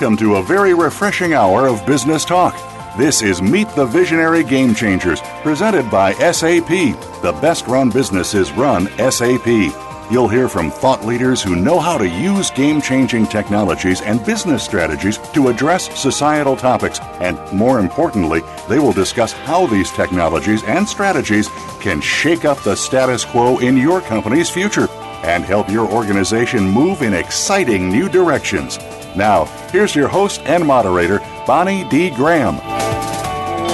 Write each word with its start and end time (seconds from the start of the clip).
Welcome 0.00 0.16
to 0.16 0.36
a 0.36 0.42
very 0.42 0.72
refreshing 0.72 1.34
hour 1.34 1.66
of 1.66 1.84
business 1.84 2.24
talk. 2.24 2.54
This 2.96 3.20
is 3.20 3.42
Meet 3.42 3.68
the 3.76 3.84
Visionary 3.84 4.42
Game 4.42 4.74
Changers, 4.74 5.20
presented 5.42 5.90
by 5.90 6.14
SAP. 6.14 6.70
The 7.20 7.38
best 7.42 7.66
run 7.66 7.90
businesses 7.90 8.50
run 8.52 8.86
SAP. 8.96 9.46
You'll 10.10 10.26
hear 10.26 10.48
from 10.48 10.70
thought 10.70 11.04
leaders 11.04 11.42
who 11.42 11.54
know 11.54 11.78
how 11.78 11.98
to 11.98 12.08
use 12.08 12.50
game 12.50 12.80
changing 12.80 13.26
technologies 13.26 14.00
and 14.00 14.24
business 14.24 14.64
strategies 14.64 15.18
to 15.34 15.48
address 15.48 15.94
societal 16.00 16.56
topics, 16.56 16.98
and 17.20 17.38
more 17.52 17.78
importantly, 17.78 18.40
they 18.70 18.78
will 18.78 18.94
discuss 18.94 19.32
how 19.32 19.66
these 19.66 19.90
technologies 19.90 20.64
and 20.64 20.88
strategies 20.88 21.50
can 21.78 22.00
shake 22.00 22.46
up 22.46 22.58
the 22.62 22.74
status 22.74 23.26
quo 23.26 23.58
in 23.58 23.76
your 23.76 24.00
company's 24.00 24.48
future 24.48 24.88
and 25.24 25.44
help 25.44 25.68
your 25.68 25.86
organization 25.92 26.64
move 26.64 27.02
in 27.02 27.12
exciting 27.12 27.90
new 27.90 28.08
directions. 28.08 28.78
Now, 29.16 29.44
here's 29.72 29.94
your 29.94 30.08
host 30.08 30.40
and 30.44 30.66
moderator, 30.66 31.18
Bonnie 31.46 31.88
D. 31.88 32.10
Graham. 32.10 32.56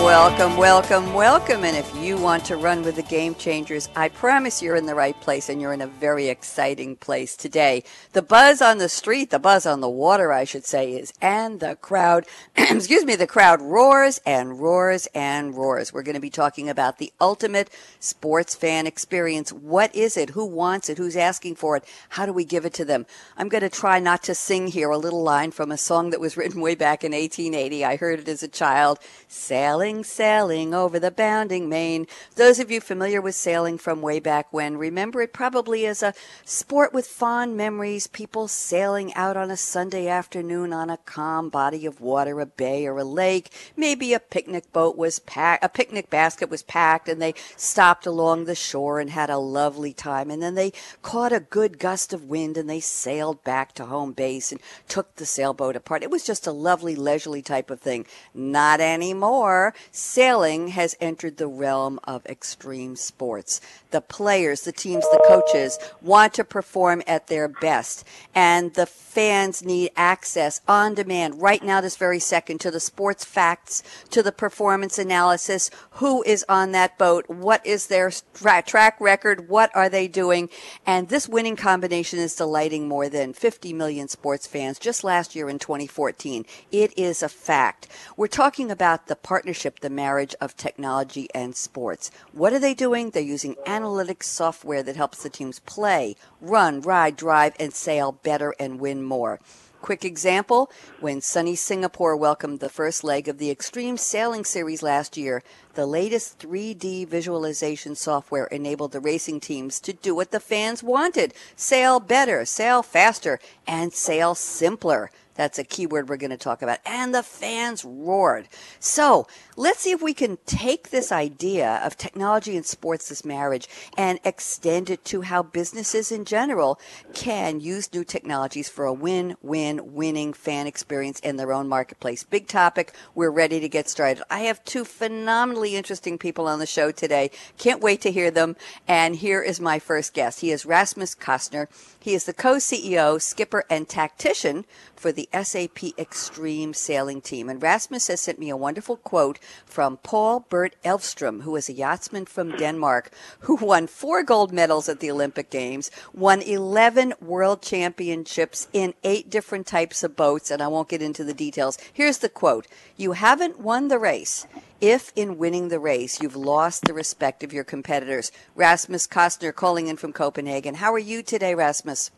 Welcome, 0.07 0.57
welcome, 0.57 1.15
welcome. 1.15 1.65
And 1.65 1.77
if 1.77 1.93
you 1.97 2.17
want 2.17 2.45
to 2.45 2.57
run 2.57 2.83
with 2.83 2.95
the 2.95 3.03
game 3.03 3.35
changers, 3.35 3.89
I 3.97 4.09
promise 4.09 4.63
you're 4.63 4.77
in 4.77 4.87
the 4.87 4.95
right 4.95 5.21
place 5.21 5.48
and 5.48 5.61
you're 5.61 5.73
in 5.73 5.81
a 5.81 5.89
very 5.89 6.29
exciting 6.29 6.95
place 6.95 7.35
today. 7.35 7.83
The 8.13 8.23
buzz 8.23 8.63
on 8.63 8.79
the 8.79 8.89
street, 8.89 9.31
the 9.31 9.41
buzz 9.41 9.67
on 9.67 9.81
the 9.81 9.91
water, 9.91 10.33
I 10.33 10.45
should 10.45 10.65
say, 10.65 10.93
is, 10.93 11.13
and 11.21 11.59
the 11.59 11.75
crowd, 11.75 12.25
excuse 12.57 13.05
me, 13.05 13.17
the 13.17 13.27
crowd 13.27 13.61
roars 13.61 14.21
and 14.25 14.61
roars 14.61 15.09
and 15.13 15.57
roars. 15.57 15.93
We're 15.93 16.05
going 16.05 16.15
to 16.15 16.20
be 16.20 16.31
talking 16.31 16.69
about 16.69 16.98
the 16.98 17.13
ultimate 17.20 17.69
sports 17.98 18.55
fan 18.55 18.87
experience. 18.87 19.53
What 19.53 19.93
is 19.93 20.17
it? 20.17 20.31
Who 20.31 20.47
wants 20.47 20.89
it? 20.89 20.98
Who's 20.98 21.17
asking 21.17 21.57
for 21.57 21.77
it? 21.77 21.85
How 22.11 22.27
do 22.27 22.33
we 22.33 22.45
give 22.45 22.65
it 22.65 22.75
to 22.75 22.85
them? 22.85 23.07
I'm 23.37 23.48
going 23.48 23.63
to 23.63 23.69
try 23.69 23.98
not 23.98 24.23
to 24.23 24.37
sing 24.37 24.69
here 24.69 24.91
a 24.91 24.98
little 24.98 25.25
line 25.25 25.51
from 25.51 25.73
a 25.73 25.77
song 25.77 26.11
that 26.11 26.20
was 26.20 26.37
written 26.37 26.61
way 26.61 26.77
back 26.77 27.03
in 27.03 27.11
1880. 27.11 27.85
I 27.85 27.97
heard 27.97 28.20
it 28.20 28.29
as 28.29 28.45
a 28.45 28.48
child. 28.48 29.01
Sailing, 29.27 29.95
sailing 30.05 30.75
over 30.75 30.98
the 30.98 31.11
bounding 31.11 31.69
main. 31.69 32.06
Those 32.34 32.58
of 32.58 32.70
you 32.70 32.80
familiar 32.80 33.20
with 33.20 33.34
sailing 33.34 33.78
from 33.78 34.02
way 34.02 34.20
back 34.20 34.52
when 34.52 34.77
remember 34.77 35.22
it 35.22 35.33
probably 35.33 35.86
as 35.86 36.02
a 36.02 36.14
sport 36.44 36.92
with 36.92 37.06
fond 37.06 37.56
memories, 37.56 38.06
people 38.06 38.48
sailing 38.48 39.14
out 39.14 39.36
on 39.36 39.50
a 39.50 39.56
Sunday 39.56 40.08
afternoon 40.08 40.72
on 40.72 40.91
a 40.91 40.98
calm 40.98 41.48
body 41.48 41.86
of 41.86 42.00
water, 42.00 42.41
a 42.41 42.47
bay 42.47 42.86
or 42.86 42.98
a 42.98 43.05
lake. 43.05 43.50
Maybe 43.77 44.12
a 44.12 44.20
picnic 44.20 44.72
boat 44.72 44.97
was 44.97 45.19
packed, 45.19 45.64
a 45.64 45.69
picnic 45.69 46.11
basket 46.11 46.50
was 46.50 46.62
packed 46.62 47.08
and 47.08 47.20
they 47.20 47.34
stopped 47.56 48.06
along 48.06 48.44
the 48.44 48.55
shore 48.55 49.00
and 49.00 49.11
had 49.11 49.30
a 49.30 49.39
lovely 49.39 49.92
time. 49.92 50.30
And 50.30 50.42
then 50.42 50.55
they 50.55 50.72
caught 51.02 51.33
a 51.33 51.41
good 51.41 51.78
gust 51.78 52.12
of 52.12 52.24
wind 52.24 52.56
and 52.56 52.69
they 52.69 52.80
sailed 52.80 53.42
back 53.44 53.72
to 53.74 53.86
home 53.86 54.12
base 54.12 54.52
and 54.52 54.61
took 54.89 55.14
the 55.17 55.27
sailboat 55.27 55.77
apart. 55.77 56.02
It 56.02 56.11
was 56.11 56.24
just 56.24 56.46
a 56.46 56.52
lovely 56.52 56.95
leisurely 56.95 57.42
type 57.42 57.70
of 57.70 57.80
thing. 57.80 58.06
Not 58.35 58.80
anymore. 58.80 59.74
Sailing 59.91 60.69
has 60.69 60.97
entered 61.01 61.36
the 61.36 61.47
realm 61.47 61.98
of 62.05 62.24
extreme 62.27 62.97
sports. 62.97 63.61
The 63.91 64.01
players, 64.01 64.63
the 64.63 64.73
teams, 64.73 65.05
the 65.05 65.23
coaches 65.27 65.79
want 66.02 66.35
to 66.35 66.45
perform 66.45 67.02
at 67.07 67.29
their 67.29 67.48
best, 67.48 68.05
and 68.35 68.74
the 68.74 68.86
fans 68.86 69.64
need 69.64 69.91
access 69.97 70.61
on 70.69 70.95
demand 70.95 71.41
right 71.41 71.63
now, 71.63 71.80
this 71.80 71.97
very 71.97 72.19
second, 72.19 72.61
to 72.61 72.70
the 72.70 72.80
sports 72.80 73.24
facts, 73.24 73.83
to 74.11 74.23
the 74.23 74.33
performance 74.33 74.98
analysis. 74.98 75.70
Who 75.92 76.23
is 76.24 76.45
on 76.48 76.73
that 76.73 76.98
boat? 76.98 77.29
What 77.29 77.64
is 77.64 77.86
their 77.86 78.11
tra- 78.35 78.63
track 78.63 79.01
record? 79.01 79.48
What 79.48 79.70
are 79.74 79.89
they 79.89 80.08
doing? 80.08 80.51
And 80.85 81.08
this 81.08 81.29
winning 81.29 81.57
combination 81.57 82.18
is 82.18 82.35
delighting 82.35 82.89
more 82.89 83.08
than 83.08 83.33
50 83.33 83.73
million 83.73 84.08
sports 84.08 84.47
fans 84.47 84.79
just 84.79 85.05
last 85.05 85.35
year 85.35 85.48
in 85.48 85.58
2014. 85.58 86.45
It 86.70 86.92
is 86.98 87.23
a 87.23 87.29
fact. 87.29 87.89
We're 88.17 88.27
talking 88.27 88.70
about 88.70 89.07
the 89.07 89.17
partnership, 89.17 89.76
the 89.81 89.91
marriage 89.91 90.35
of 90.41 90.57
technology 90.57 91.29
and 91.35 91.57
sports. 91.57 92.11
What 92.33 92.53
are 92.53 92.59
they 92.59 92.75
doing? 92.75 93.11
They're 93.11 93.23
using 93.23 93.57
analytics 93.67 94.25
software 94.25 94.83
that 94.83 94.97
helps 94.97 95.23
the 95.23 95.31
teams 95.31 95.61
play, 95.61 96.17
run, 96.41 96.81
ride, 96.81 97.17
drive, 97.17 97.55
and 97.59 97.73
sail 97.73 98.13
better 98.13 98.55
and 98.59 98.81
win 98.81 99.03
more. 99.03 99.41
Quick 99.83 100.05
example 100.05 100.70
when 101.01 101.20
sunny 101.20 101.55
Singapore 101.55 102.17
welcomed 102.17 102.61
the 102.61 102.69
first 102.69 103.05
leg 103.05 103.29
of 103.29 103.39
the 103.39 103.51
Extreme 103.51 103.98
Sailing 103.98 104.45
Series 104.45 104.83
last 104.83 105.17
year, 105.17 105.42
the 105.75 105.86
latest 105.86 106.39
3D 106.39 107.07
visualization 107.07 107.95
software 107.95 108.47
enabled 108.47 108.92
the 108.92 109.01
racing 109.01 109.39
teams 109.39 109.79
to 109.81 109.92
do 109.92 110.15
what 110.15 110.33
the 110.33 110.41
fans 110.41 110.83
wanted 110.83 111.35
sail 111.55 112.01
better, 112.01 112.45
sail 112.45 112.83
faster, 112.83 113.39
and 113.67 113.92
sail 113.92 114.35
simpler. 114.35 115.11
That's 115.36 115.58
a 115.58 115.64
keyword 115.64 116.08
we're 116.08 116.17
going 116.17 116.30
to 116.30 116.36
talk 116.36 116.63
about. 116.63 116.79
And 116.85 117.14
the 117.14 117.23
fans 117.23 117.85
roared. 117.85 118.48
So 118.80 119.27
let's 119.57 119.80
see 119.80 119.92
if 119.92 120.02
we 120.02 120.14
can 120.14 120.39
take 120.47 120.91
this 120.91 121.13
idea 121.13 121.80
of 121.85 121.97
technology 121.97 122.57
and 122.57 122.67
sports, 122.67 123.08
this 123.08 123.24
marriage, 123.24 123.69
and 123.97 124.19
extend 124.24 124.91
it 124.91 125.05
to 125.07 125.23
how 125.23 125.42
businesses 125.42 126.11
in 126.11 126.24
general 126.24 126.80
can 127.14 127.61
use 127.61 127.92
new 127.92 128.05
technologies 128.05 128.69
for 128.69 128.85
a 128.85 128.93
win 128.93 129.37
win 129.43 129.94
winning 129.94 130.32
fan 130.32 130.67
experience 130.67 131.20
in 131.20 131.37
their 131.37 131.53
own 131.53 131.69
marketplace. 131.69 132.25
Big 132.25 132.49
topic. 132.49 132.93
We're 133.14 133.31
ready 133.31 133.61
to 133.61 133.69
get 133.69 133.88
started. 133.88 134.23
I 134.31 134.41
have 134.41 134.64
two 134.64 134.85
phenomenally 134.85 135.76
interesting 135.76 136.19
people 136.19 136.47
on 136.47 136.58
the 136.58 136.67
show 136.67 136.91
today. 136.91 137.31
Can't 137.58 137.82
wait 137.82 138.00
to 138.03 138.11
hear 138.11 138.31
them. 138.31 138.56
And 138.88 139.17
here 139.17 139.43
is 139.43 139.61
my 139.61 139.79
first 139.79 140.14
guest. 140.14 140.41
He 140.41 140.50
is 140.50 140.67
Rasmus 140.67 141.14
Kostner. 141.14 141.69
He 141.99 142.14
is 142.14 142.25
the 142.25 142.32
co 142.32 142.56
CEO, 142.56 143.20
skipper, 143.20 143.64
and 143.69 143.88
tactician 143.88 144.64
for 144.99 145.12
the 145.12 145.29
SAP 145.32 145.99
Extreme 145.99 146.75
Sailing 146.75 147.20
Team. 147.20 147.49
And 147.49 147.62
Rasmus 147.62 148.08
has 148.08 148.20
sent 148.20 148.38
me 148.38 148.50
a 148.50 148.56
wonderful 148.56 148.96
quote 148.96 149.38
from 149.64 149.99
Paul 149.99 150.46
Bert 150.49 150.76
Elvstrom, 150.84 151.43
who 151.43 151.56
is 151.56 151.69
a 151.69 151.73
yachtsman 151.73 152.26
from 152.26 152.56
Denmark, 152.56 153.11
who 153.40 153.56
won 153.56 153.87
four 153.87 154.23
gold 154.23 154.52
medals 154.52 154.88
at 154.88 155.00
the 155.00 155.11
Olympic 155.11 155.50
Games, 155.50 155.90
won 156.12 156.43
11 156.43 157.14
world 157.20 157.62
championships 157.62 158.69
in 158.73 158.94
eight 159.05 159.31
different 159.31 159.67
types 159.67 160.02
of 160.02 160.17
boats, 160.17 160.50
and 160.50 160.62
I 160.62 160.69
won't 160.69 160.88
get 160.88 161.02
into 161.02 161.25
the 161.25 161.35
details. 161.35 161.79
Here's 161.93 162.19
the 162.19 162.29
quote 162.29 162.67
You 162.96 163.12
haven't 163.12 163.61
won 163.61 163.88
the 163.88 163.99
race 163.99 164.46
if 164.81 165.12
in 165.17 165.38
winning 165.38 165.69
the 165.69 165.81
race 165.81 166.20
you've 166.20 166.37
lost 166.37 166.85
the 166.85 166.94
respect 166.94 167.43
of 167.43 167.52
your 167.52 167.64
competitors. 167.64 168.31
Rasmus 168.55 169.06
Kostner 169.06 169.55
calling 169.55 169.87
in 169.87 169.96
from 169.96 170.12
Copenhagen. 170.12 170.75
How 170.75 170.93
are 170.93 170.99
you 170.99 171.23
today, 171.23 171.55
Rasmus? 171.55 172.11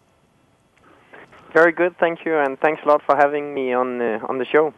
Very 1.53 1.73
good, 1.73 1.97
thank 1.99 2.25
you, 2.25 2.37
and 2.39 2.59
thanks 2.61 2.83
a 2.85 2.89
lot 2.89 3.03
for 3.07 3.17
having 3.17 3.55
me 3.55 3.73
on 3.73 4.01
uh, 4.01 4.21
on 4.29 4.39
the 4.39 4.45
show. 4.45 4.75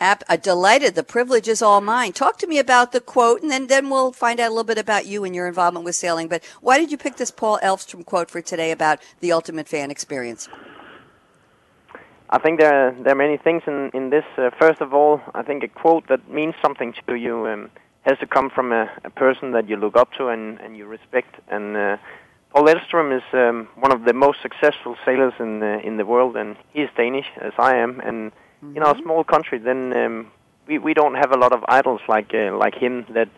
App, 0.00 0.22
uh, 0.28 0.36
delighted. 0.36 0.94
The 0.94 1.02
privilege 1.02 1.48
is 1.48 1.60
all 1.60 1.80
mine. 1.80 2.12
Talk 2.12 2.38
to 2.38 2.46
me 2.46 2.58
about 2.58 2.92
the 2.92 3.00
quote, 3.00 3.42
and 3.42 3.50
then, 3.50 3.66
then 3.66 3.90
we'll 3.90 4.12
find 4.12 4.38
out 4.38 4.48
a 4.48 4.50
little 4.50 4.62
bit 4.62 4.78
about 4.78 5.06
you 5.06 5.24
and 5.24 5.34
your 5.34 5.48
involvement 5.48 5.84
with 5.84 5.96
sailing. 5.96 6.28
But 6.28 6.44
why 6.60 6.78
did 6.78 6.92
you 6.92 6.96
pick 6.96 7.16
this 7.16 7.32
Paul 7.32 7.58
Elvstrom 7.64 8.04
quote 8.06 8.30
for 8.30 8.40
today 8.40 8.70
about 8.70 9.00
the 9.18 9.32
ultimate 9.32 9.66
fan 9.66 9.90
experience? 9.90 10.48
I 12.30 12.38
think 12.38 12.60
there 12.60 12.72
are, 12.72 12.92
there 13.02 13.12
are 13.12 13.16
many 13.16 13.38
things 13.38 13.62
in 13.66 13.90
in 13.92 14.10
this. 14.10 14.24
Uh, 14.36 14.50
first 14.58 14.80
of 14.80 14.94
all, 14.94 15.20
I 15.34 15.42
think 15.42 15.64
a 15.64 15.68
quote 15.68 16.06
that 16.08 16.30
means 16.30 16.54
something 16.62 16.94
to 17.06 17.14
you 17.14 17.46
um, 17.46 17.70
has 18.02 18.18
to 18.18 18.26
come 18.26 18.50
from 18.50 18.72
a, 18.72 18.88
a, 19.04 19.10
person 19.10 19.52
that 19.52 19.68
you 19.68 19.76
look 19.76 19.96
up 19.96 20.12
to 20.18 20.28
and, 20.28 20.60
and 20.60 20.76
you 20.76 20.86
respect. 20.86 21.34
And 21.48 21.76
uh, 21.76 21.96
Paul 22.50 22.64
Elvstrom 22.64 23.16
is 23.16 23.22
um, 23.32 23.68
one 23.76 23.92
of 23.92 24.04
the 24.04 24.14
most 24.14 24.40
successful 24.40 24.96
sailors 25.04 25.34
in 25.38 25.60
the, 25.60 25.80
in 25.80 25.98
the 25.98 26.06
world, 26.06 26.36
and 26.36 26.56
he 26.72 26.80
is 26.80 26.90
Danish, 26.96 27.26
as 27.40 27.52
I 27.58 27.76
am. 27.76 28.00
And 28.00 28.32
mm-hmm. 28.32 28.76
in 28.76 28.82
our 28.82 28.96
small 29.02 29.22
country, 29.22 29.58
then 29.58 29.92
um, 29.92 30.32
we 30.66 30.78
we 30.78 30.94
don't 30.94 31.14
have 31.14 31.32
a 31.32 31.36
lot 31.36 31.52
of 31.52 31.64
idols 31.68 32.00
like 32.08 32.32
uh, 32.34 32.56
like 32.56 32.74
him 32.74 33.06
that 33.10 33.28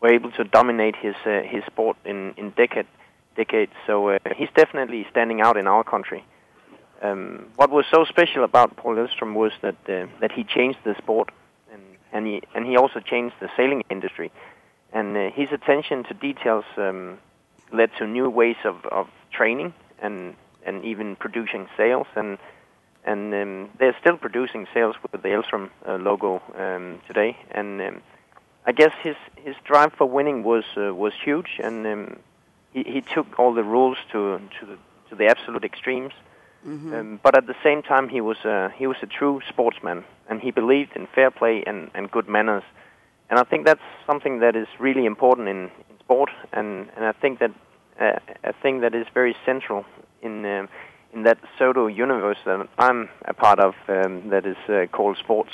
were 0.00 0.12
able 0.12 0.30
to 0.32 0.44
dominate 0.44 0.96
his 0.96 1.14
uh, 1.26 1.42
his 1.42 1.64
sport 1.64 1.96
in 2.04 2.34
in 2.36 2.50
decade 2.50 2.86
decades. 3.36 3.72
So 3.86 4.10
uh, 4.10 4.18
he's 4.36 4.50
definitely 4.54 5.06
standing 5.10 5.40
out 5.40 5.56
in 5.56 5.66
our 5.66 5.84
country. 5.84 6.24
Um, 7.02 7.46
what 7.56 7.70
was 7.70 7.86
so 7.90 8.04
special 8.04 8.44
about 8.44 8.76
Paul 8.76 8.96
Elvstrom 8.96 9.34
was 9.34 9.52
that 9.62 9.76
uh, 9.88 10.06
that 10.20 10.32
he 10.32 10.44
changed 10.44 10.78
the 10.84 10.94
sport, 10.98 11.30
and 11.72 11.82
and 12.12 12.26
he 12.26 12.42
and 12.54 12.66
he 12.66 12.76
also 12.76 13.00
changed 13.00 13.34
the 13.40 13.48
sailing 13.56 13.82
industry, 13.90 14.30
and 14.92 15.16
uh, 15.16 15.30
his 15.30 15.48
attention 15.50 16.04
to 16.04 16.14
details. 16.14 16.64
Um, 16.76 17.18
led 17.72 17.90
to 17.98 18.06
new 18.06 18.28
ways 18.28 18.56
of, 18.64 18.84
of 18.86 19.08
training 19.32 19.74
and 20.00 20.34
and 20.64 20.84
even 20.84 21.16
producing 21.16 21.68
sails 21.76 22.06
and 22.16 22.38
and 23.04 23.32
um, 23.32 23.70
they're 23.78 23.96
still 24.00 24.18
producing 24.18 24.66
sails 24.74 24.94
with 25.02 25.22
the 25.22 25.28
Elvstrom 25.28 25.70
uh, 25.88 25.94
logo 25.96 26.42
um, 26.58 27.00
today. 27.06 27.36
And 27.50 27.80
um, 27.80 28.02
I 28.66 28.72
guess 28.72 28.92
his 29.02 29.16
his 29.36 29.56
drive 29.64 29.92
for 29.94 30.06
winning 30.06 30.42
was 30.42 30.64
uh, 30.76 30.94
was 30.94 31.14
huge, 31.24 31.58
and 31.62 31.86
um, 31.86 32.18
he 32.72 32.82
he 32.82 33.00
took 33.00 33.38
all 33.38 33.54
the 33.54 33.64
rules 33.64 33.96
to 34.12 34.40
to 34.58 34.66
the, 34.66 34.78
to 35.08 35.14
the 35.16 35.26
absolute 35.26 35.64
extremes. 35.64 36.12
Mm-hmm. 36.66 36.94
Um, 36.94 37.20
but 37.22 37.34
at 37.34 37.46
the 37.46 37.54
same 37.62 37.82
time, 37.82 38.10
he 38.10 38.20
was 38.20 38.36
a, 38.44 38.70
he 38.76 38.86
was 38.86 38.98
a 39.00 39.06
true 39.06 39.40
sportsman, 39.48 40.04
and 40.28 40.42
he 40.42 40.50
believed 40.50 40.94
in 40.94 41.06
fair 41.06 41.30
play 41.30 41.64
and, 41.66 41.90
and 41.94 42.10
good 42.10 42.28
manners. 42.28 42.64
And 43.30 43.38
I 43.38 43.44
think 43.44 43.64
that's 43.64 43.80
something 44.06 44.40
that 44.40 44.56
is 44.56 44.68
really 44.78 45.06
important 45.06 45.48
in 45.48 45.70
sport, 46.10 46.30
and, 46.52 46.88
and 46.96 47.04
I 47.04 47.12
think 47.12 47.38
that 47.38 47.52
uh, 48.00 48.18
a 48.42 48.52
thing 48.52 48.80
that 48.80 48.94
is 48.94 49.06
very 49.14 49.36
central 49.46 49.84
in 50.22 50.44
uh, 50.44 50.66
in 51.12 51.24
that 51.24 51.38
pseudo 51.58 51.86
universe 51.88 52.38
that 52.44 52.68
I'm 52.78 53.08
a 53.24 53.34
part 53.34 53.58
of 53.58 53.74
um, 53.88 54.30
that 54.30 54.46
is 54.46 54.56
uh, 54.68 54.86
called 54.92 55.18
sports. 55.18 55.52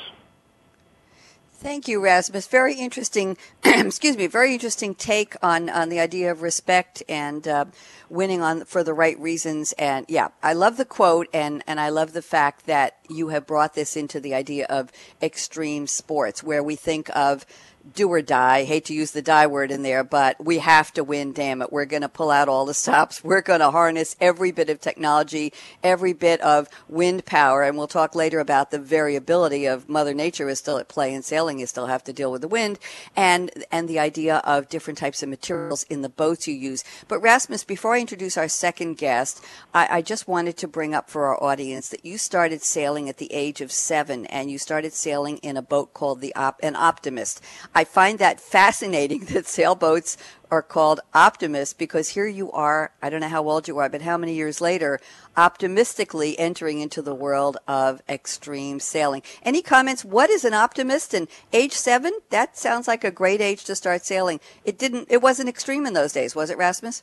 Thank 1.52 1.88
you, 1.88 2.02
Rasmus. 2.02 2.46
Very 2.48 2.74
interesting. 2.74 3.38
excuse 3.64 4.16
me. 4.16 4.26
Very 4.26 4.52
interesting 4.52 4.94
take 4.94 5.34
on 5.42 5.68
on 5.68 5.88
the 5.88 6.00
idea 6.00 6.30
of 6.30 6.42
respect 6.42 7.02
and 7.08 7.46
uh, 7.48 7.64
winning 8.08 8.42
on 8.42 8.64
for 8.64 8.84
the 8.84 8.94
right 8.94 9.18
reasons. 9.18 9.72
And 9.78 10.06
yeah, 10.08 10.28
I 10.42 10.52
love 10.52 10.76
the 10.76 10.84
quote, 10.84 11.28
and 11.34 11.62
and 11.66 11.80
I 11.80 11.88
love 11.88 12.12
the 12.12 12.22
fact 12.22 12.66
that 12.66 12.98
you 13.08 13.28
have 13.28 13.46
brought 13.46 13.74
this 13.74 13.96
into 13.96 14.20
the 14.20 14.34
idea 14.34 14.66
of 14.68 14.90
extreme 15.20 15.86
sports, 15.86 16.42
where 16.42 16.62
we 16.62 16.76
think 16.76 17.10
of 17.16 17.46
do 17.94 18.08
or 18.08 18.22
die. 18.22 18.64
Hate 18.64 18.84
to 18.86 18.94
use 18.94 19.12
the 19.12 19.22
die 19.22 19.46
word 19.46 19.70
in 19.70 19.82
there, 19.82 20.04
but 20.04 20.42
we 20.44 20.58
have 20.58 20.92
to 20.94 21.04
win, 21.04 21.32
damn 21.32 21.62
it. 21.62 21.72
We're 21.72 21.84
going 21.84 22.02
to 22.02 22.08
pull 22.08 22.30
out 22.30 22.48
all 22.48 22.66
the 22.66 22.74
stops. 22.74 23.22
We're 23.22 23.42
going 23.42 23.60
to 23.60 23.70
harness 23.70 24.16
every 24.20 24.50
bit 24.50 24.70
of 24.70 24.80
technology, 24.80 25.52
every 25.82 26.12
bit 26.12 26.40
of 26.40 26.68
wind 26.88 27.24
power. 27.24 27.62
And 27.62 27.76
we'll 27.76 27.86
talk 27.86 28.14
later 28.14 28.40
about 28.40 28.70
the 28.70 28.78
variability 28.78 29.66
of 29.66 29.88
Mother 29.88 30.14
Nature 30.14 30.48
is 30.48 30.58
still 30.58 30.78
at 30.78 30.88
play 30.88 31.14
in 31.14 31.22
sailing. 31.22 31.58
You 31.58 31.66
still 31.66 31.86
have 31.86 32.04
to 32.04 32.12
deal 32.12 32.32
with 32.32 32.40
the 32.40 32.48
wind 32.48 32.78
and, 33.14 33.50
and 33.70 33.88
the 33.88 33.98
idea 33.98 34.38
of 34.38 34.68
different 34.68 34.98
types 34.98 35.22
of 35.22 35.28
materials 35.28 35.84
in 35.84 36.02
the 36.02 36.08
boats 36.08 36.48
you 36.48 36.54
use. 36.54 36.84
But 37.08 37.20
Rasmus, 37.20 37.64
before 37.64 37.94
I 37.94 38.00
introduce 38.00 38.36
our 38.36 38.48
second 38.48 38.96
guest, 38.96 39.44
I, 39.74 39.88
I 39.98 40.02
just 40.02 40.28
wanted 40.28 40.56
to 40.58 40.68
bring 40.68 40.94
up 40.94 41.08
for 41.10 41.26
our 41.26 41.42
audience 41.42 41.88
that 41.90 42.04
you 42.04 42.18
started 42.18 42.62
sailing 42.62 43.08
at 43.08 43.18
the 43.18 43.32
age 43.32 43.60
of 43.60 43.70
seven 43.72 44.26
and 44.26 44.50
you 44.50 44.58
started 44.58 44.92
sailing 44.92 45.38
in 45.38 45.56
a 45.56 45.62
boat 45.62 45.94
called 45.94 46.20
the 46.20 46.34
Op- 46.34 46.60
an 46.62 46.76
Optimist. 46.76 47.42
I 47.76 47.84
find 47.84 48.18
that 48.20 48.40
fascinating 48.40 49.24
that 49.32 49.46
sailboats 49.46 50.16
are 50.50 50.62
called 50.62 51.00
optimists 51.12 51.74
because 51.74 52.08
here 52.10 52.26
you 52.26 52.50
are, 52.52 52.92
I 53.02 53.10
don't 53.10 53.20
know 53.20 53.28
how 53.28 53.46
old 53.46 53.68
you 53.68 53.76
are, 53.76 53.90
but 53.90 54.00
how 54.00 54.16
many 54.16 54.32
years 54.32 54.62
later, 54.62 54.98
optimistically 55.36 56.38
entering 56.38 56.80
into 56.80 57.02
the 57.02 57.14
world 57.14 57.58
of 57.68 58.00
extreme 58.08 58.80
sailing. 58.80 59.20
Any 59.42 59.60
comments? 59.60 60.06
What 60.06 60.30
is 60.30 60.42
an 60.42 60.54
optimist? 60.54 61.12
And 61.12 61.28
age 61.52 61.74
seven? 61.74 62.18
That 62.30 62.56
sounds 62.56 62.88
like 62.88 63.04
a 63.04 63.10
great 63.10 63.42
age 63.42 63.64
to 63.64 63.76
start 63.76 64.06
sailing. 64.06 64.40
It 64.64 64.78
didn't, 64.78 65.08
it 65.10 65.20
wasn't 65.20 65.50
extreme 65.50 65.84
in 65.84 65.92
those 65.92 66.14
days, 66.14 66.34
was 66.34 66.48
it, 66.48 66.56
Rasmus? 66.56 67.02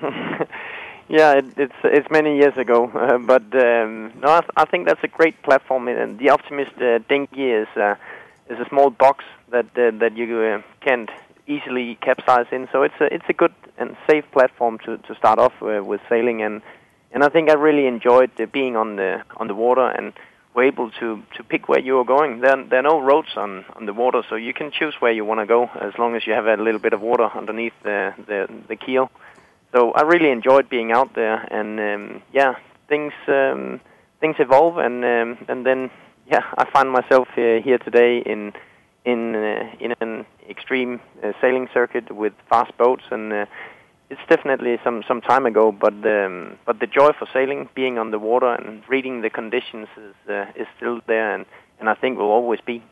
yeah, 1.08 1.32
it, 1.32 1.46
it's 1.56 1.74
it's 1.82 2.10
many 2.10 2.36
years 2.36 2.56
ago, 2.56 2.88
uh, 2.94 3.18
but 3.32 3.42
um, 3.54 4.12
no, 4.20 4.28
I, 4.28 4.40
th- 4.40 4.50
I 4.56 4.64
think 4.64 4.86
that's 4.86 5.02
a 5.02 5.08
great 5.08 5.42
platform. 5.42 5.88
And 5.88 6.20
the 6.20 6.30
Optimist 6.30 6.76
uh, 6.80 6.98
dinghy 7.08 7.50
is 7.50 7.68
uh, 7.76 7.96
is 8.48 8.58
a 8.58 8.68
small 8.68 8.90
box 8.90 9.24
that 9.50 9.66
uh, 9.76 9.90
that 9.98 10.16
you 10.16 10.40
uh, 10.40 10.62
can't 10.80 11.10
easily 11.46 11.98
capsize 12.00 12.46
in. 12.52 12.68
So 12.72 12.82
it's 12.82 13.00
a 13.00 13.12
it's 13.12 13.24
a 13.28 13.32
good 13.32 13.54
and 13.78 13.96
safe 14.08 14.24
platform 14.32 14.78
to 14.84 14.98
to 14.98 15.14
start 15.14 15.38
off 15.38 15.52
uh, 15.62 15.82
with 15.84 16.00
sailing, 16.08 16.42
and 16.42 16.62
and 17.12 17.24
I 17.24 17.28
think 17.28 17.50
I 17.50 17.54
really 17.54 17.86
enjoyed 17.86 18.30
being 18.52 18.76
on 18.76 18.96
the 18.96 19.22
on 19.36 19.48
the 19.48 19.54
water 19.54 19.86
and 19.86 20.12
were 20.54 20.64
able 20.64 20.90
to 20.90 21.22
to 21.36 21.42
pick 21.44 21.68
where 21.68 21.80
you 21.80 21.98
are 21.98 22.04
going. 22.04 22.40
There 22.40 22.62
there 22.64 22.80
are 22.80 22.82
no 22.94 23.00
roads 23.00 23.36
on 23.36 23.64
on 23.76 23.86
the 23.86 23.92
water, 23.92 24.22
so 24.28 24.36
you 24.36 24.54
can 24.54 24.70
choose 24.70 24.94
where 25.00 25.12
you 25.12 25.24
want 25.24 25.40
to 25.40 25.46
go 25.46 25.70
as 25.80 25.92
long 25.98 26.14
as 26.16 26.26
you 26.26 26.32
have 26.32 26.46
a 26.46 26.56
little 26.56 26.80
bit 26.80 26.92
of 26.92 27.00
water 27.00 27.28
underneath 27.34 27.74
the 27.82 28.14
the, 28.26 28.48
the 28.68 28.76
keel. 28.76 29.10
So 29.72 29.92
I 29.92 30.02
really 30.02 30.30
enjoyed 30.30 30.68
being 30.68 30.92
out 30.92 31.14
there, 31.14 31.36
and 31.50 31.80
um, 31.80 32.22
yeah, 32.32 32.56
things 32.88 33.12
um, 33.28 33.80
things 34.20 34.36
evolve, 34.38 34.76
and 34.78 35.04
um, 35.04 35.38
and 35.48 35.64
then 35.64 35.90
yeah, 36.26 36.44
I 36.56 36.70
find 36.70 36.90
myself 36.90 37.28
uh, 37.36 37.60
here 37.62 37.78
today 37.78 38.18
in 38.18 38.52
in 39.04 39.34
uh, 39.34 39.70
in 39.80 39.94
an 40.00 40.24
extreme 40.48 41.00
uh, 41.22 41.32
sailing 41.40 41.68
circuit 41.74 42.10
with 42.14 42.32
fast 42.48 42.76
boats, 42.78 43.04
and 43.10 43.32
it's 44.10 44.20
definitely 44.28 44.78
some 44.84 45.02
some 45.06 45.20
time 45.20 45.46
ago. 45.46 45.72
But 45.72 45.94
um, 46.06 46.58
but 46.66 46.80
the 46.80 46.86
joy 46.86 47.10
for 47.18 47.26
sailing, 47.32 47.68
being 47.74 47.98
on 47.98 48.10
the 48.10 48.18
water 48.18 48.52
and 48.54 48.82
reading 48.88 49.22
the 49.22 49.30
conditions, 49.30 49.88
is 49.96 50.14
is 50.56 50.66
still 50.76 51.00
there, 51.06 51.34
and 51.34 51.46
and 51.80 51.88
I 51.88 51.94
think 51.94 52.18
will 52.18 52.30
always 52.30 52.60
be. 52.60 52.82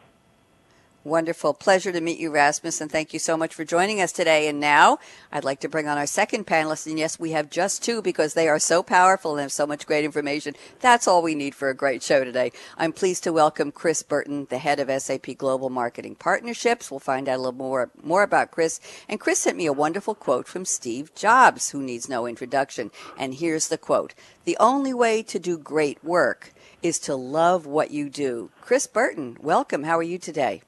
Wonderful. 1.03 1.55
Pleasure 1.55 1.93
to 1.93 2.01
meet 2.03 2.19
you, 2.19 2.31
Rasmus, 2.31 2.79
and 2.83 2.93
thank 2.93 3.15
you 3.15 3.19
so 3.19 3.35
much 3.35 3.55
for 3.55 3.65
joining 3.65 4.03
us 4.03 4.13
today. 4.13 4.49
And 4.49 4.61
now 4.61 4.99
I'd 5.33 5.45
like 5.45 5.61
to 5.61 5.69
bring 5.69 5.89
on 5.89 5.97
our 5.97 6.07
second 6.07 6.47
panelist. 6.47 6.87
And 6.87 6.99
yes, 6.99 7.19
we 7.19 7.31
have 7.31 7.49
just 7.49 7.83
two 7.83 8.03
because 8.03 8.35
they 8.35 8.49
are 8.49 8.59
so 8.59 8.83
powerful 8.83 9.33
and 9.33 9.41
have 9.41 9.51
so 9.51 9.67
much 9.67 9.87
great 9.87 10.05
information. 10.05 10.55
That's 10.81 11.09
all 11.09 11.23
we 11.23 11.35
need 11.35 11.55
for 11.55 11.71
a 11.71 11.75
great 11.75 12.03
show 12.03 12.23
today. 12.23 12.53
I'm 12.77 12.93
pleased 12.93 13.25
to 13.25 13.33
welcome 13.33 13.73
Chris 13.73 14.03
Burton, 14.03 14.47
the 14.51 14.59
head 14.59 14.79
of 14.79 14.91
SAP 15.01 15.39
Global 15.39 15.71
Marketing 15.71 16.17
Partnerships. 16.17 16.91
We'll 16.91 17.01
find 17.01 17.31
out 17.31 17.37
a 17.37 17.39
little 17.39 17.53
more, 17.53 17.91
more 18.03 18.23
about 18.23 18.51
Chris. 18.51 18.79
And 19.09 19.19
Chris 19.19 19.39
sent 19.39 19.57
me 19.57 19.65
a 19.65 19.73
wonderful 19.73 20.15
quote 20.15 20.47
from 20.47 20.67
Steve 20.67 21.15
Jobs, 21.15 21.71
who 21.71 21.81
needs 21.81 22.11
no 22.11 22.27
introduction. 22.27 22.91
And 23.17 23.33
here's 23.33 23.69
the 23.69 23.79
quote. 23.79 24.13
The 24.45 24.59
only 24.61 24.93
way 24.93 25.23
to 25.23 25.39
do 25.39 25.57
great 25.57 26.05
work 26.05 26.53
is 26.83 26.99
to 26.99 27.15
love 27.15 27.65
what 27.65 27.91
you 27.91 28.11
do. 28.11 28.51
Chris 28.61 28.87
Burton, 28.87 29.39
welcome. 29.41 29.85
How 29.85 29.97
are 29.97 30.03
you 30.03 30.19
today? 30.19 30.61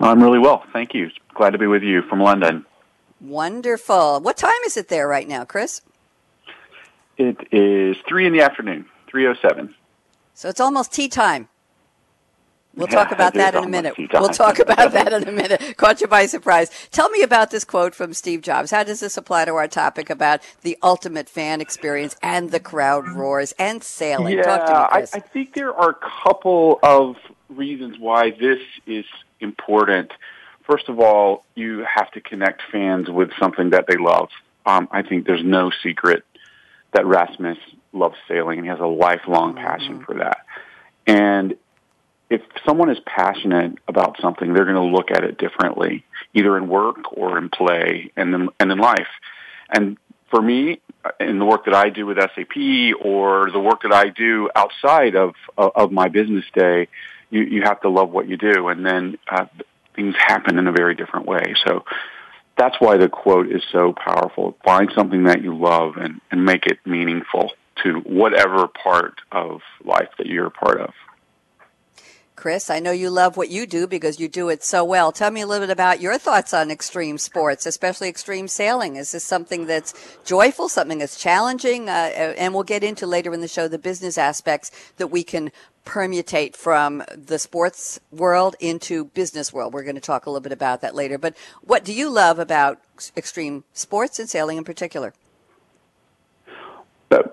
I'm 0.00 0.22
really 0.22 0.38
well. 0.38 0.64
Thank 0.72 0.94
you. 0.94 1.10
Glad 1.34 1.50
to 1.50 1.58
be 1.58 1.66
with 1.66 1.82
you 1.82 2.02
from 2.02 2.20
London. 2.20 2.66
Wonderful. 3.20 4.20
What 4.20 4.36
time 4.36 4.50
is 4.66 4.76
it 4.76 4.88
there 4.88 5.06
right 5.06 5.28
now, 5.28 5.44
Chris? 5.44 5.80
It 7.16 7.36
is 7.52 7.96
3 8.08 8.26
in 8.26 8.32
the 8.32 8.40
afternoon, 8.40 8.86
3.07. 9.12 9.74
So 10.34 10.48
it's 10.48 10.60
almost 10.60 10.92
tea 10.92 11.08
time. 11.08 11.48
We'll 12.74 12.88
yeah, 12.88 13.04
talk 13.04 13.12
about 13.12 13.34
that 13.34 13.54
in 13.54 13.64
a 13.64 13.68
minute. 13.68 13.94
We'll 13.98 14.30
talk 14.30 14.58
about 14.58 14.92
that 14.92 15.12
in 15.12 15.28
a 15.28 15.32
minute. 15.32 15.62
Caught 15.76 16.00
you 16.00 16.06
by 16.06 16.24
surprise. 16.24 16.70
Tell 16.90 17.10
me 17.10 17.22
about 17.22 17.50
this 17.50 17.64
quote 17.64 17.94
from 17.94 18.14
Steve 18.14 18.40
Jobs. 18.40 18.70
How 18.70 18.82
does 18.82 19.00
this 19.00 19.18
apply 19.18 19.44
to 19.44 19.54
our 19.54 19.68
topic 19.68 20.08
about 20.08 20.40
the 20.62 20.78
ultimate 20.82 21.28
fan 21.28 21.60
experience 21.60 22.16
and 22.22 22.50
the 22.50 22.60
crowd 22.60 23.06
roars 23.08 23.52
and 23.58 23.84
sailing? 23.84 24.38
Yeah, 24.38 24.56
me, 24.56 24.72
I, 24.72 25.06
I 25.12 25.20
think 25.20 25.52
there 25.54 25.74
are 25.74 25.90
a 25.90 25.98
couple 26.24 26.78
of 26.82 27.16
reasons 27.50 27.98
why 27.98 28.30
this 28.30 28.60
is 28.86 29.04
important. 29.42 30.12
First 30.64 30.88
of 30.88 31.00
all, 31.00 31.44
you 31.54 31.84
have 31.84 32.10
to 32.12 32.20
connect 32.20 32.62
fans 32.70 33.08
with 33.08 33.30
something 33.40 33.70
that 33.70 33.86
they 33.88 33.96
love. 33.96 34.28
Um, 34.64 34.88
I 34.90 35.02
think 35.02 35.26
there's 35.26 35.44
no 35.44 35.70
secret 35.82 36.24
that 36.92 37.06
Rasmus 37.06 37.58
loves 37.92 38.16
sailing 38.28 38.58
and 38.58 38.66
he 38.66 38.70
has 38.70 38.80
a 38.80 38.86
lifelong 38.86 39.54
mm-hmm. 39.54 39.64
passion 39.64 40.04
for 40.04 40.14
that. 40.18 40.38
And 41.06 41.56
if 42.30 42.40
someone 42.64 42.90
is 42.90 42.98
passionate 43.04 43.78
about 43.88 44.16
something, 44.20 44.54
they're 44.54 44.64
going 44.64 44.76
to 44.76 44.96
look 44.96 45.10
at 45.10 45.24
it 45.24 45.36
differently, 45.36 46.04
either 46.32 46.56
in 46.56 46.68
work 46.68 47.12
or 47.12 47.36
in 47.36 47.50
play 47.50 48.10
and 48.16 48.34
in, 48.34 48.48
and 48.58 48.72
in 48.72 48.78
life. 48.78 49.08
And 49.68 49.98
for 50.30 50.40
me, 50.40 50.80
in 51.20 51.38
the 51.38 51.44
work 51.44 51.66
that 51.66 51.74
I 51.74 51.90
do 51.90 52.06
with 52.06 52.18
SAP 52.18 52.56
or 53.04 53.50
the 53.50 53.60
work 53.60 53.82
that 53.82 53.92
I 53.92 54.08
do 54.08 54.48
outside 54.54 55.16
of 55.16 55.34
of 55.58 55.92
my 55.92 56.08
business 56.08 56.44
day, 56.54 56.88
you, 57.32 57.42
you 57.42 57.62
have 57.62 57.80
to 57.80 57.88
love 57.88 58.10
what 58.10 58.28
you 58.28 58.36
do, 58.36 58.68
and 58.68 58.84
then 58.84 59.18
uh, 59.28 59.46
things 59.96 60.14
happen 60.16 60.58
in 60.58 60.66
a 60.68 60.72
very 60.72 60.94
different 60.94 61.26
way. 61.26 61.54
So 61.66 61.84
that's 62.56 62.76
why 62.78 62.98
the 62.98 63.08
quote 63.08 63.50
is 63.50 63.62
so 63.72 63.94
powerful. 63.94 64.56
Find 64.64 64.90
something 64.94 65.24
that 65.24 65.42
you 65.42 65.56
love 65.56 65.96
and, 65.96 66.20
and 66.30 66.44
make 66.44 66.66
it 66.66 66.78
meaningful 66.84 67.50
to 67.82 67.94
whatever 68.00 68.68
part 68.68 69.14
of 69.32 69.60
life 69.84 70.10
that 70.18 70.26
you're 70.26 70.46
a 70.46 70.50
part 70.50 70.80
of. 70.80 70.92
Chris, 72.42 72.70
I 72.70 72.80
know 72.80 72.90
you 72.90 73.08
love 73.08 73.36
what 73.36 73.50
you 73.50 73.68
do 73.68 73.86
because 73.86 74.18
you 74.18 74.26
do 74.26 74.48
it 74.48 74.64
so 74.64 74.82
well. 74.82 75.12
Tell 75.12 75.30
me 75.30 75.42
a 75.42 75.46
little 75.46 75.64
bit 75.64 75.72
about 75.72 76.00
your 76.00 76.18
thoughts 76.18 76.52
on 76.52 76.72
extreme 76.72 77.16
sports, 77.16 77.66
especially 77.66 78.08
extreme 78.08 78.48
sailing. 78.48 78.96
Is 78.96 79.12
this 79.12 79.22
something 79.22 79.66
that's 79.66 79.94
joyful, 80.24 80.68
something 80.68 80.98
that's 80.98 81.16
challenging? 81.16 81.88
Uh, 81.88 82.10
and 82.36 82.52
we'll 82.52 82.64
get 82.64 82.82
into 82.82 83.06
later 83.06 83.32
in 83.32 83.42
the 83.42 83.46
show 83.46 83.68
the 83.68 83.78
business 83.78 84.18
aspects 84.18 84.72
that 84.96 85.06
we 85.06 85.22
can 85.22 85.52
permutate 85.86 86.56
from 86.56 87.04
the 87.16 87.38
sports 87.38 88.00
world 88.10 88.56
into 88.58 89.04
business 89.04 89.52
world. 89.52 89.72
We're 89.72 89.84
going 89.84 89.94
to 89.94 90.00
talk 90.00 90.26
a 90.26 90.30
little 90.30 90.42
bit 90.42 90.50
about 90.50 90.80
that 90.80 90.96
later. 90.96 91.18
But 91.18 91.36
what 91.60 91.84
do 91.84 91.94
you 91.94 92.10
love 92.10 92.40
about 92.40 92.80
extreme 93.16 93.62
sports 93.72 94.18
and 94.18 94.28
sailing 94.28 94.58
in 94.58 94.64
particular? 94.64 95.14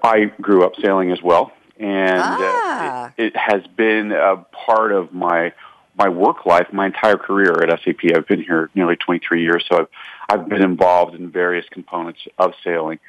I 0.03 0.25
grew 0.39 0.63
up 0.63 0.73
sailing 0.85 1.11
as 1.11 1.23
well, 1.23 1.51
and 1.79 2.19
ah. 2.21 3.05
uh, 3.05 3.11
it, 3.17 3.27
it, 3.27 3.37
has 3.37 3.65
been 3.75 4.11
a 4.11 4.37
part 4.65 4.91
of 4.91 5.13
my 5.13 5.53
my 5.97 6.09
work 6.09 6.45
life, 6.45 6.67
my 6.71 6.85
entire 6.85 7.17
career 7.17 7.53
at 7.63 7.69
SAP. 7.83 7.99
I've 8.15 8.27
been 8.27 8.41
here 8.41 8.69
nearly 8.75 8.95
23 8.95 9.41
years, 9.41 9.65
so 9.69 9.79
I've 9.79 9.87
I've 10.29 10.49
been 10.49 10.61
involved 10.61 11.15
in 11.15 11.31
various 11.31 11.65
components 11.71 12.19
of 12.37 12.53
sailing. 12.63 12.99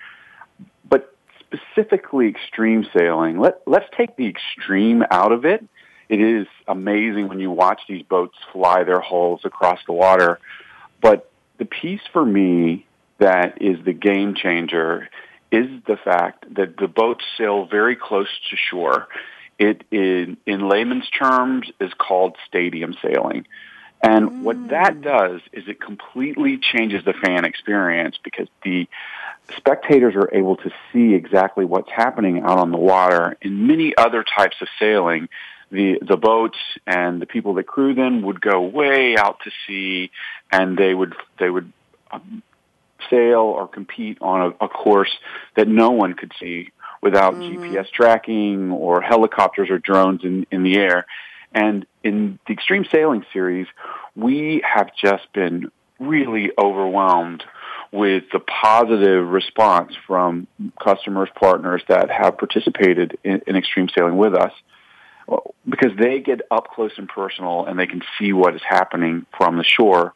But 0.88 1.14
specifically 1.40 2.28
extreme 2.28 2.86
sailing, 2.96 3.38
let, 3.38 3.60
let's 3.66 3.86
take 3.96 4.16
the 4.16 4.26
extreme 4.26 5.04
out 5.10 5.32
of 5.32 5.44
it. 5.44 5.64
It 6.08 6.20
is 6.20 6.46
amazing 6.66 7.28
when 7.28 7.38
you 7.38 7.50
watch 7.50 7.82
these 7.88 8.02
boats 8.02 8.36
fly 8.52 8.84
their 8.84 9.00
hulls 9.00 9.42
across 9.44 9.78
the 9.86 9.92
water. 9.92 10.40
But 11.00 11.30
the 11.58 11.64
piece 11.66 12.00
for 12.12 12.24
me 12.24 12.86
that 13.18 13.60
is 13.60 13.84
the 13.84 13.92
game 13.92 14.34
changer 14.34 15.08
is 15.52 15.68
the 15.86 15.96
fact 15.96 16.54
that 16.54 16.76
the 16.76 16.88
boats 16.88 17.24
sail 17.36 17.66
very 17.66 17.96
close 17.96 18.28
to 18.50 18.56
shore. 18.56 19.08
It 19.58 19.84
in, 19.90 20.36
in 20.46 20.68
layman's 20.68 21.08
terms 21.10 21.70
is 21.80 21.92
called 21.94 22.36
stadium 22.46 22.94
sailing. 23.02 23.46
And 24.02 24.30
mm. 24.30 24.42
what 24.42 24.68
that 24.68 25.02
does 25.02 25.40
is 25.52 25.68
it 25.68 25.80
completely 25.80 26.58
changes 26.58 27.04
the 27.04 27.12
fan 27.12 27.44
experience 27.44 28.16
because 28.22 28.48
the 28.64 28.88
spectators 29.56 30.14
are 30.14 30.30
able 30.32 30.56
to 30.56 30.70
see 30.92 31.14
exactly 31.14 31.64
what's 31.64 31.90
happening 31.90 32.40
out 32.40 32.58
on 32.58 32.70
the 32.70 32.78
water. 32.78 33.36
In 33.42 33.66
many 33.66 33.94
other 33.96 34.24
types 34.24 34.56
of 34.62 34.68
sailing, 34.78 35.28
the 35.70 35.98
the 36.00 36.16
boats 36.16 36.58
and 36.86 37.20
the 37.20 37.26
people 37.26 37.54
that 37.54 37.66
crew 37.66 37.94
them 37.94 38.22
would 38.22 38.40
go 38.40 38.60
way 38.60 39.16
out 39.16 39.38
to 39.44 39.50
sea, 39.66 40.10
and 40.50 40.76
they 40.76 40.94
would 40.94 41.14
they 41.38 41.50
would 41.50 41.72
um, 42.10 42.42
sail 43.08 43.40
or 43.40 43.68
compete 43.68 44.18
on 44.20 44.54
a, 44.60 44.64
a 44.64 44.68
course 44.68 45.10
that 45.56 45.68
no 45.68 45.90
one 45.90 46.14
could 46.14 46.32
see 46.38 46.70
without 47.02 47.34
mm-hmm. 47.34 47.62
GPS 47.62 47.90
tracking 47.90 48.70
or 48.70 49.00
helicopters 49.00 49.70
or 49.70 49.78
drones 49.78 50.24
in, 50.24 50.46
in 50.50 50.62
the 50.62 50.76
air. 50.76 51.06
And 51.52 51.86
in 52.04 52.38
the 52.46 52.52
Extreme 52.52 52.86
Sailing 52.92 53.24
Series, 53.32 53.66
we 54.14 54.62
have 54.64 54.90
just 54.94 55.32
been 55.32 55.70
really 55.98 56.50
overwhelmed 56.58 57.44
with 57.92 58.24
the 58.32 58.38
positive 58.38 59.28
response 59.28 59.94
from 60.06 60.46
customers, 60.82 61.28
partners 61.34 61.82
that 61.88 62.10
have 62.10 62.38
participated 62.38 63.18
in, 63.24 63.42
in 63.46 63.56
extreme 63.56 63.88
sailing 63.96 64.16
with 64.16 64.34
us 64.34 64.52
because 65.68 65.90
they 65.98 66.20
get 66.20 66.40
up 66.50 66.68
close 66.68 66.92
and 66.96 67.08
personal 67.08 67.66
and 67.66 67.78
they 67.78 67.86
can 67.86 68.02
see 68.18 68.32
what 68.32 68.54
is 68.54 68.62
happening 68.68 69.26
from 69.36 69.56
the 69.56 69.64
shore 69.64 70.14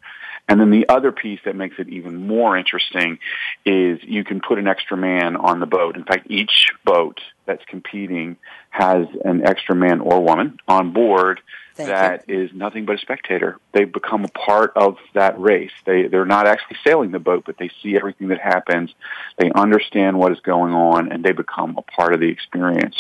and 0.48 0.60
then 0.60 0.70
the 0.70 0.88
other 0.88 1.10
piece 1.10 1.40
that 1.46 1.56
makes 1.56 1.76
it 1.78 1.88
even 1.88 2.26
more 2.26 2.56
interesting 2.56 3.18
is 3.64 3.98
you 4.02 4.24
can 4.24 4.40
put 4.40 4.58
an 4.58 4.68
extra 4.68 4.96
man 4.96 5.36
on 5.36 5.58
the 5.58 5.66
boat. 5.66 5.96
In 5.96 6.04
fact, 6.04 6.26
each 6.30 6.68
boat 6.84 7.20
that's 7.46 7.64
competing 7.66 8.36
has 8.68 9.06
an 9.24 9.46
extra 9.46 9.74
man 9.74 10.00
or 10.00 10.22
woman 10.22 10.58
on 10.68 10.92
board 10.92 11.40
Thank 11.76 11.88
that 11.88 12.28
you. 12.28 12.42
is 12.42 12.50
nothing 12.52 12.84
but 12.84 12.96
a 12.96 12.98
spectator. 12.98 13.58
They 13.72 13.84
become 13.84 14.24
a 14.24 14.28
part 14.28 14.74
of 14.76 14.98
that 15.14 15.40
race. 15.40 15.72
They 15.86 16.08
they're 16.08 16.26
not 16.26 16.46
actually 16.46 16.76
sailing 16.86 17.10
the 17.10 17.18
boat, 17.18 17.44
but 17.46 17.56
they 17.58 17.70
see 17.82 17.96
everything 17.96 18.28
that 18.28 18.40
happens. 18.40 18.92
They 19.38 19.50
understand 19.50 20.18
what 20.18 20.30
is 20.32 20.40
going 20.40 20.74
on, 20.74 21.10
and 21.10 21.24
they 21.24 21.32
become 21.32 21.76
a 21.78 21.82
part 21.82 22.12
of 22.12 22.20
the 22.20 22.28
experience. 22.28 22.96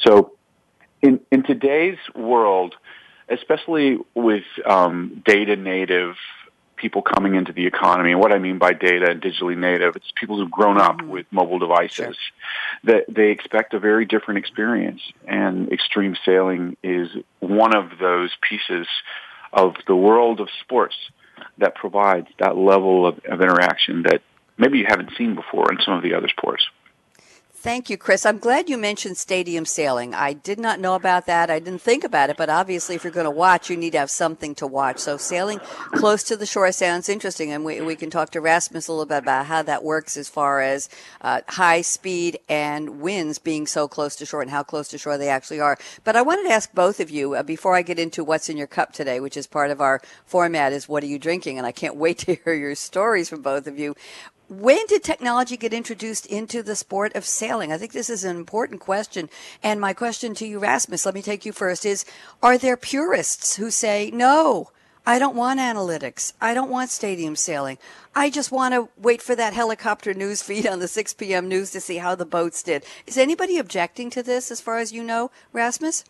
So, 0.00 0.32
in 1.02 1.20
in 1.30 1.42
today's 1.42 1.98
world, 2.14 2.74
especially 3.28 3.98
with 4.14 4.44
um, 4.66 5.22
data 5.24 5.56
native 5.56 6.16
people 6.80 7.02
coming 7.02 7.34
into 7.34 7.52
the 7.52 7.66
economy. 7.66 8.12
And 8.12 8.20
what 8.20 8.32
I 8.32 8.38
mean 8.38 8.58
by 8.58 8.72
data 8.72 9.10
and 9.10 9.20
digitally 9.20 9.56
native, 9.56 9.96
it's 9.96 10.10
people 10.18 10.38
who've 10.38 10.50
grown 10.50 10.80
up 10.80 10.96
mm-hmm. 10.96 11.10
with 11.10 11.26
mobile 11.30 11.58
devices 11.58 11.96
sure. 11.96 12.14
that 12.84 13.04
they 13.08 13.30
expect 13.30 13.74
a 13.74 13.78
very 13.78 14.06
different 14.06 14.38
experience. 14.38 15.00
And 15.26 15.70
extreme 15.72 16.16
sailing 16.24 16.76
is 16.82 17.08
one 17.40 17.76
of 17.76 17.98
those 18.00 18.30
pieces 18.48 18.86
of 19.52 19.74
the 19.86 19.96
world 19.96 20.40
of 20.40 20.48
sports 20.62 20.96
that 21.58 21.74
provides 21.74 22.28
that 22.38 22.56
level 22.56 23.06
of, 23.06 23.18
of 23.26 23.40
interaction 23.40 24.02
that 24.04 24.22
maybe 24.56 24.78
you 24.78 24.86
haven't 24.88 25.10
seen 25.16 25.34
before 25.34 25.70
in 25.72 25.78
some 25.84 25.94
of 25.94 26.02
the 26.02 26.14
other 26.14 26.28
sports. 26.28 26.64
Thank 27.62 27.90
you, 27.90 27.98
Chris. 27.98 28.24
I'm 28.24 28.38
glad 28.38 28.70
you 28.70 28.78
mentioned 28.78 29.18
stadium 29.18 29.66
sailing. 29.66 30.14
I 30.14 30.32
did 30.32 30.58
not 30.58 30.80
know 30.80 30.94
about 30.94 31.26
that. 31.26 31.50
I 31.50 31.58
didn't 31.58 31.82
think 31.82 32.04
about 32.04 32.30
it, 32.30 32.38
but 32.38 32.48
obviously, 32.48 32.94
if 32.94 33.04
you're 33.04 33.12
going 33.12 33.24
to 33.24 33.30
watch, 33.30 33.68
you 33.68 33.76
need 33.76 33.90
to 33.90 33.98
have 33.98 34.10
something 34.10 34.54
to 34.54 34.66
watch. 34.66 34.98
So, 34.98 35.18
sailing 35.18 35.58
close 35.92 36.22
to 36.24 36.38
the 36.38 36.46
shore 36.46 36.72
sounds 36.72 37.10
interesting, 37.10 37.52
and 37.52 37.62
we, 37.62 37.82
we 37.82 37.96
can 37.96 38.08
talk 38.08 38.30
to 38.30 38.40
Rasmus 38.40 38.88
a 38.88 38.92
little 38.92 39.04
bit 39.04 39.18
about 39.18 39.44
how 39.44 39.60
that 39.60 39.84
works 39.84 40.16
as 40.16 40.26
far 40.26 40.62
as 40.62 40.88
uh, 41.20 41.42
high 41.48 41.82
speed 41.82 42.38
and 42.48 43.02
winds 43.02 43.38
being 43.38 43.66
so 43.66 43.86
close 43.86 44.16
to 44.16 44.24
shore 44.24 44.40
and 44.40 44.50
how 44.50 44.62
close 44.62 44.88
to 44.88 44.96
shore 44.96 45.18
they 45.18 45.28
actually 45.28 45.60
are. 45.60 45.76
But 46.02 46.16
I 46.16 46.22
wanted 46.22 46.44
to 46.44 46.54
ask 46.54 46.72
both 46.72 46.98
of 46.98 47.10
you 47.10 47.34
uh, 47.34 47.42
before 47.42 47.76
I 47.76 47.82
get 47.82 47.98
into 47.98 48.24
what's 48.24 48.48
in 48.48 48.56
your 48.56 48.68
cup 48.68 48.94
today, 48.94 49.20
which 49.20 49.36
is 49.36 49.46
part 49.46 49.70
of 49.70 49.82
our 49.82 50.00
format, 50.24 50.72
is 50.72 50.88
what 50.88 51.04
are 51.04 51.08
you 51.08 51.18
drinking? 51.18 51.58
And 51.58 51.66
I 51.66 51.72
can't 51.72 51.96
wait 52.04 52.20
to 52.20 52.36
hear 52.36 52.54
your 52.54 52.74
stories 52.74 53.28
from 53.28 53.42
both 53.42 53.66
of 53.66 53.78
you 53.78 53.96
when 54.50 54.84
did 54.88 55.04
technology 55.04 55.56
get 55.56 55.72
introduced 55.72 56.26
into 56.26 56.60
the 56.62 56.74
sport 56.74 57.14
of 57.14 57.24
sailing? 57.24 57.72
I 57.72 57.78
think 57.78 57.92
this 57.92 58.10
is 58.10 58.24
an 58.24 58.36
important 58.36 58.80
question. 58.80 59.30
And 59.62 59.80
my 59.80 59.92
question 59.92 60.34
to 60.34 60.46
you, 60.46 60.58
Rasmus, 60.58 61.06
let 61.06 61.14
me 61.14 61.22
take 61.22 61.46
you 61.46 61.52
first, 61.52 61.86
is 61.86 62.04
are 62.42 62.58
there 62.58 62.76
purists 62.76 63.56
who 63.56 63.70
say, 63.70 64.10
no, 64.12 64.72
I 65.06 65.20
don't 65.20 65.36
want 65.36 65.60
analytics. 65.60 66.32
I 66.40 66.52
don't 66.52 66.68
want 66.68 66.90
stadium 66.90 67.36
sailing. 67.36 67.78
I 68.14 68.28
just 68.28 68.50
want 68.50 68.74
to 68.74 68.88
wait 69.00 69.22
for 69.22 69.36
that 69.36 69.54
helicopter 69.54 70.14
news 70.14 70.42
feed 70.42 70.66
on 70.66 70.80
the 70.80 70.88
6 70.88 71.14
p.m. 71.14 71.48
news 71.48 71.70
to 71.70 71.80
see 71.80 71.98
how 71.98 72.16
the 72.16 72.26
boats 72.26 72.62
did. 72.62 72.84
Is 73.06 73.16
anybody 73.16 73.56
objecting 73.56 74.10
to 74.10 74.22
this 74.22 74.50
as 74.50 74.60
far 74.60 74.78
as 74.78 74.92
you 74.92 75.04
know, 75.04 75.30
Rasmus? 75.52 76.04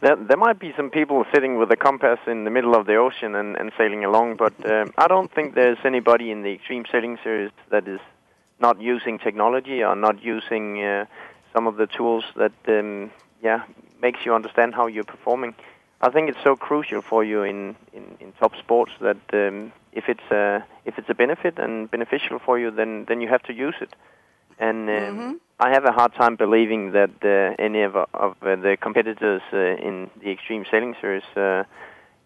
There, 0.00 0.16
there 0.16 0.36
might 0.36 0.58
be 0.58 0.72
some 0.76 0.90
people 0.90 1.24
sitting 1.32 1.58
with 1.58 1.70
a 1.70 1.76
compass 1.76 2.18
in 2.26 2.44
the 2.44 2.50
middle 2.50 2.74
of 2.74 2.86
the 2.86 2.96
ocean 2.96 3.34
and, 3.34 3.56
and 3.56 3.72
sailing 3.78 4.04
along, 4.04 4.36
but 4.36 4.54
um, 4.70 4.92
I 4.98 5.06
don't 5.08 5.32
think 5.32 5.54
there's 5.54 5.78
anybody 5.84 6.30
in 6.30 6.42
the 6.42 6.52
extreme 6.52 6.84
sailing 6.90 7.18
series 7.24 7.50
that 7.70 7.88
is 7.88 8.00
not 8.60 8.80
using 8.80 9.18
technology 9.18 9.82
or 9.82 9.96
not 9.96 10.22
using 10.22 10.82
uh, 10.82 11.06
some 11.52 11.66
of 11.66 11.76
the 11.76 11.86
tools 11.86 12.24
that 12.36 12.52
um, 12.68 13.10
yeah 13.42 13.64
makes 14.00 14.24
you 14.24 14.34
understand 14.34 14.74
how 14.74 14.86
you're 14.86 15.04
performing. 15.04 15.54
I 16.00 16.10
think 16.10 16.28
it's 16.28 16.42
so 16.44 16.56
crucial 16.56 17.00
for 17.00 17.24
you 17.24 17.42
in, 17.42 17.76
in, 17.92 18.04
in 18.20 18.32
top 18.32 18.54
sports 18.56 18.92
that 19.00 19.16
um, 19.32 19.72
if 19.92 20.08
it's 20.08 20.30
a 20.30 20.64
if 20.84 20.98
it's 20.98 21.08
a 21.08 21.14
benefit 21.14 21.58
and 21.58 21.90
beneficial 21.90 22.38
for 22.38 22.58
you, 22.58 22.70
then 22.70 23.06
then 23.08 23.20
you 23.22 23.28
have 23.28 23.42
to 23.44 23.54
use 23.54 23.74
it. 23.80 23.94
And 24.58 24.88
um, 24.88 24.94
mm-hmm. 24.94 25.32
I 25.60 25.70
have 25.70 25.84
a 25.84 25.92
hard 25.92 26.14
time 26.14 26.36
believing 26.36 26.92
that 26.92 27.10
uh, 27.22 27.62
any 27.62 27.82
of, 27.82 27.96
of 27.96 28.36
uh, 28.42 28.56
the 28.56 28.76
competitors 28.80 29.42
uh, 29.52 29.58
in 29.58 30.10
the 30.22 30.30
extreme 30.30 30.64
sailing 30.70 30.94
series 31.00 31.24
uh, 31.36 31.64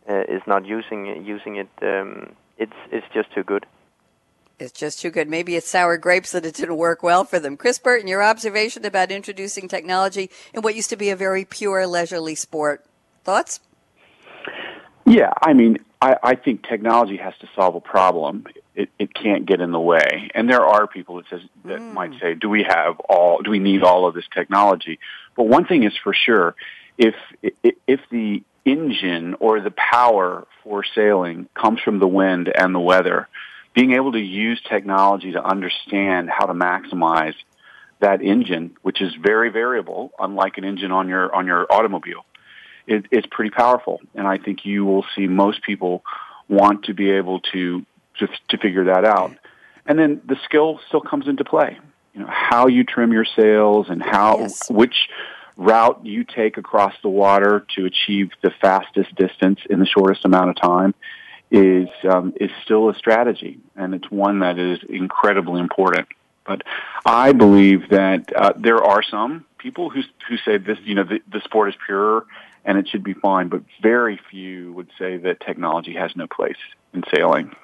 uh, 0.09 0.23
is 0.29 0.43
not 0.47 0.67
using 0.67 1.25
using 1.25 1.57
it. 1.57 1.69
Um, 1.83 2.35
it's 2.59 2.77
it's 2.91 3.07
just 3.13 3.33
too 3.33 3.45
good. 3.45 3.67
It's 4.59 4.73
just 4.73 5.01
too 5.01 5.11
good. 5.11 5.29
Maybe 5.29 5.57
it's 5.57 5.69
sour 5.69 5.97
grapes 5.97 6.33
that 6.33 6.45
it 6.45 6.55
didn't 6.55 6.77
work 6.77 7.03
well 7.03 7.25
for 7.25 7.39
them. 7.39 7.57
Chris 7.57 7.79
Burton, 7.79 8.07
your 8.07 8.23
observation 8.23 8.85
about 8.85 9.11
introducing 9.11 9.69
technology 9.69 10.31
in 10.53 10.61
what 10.61 10.75
used 10.75 10.91
to 10.91 10.97
be 10.97 11.09
a 11.09 11.17
very 11.17 11.47
pure 11.47 11.87
leisurely 11.87 12.35
sport. 12.35 12.85
Thoughts? 13.25 13.61
Yeah, 15.07 15.33
I 15.43 15.53
mean, 15.55 15.79
I, 16.01 16.17
I 16.23 16.35
think 16.35 16.67
technology 16.67 17.17
has 17.17 17.35
to 17.41 17.49
solve 17.55 17.75
a 17.75 17.81
problem. 17.81 18.47
It, 18.75 18.89
it 18.99 19.13
can't 19.13 19.45
get 19.45 19.61
in 19.61 19.73
the 19.73 19.81
way. 19.81 20.31
And 20.35 20.49
there 20.49 20.65
are 20.65 20.87
people 20.87 21.17
that 21.17 21.29
says 21.29 21.43
that 21.65 21.81
mm. 21.81 21.93
might 21.93 22.13
say, 22.21 22.35
"Do 22.35 22.49
we 22.49 22.63
have 22.63 22.99
all? 23.01 23.43
Do 23.43 23.51
we 23.51 23.59
need 23.59 23.83
all 23.83 24.07
of 24.07 24.15
this 24.15 24.25
technology?" 24.33 24.99
But 25.37 25.45
one 25.45 25.67
thing 25.67 25.83
is 25.83 25.93
for 26.03 26.15
sure: 26.15 26.55
if 26.97 27.15
if 27.43 28.01
the 28.11 28.43
engine 28.65 29.35
or 29.41 29.61
the 29.61 29.73
power 29.73 30.47
for 30.63 30.85
sailing 30.95 31.49
comes 31.55 31.81
from 31.81 31.99
the 31.99 32.07
wind 32.07 32.51
and 32.55 32.75
the 32.75 32.81
weather, 32.81 33.29
being 33.75 33.93
able 33.93 34.13
to 34.13 34.21
use 34.21 34.61
technology 34.69 35.33
to 35.33 35.45
understand 35.45 36.31
how 36.31 36.47
to 36.47 36.55
maximize 36.55 37.35
that 38.01 38.23
engine, 38.23 38.77
which 38.83 39.01
is 39.03 39.13
very 39.23 39.51
variable, 39.51 40.13
unlike 40.19 40.57
an 40.59 40.65
engine 40.65 40.93
on 40.93 41.09
your 41.09 41.35
on 41.35 41.47
your 41.47 41.71
automobile, 41.71 42.25
it, 42.91 43.07
it's 43.11 43.27
pretty 43.31 43.51
powerful. 43.51 44.01
And 44.15 44.27
I 44.27 44.39
think 44.39 44.65
you 44.65 44.85
will 44.85 45.05
see 45.15 45.27
most 45.27 45.63
people 45.63 46.03
want 46.49 46.85
to 46.85 46.95
be 46.95 47.11
able 47.11 47.41
to, 47.53 47.87
to, 48.19 48.29
to 48.49 48.59
figure 48.59 48.85
that 48.85 49.05
out. 49.05 49.33
And 49.87 49.99
then 49.99 50.21
the 50.27 50.37
skill 50.45 50.81
still 50.89 51.01
comes 51.01 51.27
into 51.29 51.45
play. 51.45 51.79
You 52.15 52.21
know, 52.21 52.29
how 52.29 52.67
you 52.67 52.85
trim 52.85 53.13
your 53.13 53.25
sails 53.25 53.87
and 53.89 54.03
how, 54.03 54.41
yes. 54.41 54.69
which 54.69 55.09
route 55.57 56.01
you 56.05 56.25
take 56.25 56.57
across 56.57 56.95
the 57.03 57.09
water 57.09 57.65
to 57.77 57.87
achieve 57.87 58.31
the 58.43 58.51
fastest 58.61 59.15
distance 59.15 59.61
in 59.69 59.79
the 59.79 59.87
shortest 59.87 60.25
amount 60.25 60.51
of 60.51 60.57
time 60.57 60.95
is 61.51 61.89
um, 62.09 62.33
is 62.41 62.51
still 62.65 62.89
a 62.89 62.95
strategy, 62.95 63.59
and 63.75 63.95
it's 63.95 64.09
one 64.11 64.41
that 64.41 64.59
is 64.59 64.79
incredibly 64.89 65.61
important. 65.61 66.07
But 66.47 66.63
I 67.05 67.33
believe 67.33 67.91
that 67.91 68.33
uh, 68.35 68.53
there 68.57 68.83
are 68.83 69.03
some 69.03 69.45
people 69.59 69.91
who 69.91 70.03
who 70.29 70.37
say 70.39 70.59
this, 70.59 70.79
you 70.85 70.95
know, 70.95 71.05
the, 71.05 71.21
the 71.31 71.41
sport 71.41 71.71
is 71.71 71.75
pure 71.87 72.25
and 72.65 72.79
it 72.79 72.89
should 72.89 73.05
be 73.05 73.15
fine. 73.15 73.49
But 73.49 73.63
very 73.83 74.21
few 74.31 74.73
would 74.73 74.91
say 74.99 75.17
that 75.19 75.41
technology 75.41 75.95
has 75.95 76.15
no 76.17 76.27
place 76.27 76.57
in 76.93 77.03
sailing. 77.15 77.55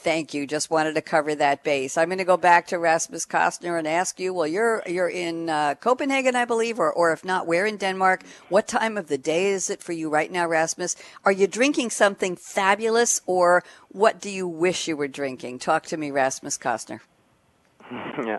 Thank 0.00 0.32
you. 0.32 0.46
Just 0.46 0.70
wanted 0.70 0.94
to 0.94 1.02
cover 1.02 1.34
that 1.34 1.64
base. 1.64 1.98
I'm 1.98 2.08
going 2.08 2.18
to 2.18 2.24
go 2.24 2.36
back 2.36 2.68
to 2.68 2.78
Rasmus 2.78 3.26
Kostner 3.26 3.76
and 3.78 3.86
ask 3.86 4.20
you. 4.20 4.32
Well, 4.32 4.46
you're 4.46 4.82
you're 4.86 5.08
in 5.08 5.50
uh, 5.50 5.74
Copenhagen, 5.74 6.36
I 6.36 6.44
believe, 6.44 6.78
or 6.78 6.92
or 6.92 7.12
if 7.12 7.24
not, 7.24 7.48
where 7.48 7.66
in 7.66 7.76
Denmark? 7.76 8.22
What 8.48 8.68
time 8.68 8.96
of 8.96 9.08
the 9.08 9.18
day 9.18 9.48
is 9.48 9.70
it 9.70 9.82
for 9.82 9.92
you 9.92 10.08
right 10.08 10.30
now, 10.30 10.46
Rasmus? 10.46 10.94
Are 11.24 11.32
you 11.32 11.48
drinking 11.48 11.90
something 11.90 12.36
fabulous, 12.36 13.20
or 13.26 13.64
what 13.88 14.20
do 14.20 14.30
you 14.30 14.46
wish 14.46 14.86
you 14.86 14.96
were 14.96 15.08
drinking? 15.08 15.58
Talk 15.58 15.84
to 15.86 15.96
me, 15.96 16.12
Rasmus 16.12 16.58
Kostner. 16.58 17.00
yeah. 17.90 18.38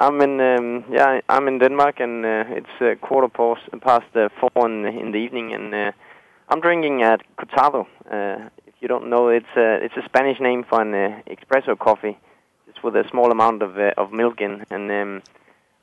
I'm 0.00 0.18
in 0.22 0.40
um, 0.40 0.84
yeah 0.90 1.20
I'm 1.28 1.46
in 1.46 1.58
Denmark 1.58 2.00
and 2.00 2.24
uh, 2.24 2.44
it's 2.48 2.76
uh, 2.80 2.94
quarter 3.06 3.28
past 3.28 3.68
past 3.82 4.16
uh, 4.16 4.30
four 4.40 4.66
in, 4.66 4.86
in 4.86 5.12
the 5.12 5.18
evening 5.18 5.52
and 5.52 5.74
uh, 5.74 5.92
I'm 6.48 6.60
drinking 6.60 7.02
at 7.02 7.20
Cortado. 7.36 7.86
Uh, 8.10 8.48
if 8.66 8.74
you 8.80 8.88
don't 8.88 9.10
know, 9.10 9.28
it's 9.28 9.54
a 9.56 9.84
it's 9.84 9.96
a 9.98 10.02
Spanish 10.06 10.40
name 10.40 10.64
for 10.64 10.80
an 10.80 10.94
uh, 10.94 11.20
espresso 11.28 11.78
coffee, 11.78 12.18
just 12.66 12.82
with 12.82 12.96
a 12.96 13.04
small 13.10 13.30
amount 13.30 13.62
of 13.62 13.78
uh, 13.78 13.92
of 13.98 14.10
milk 14.10 14.40
in. 14.40 14.64
And 14.70 14.90
um, 14.90 15.22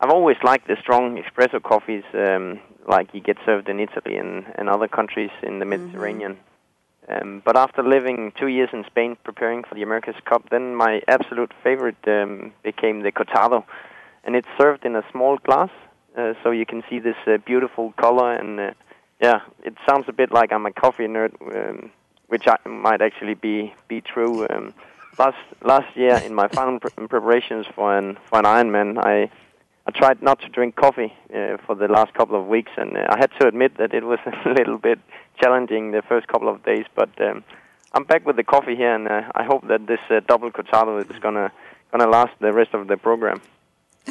I've 0.01 0.09
always 0.09 0.37
liked 0.43 0.67
the 0.67 0.77
strong 0.81 1.21
espresso 1.21 1.61
coffees, 1.61 2.03
um, 2.15 2.59
like 2.87 3.13
you 3.13 3.21
get 3.21 3.37
served 3.45 3.69
in 3.69 3.79
Italy 3.79 4.17
and, 4.17 4.45
and 4.55 4.67
other 4.67 4.87
countries 4.87 5.31
in 5.43 5.59
the 5.59 5.65
mm-hmm. 5.65 5.85
Mediterranean. 5.85 6.33
Mm-hmm. 6.33 7.27
Um, 7.29 7.41
but 7.45 7.55
after 7.55 7.83
living 7.83 8.33
two 8.37 8.47
years 8.47 8.69
in 8.73 8.83
Spain 8.83 9.15
preparing 9.23 9.63
for 9.63 9.75
the 9.75 9.83
America's 9.83 10.19
Cup, 10.25 10.49
then 10.49 10.75
my 10.75 11.01
absolute 11.07 11.53
favorite 11.63 12.03
um, 12.07 12.51
became 12.63 13.03
the 13.03 13.13
Cortado, 13.13 13.63
and 14.23 14.35
it's 14.35 14.47
served 14.59 14.85
in 14.85 14.95
a 14.95 15.03
small 15.11 15.37
glass, 15.37 15.69
uh, 16.17 16.33
so 16.43 16.51
you 16.51 16.65
can 16.65 16.83
see 16.89 16.99
this 16.99 17.15
uh, 17.27 17.37
beautiful 17.45 17.93
color 17.97 18.33
and 18.33 18.59
uh, 18.59 18.71
yeah, 19.21 19.41
it 19.63 19.75
sounds 19.87 20.05
a 20.07 20.13
bit 20.13 20.31
like 20.31 20.51
I'm 20.51 20.65
a 20.65 20.71
coffee 20.71 21.07
nerd, 21.07 21.33
um, 21.41 21.91
which 22.27 22.47
I, 22.47 22.57
might 22.67 23.01
actually 23.01 23.33
be 23.33 23.73
be 23.87 24.01
true. 24.01 24.45
Um, 24.49 24.73
last 25.17 25.37
last 25.63 25.95
year, 25.97 26.17
in 26.17 26.33
my 26.35 26.47
final 26.47 26.79
pre- 26.79 26.91
preparations 27.07 27.65
for 27.73 27.97
an 27.97 28.17
for 28.25 28.39
an 28.39 28.45
Ironman, 28.45 28.97
I 29.03 29.29
I 29.87 29.91
tried 29.91 30.21
not 30.21 30.39
to 30.41 30.49
drink 30.49 30.75
coffee 30.75 31.13
uh, 31.33 31.57
for 31.65 31.75
the 31.75 31.87
last 31.87 32.13
couple 32.13 32.39
of 32.39 32.45
weeks, 32.47 32.71
and 32.77 32.95
uh, 32.95 33.07
I 33.09 33.17
had 33.17 33.31
to 33.39 33.47
admit 33.47 33.77
that 33.77 33.93
it 33.93 34.03
was 34.03 34.19
a 34.45 34.49
little 34.49 34.77
bit 34.77 34.99
challenging 35.41 35.91
the 35.91 36.03
first 36.03 36.27
couple 36.27 36.49
of 36.49 36.63
days. 36.63 36.85
But 36.93 37.09
um, 37.21 37.43
I'm 37.93 38.03
back 38.03 38.25
with 38.25 38.35
the 38.35 38.43
coffee 38.43 38.75
here, 38.75 38.93
and 38.93 39.07
uh, 39.07 39.31
I 39.33 39.43
hope 39.45 39.67
that 39.67 39.87
this 39.87 40.01
uh, 40.11 40.19
double 40.27 40.51
cortado 40.51 40.99
is 40.99 41.19
gonna 41.19 41.51
gonna 41.91 42.07
last 42.07 42.33
the 42.39 42.53
rest 42.53 42.73
of 42.73 42.87
the 42.87 42.97
program. 42.97 43.41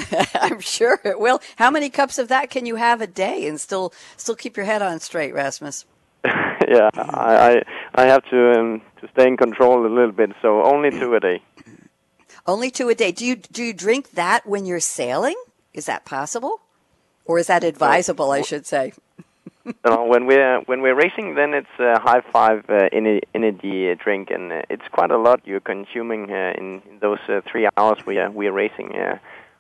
I'm 0.34 0.60
sure 0.60 1.00
it 1.04 1.18
will. 1.18 1.40
How 1.56 1.70
many 1.70 1.90
cups 1.90 2.18
of 2.18 2.28
that 2.28 2.50
can 2.50 2.66
you 2.66 2.76
have 2.76 3.00
a 3.00 3.06
day 3.06 3.46
and 3.46 3.60
still 3.60 3.92
still 4.16 4.34
keep 4.36 4.56
your 4.56 4.66
head 4.66 4.82
on 4.82 5.00
straight, 5.00 5.34
Rasmus? 5.34 5.84
yeah, 6.24 6.90
I, 6.94 7.62
I 7.94 8.02
I 8.02 8.04
have 8.06 8.24
to 8.30 8.52
um, 8.52 8.82
to 9.00 9.08
stay 9.08 9.26
in 9.26 9.36
control 9.36 9.86
a 9.86 9.88
little 9.88 10.12
bit, 10.12 10.32
so 10.42 10.62
only 10.62 10.90
two 10.90 11.14
a 11.14 11.20
day. 11.20 11.42
Only 12.46 12.70
two 12.70 12.88
a 12.88 12.94
day. 12.94 13.12
Do 13.12 13.24
you 13.24 13.36
do 13.36 13.62
you 13.62 13.72
drink 13.72 14.12
that 14.12 14.46
when 14.46 14.66
you're 14.66 14.80
sailing? 14.80 15.36
Is 15.72 15.86
that 15.86 16.04
possible, 16.04 16.60
or 17.24 17.38
is 17.38 17.46
that 17.48 17.64
advisable? 17.64 18.30
I 18.30 18.42
should 18.42 18.66
say. 18.66 18.92
no, 19.84 20.04
when 20.04 20.26
we're 20.26 20.60
when 20.60 20.80
we're 20.80 20.94
racing, 20.94 21.34
then 21.34 21.54
it's 21.54 21.78
a 21.78 21.98
high 21.98 22.22
five 22.32 22.64
uh, 22.68 22.88
energy 22.92 23.94
drink, 23.96 24.30
and 24.30 24.52
uh, 24.52 24.62
it's 24.70 24.86
quite 24.92 25.10
a 25.10 25.18
lot 25.18 25.40
you're 25.44 25.60
consuming 25.60 26.30
uh, 26.30 26.52
in, 26.56 26.82
in 26.88 26.98
those 27.00 27.18
uh, 27.28 27.40
three 27.50 27.68
hours 27.76 27.98
we 28.06 28.18
are 28.18 28.30
we 28.30 28.46
are 28.46 28.52
racing. 28.52 28.94
Uh, 28.96 29.18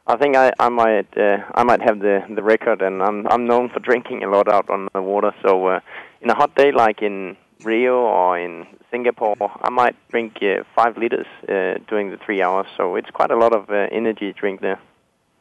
I 0.08 0.16
think 0.16 0.36
I, 0.36 0.52
I 0.58 0.68
might 0.68 1.16
uh, 1.16 1.38
I 1.54 1.64
might 1.64 1.82
have 1.82 1.98
the 1.98 2.22
the 2.34 2.42
record, 2.42 2.80
and 2.80 3.02
I'm 3.02 3.26
I'm 3.26 3.46
known 3.46 3.68
for 3.70 3.80
drinking 3.80 4.22
a 4.22 4.30
lot 4.30 4.48
out 4.48 4.70
on 4.70 4.88
the 4.94 5.02
water. 5.02 5.32
So 5.42 5.66
uh, 5.66 5.80
in 6.20 6.30
a 6.30 6.34
hot 6.34 6.54
day 6.54 6.70
like 6.70 7.02
in 7.02 7.36
Rio 7.64 7.96
or 7.96 8.38
in 8.38 8.66
Singapore, 8.90 9.36
I 9.40 9.70
might 9.70 9.96
drink 10.08 10.38
uh, 10.42 10.62
five 10.76 10.96
liters 10.96 11.26
uh, 11.48 11.78
during 11.88 12.10
the 12.10 12.18
three 12.24 12.40
hours. 12.40 12.66
So 12.76 12.94
it's 12.94 13.10
quite 13.10 13.32
a 13.32 13.36
lot 13.36 13.52
of 13.52 13.68
uh, 13.68 13.88
energy 13.90 14.32
drink 14.32 14.60
there. 14.60 14.80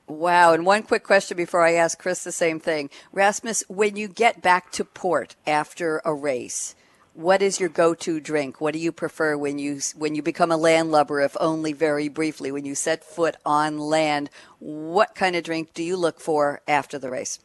Wow. 0.07 0.53
And 0.53 0.65
one 0.65 0.83
quick 0.83 1.03
question 1.03 1.37
before 1.37 1.65
I 1.65 1.73
ask 1.73 1.97
Chris 1.97 2.23
the 2.23 2.31
same 2.31 2.59
thing. 2.59 2.89
Rasmus, 3.11 3.63
when 3.67 3.95
you 3.95 4.07
get 4.07 4.41
back 4.41 4.71
to 4.73 4.85
port 4.85 5.35
after 5.47 6.01
a 6.05 6.13
race, 6.13 6.75
what 7.15 7.41
is 7.41 7.59
your 7.61 7.69
go-to 7.69 8.19
drink? 8.19 8.59
What 8.59 8.73
do 8.73 8.79
you 8.79 8.91
prefer 8.91 9.37
when 9.37 9.57
you 9.57 9.79
when 9.95 10.15
you 10.15 10.21
become 10.21 10.51
a 10.51 10.57
landlubber, 10.57 11.21
if 11.21 11.35
only 11.39 11.71
very 11.71 12.09
briefly? 12.09 12.51
When 12.51 12.65
you 12.65 12.75
set 12.75 13.03
foot 13.03 13.37
on 13.45 13.79
land, 13.79 14.29
what 14.59 15.15
kind 15.15 15.35
of 15.35 15.43
drink 15.43 15.73
do 15.73 15.81
you 15.81 15.95
look 15.95 16.19
for 16.19 16.61
after 16.67 16.99
the 16.99 17.09
race? 17.09 17.39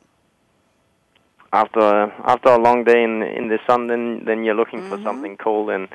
After 1.52 2.12
after 2.24 2.48
a 2.50 2.58
long 2.58 2.84
day 2.84 3.02
in 3.02 3.22
in 3.22 3.48
the 3.48 3.58
sun, 3.66 3.86
then 3.86 4.24
then 4.24 4.44
you're 4.44 4.56
looking 4.56 4.80
mm-hmm. 4.80 4.96
for 4.96 5.02
something 5.02 5.36
cold, 5.36 5.70
and 5.70 5.88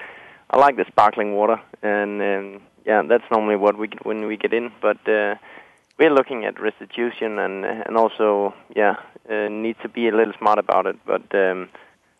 I 0.49 0.57
like 0.57 0.77
the 0.77 0.85
sparkling 0.87 1.35
water, 1.35 1.59
and, 1.83 2.21
and 2.21 2.61
yeah, 2.85 3.01
that's 3.01 3.29
normally 3.29 3.57
what 3.57 3.77
we 3.77 3.89
get 3.89 4.05
when 4.05 4.25
we 4.25 4.37
get 4.37 4.53
in. 4.53 4.71
But 4.81 5.05
uh, 5.07 5.35
we're 5.99 6.13
looking 6.13 6.45
at 6.45 6.61
restitution, 6.61 7.39
and 7.39 7.65
and 7.65 7.97
also 7.97 8.53
yeah, 8.73 8.95
uh, 9.29 9.49
need 9.49 9.75
to 9.81 9.89
be 9.89 10.07
a 10.07 10.15
little 10.15 10.33
smart 10.39 10.59
about 10.59 10.85
it, 10.85 10.95
but. 11.05 11.23
Um, 11.35 11.67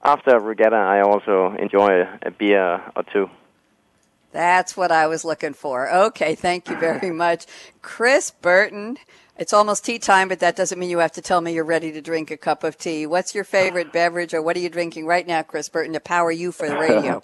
after 0.06 0.39
regatta, 0.39 0.76
I 0.76 1.02
also 1.02 1.56
enjoy 1.58 2.08
a 2.22 2.32
beer 2.32 2.82
or 2.96 3.04
two. 3.12 3.30
That's 4.32 4.78
what 4.78 4.91
I 4.91 5.08
was 5.08 5.26
looking 5.26 5.54
for. 5.54 5.91
Okay, 5.91 6.36
thank 6.36 6.70
you 6.70 6.78
very 6.78 7.10
much. 7.26 7.46
Chris 7.82 8.32
Burton, 8.32 8.98
it's 9.38 9.52
almost 9.52 9.84
tea 9.84 9.98
time, 9.98 10.28
but 10.28 10.39
that 10.41 10.56
doesn't 10.56 10.78
mean 10.78 10.89
you 10.89 11.00
have 11.00 11.13
to 11.13 11.22
tell 11.22 11.41
me 11.41 11.54
you're 11.54 11.63
ready 11.63 11.91
to 11.91 12.02
drink 12.02 12.32
a 12.32 12.38
cup 12.38 12.63
of 12.63 12.78
tea. 12.78 13.08
What's 13.08 13.34
your 13.34 13.44
favorite 13.44 13.91
beverage, 13.94 14.34
or 14.34 14.41
what 14.41 14.56
are 14.56 14.60
you 14.60 14.70
drinking 14.70 15.08
right 15.08 15.26
now, 15.26 15.41
Chris 15.41 15.70
Burton, 15.70 15.94
to 15.94 16.00
power 16.00 16.32
you 16.32 16.52
for 16.52 16.70
the 16.70 16.78
radio? 16.78 17.24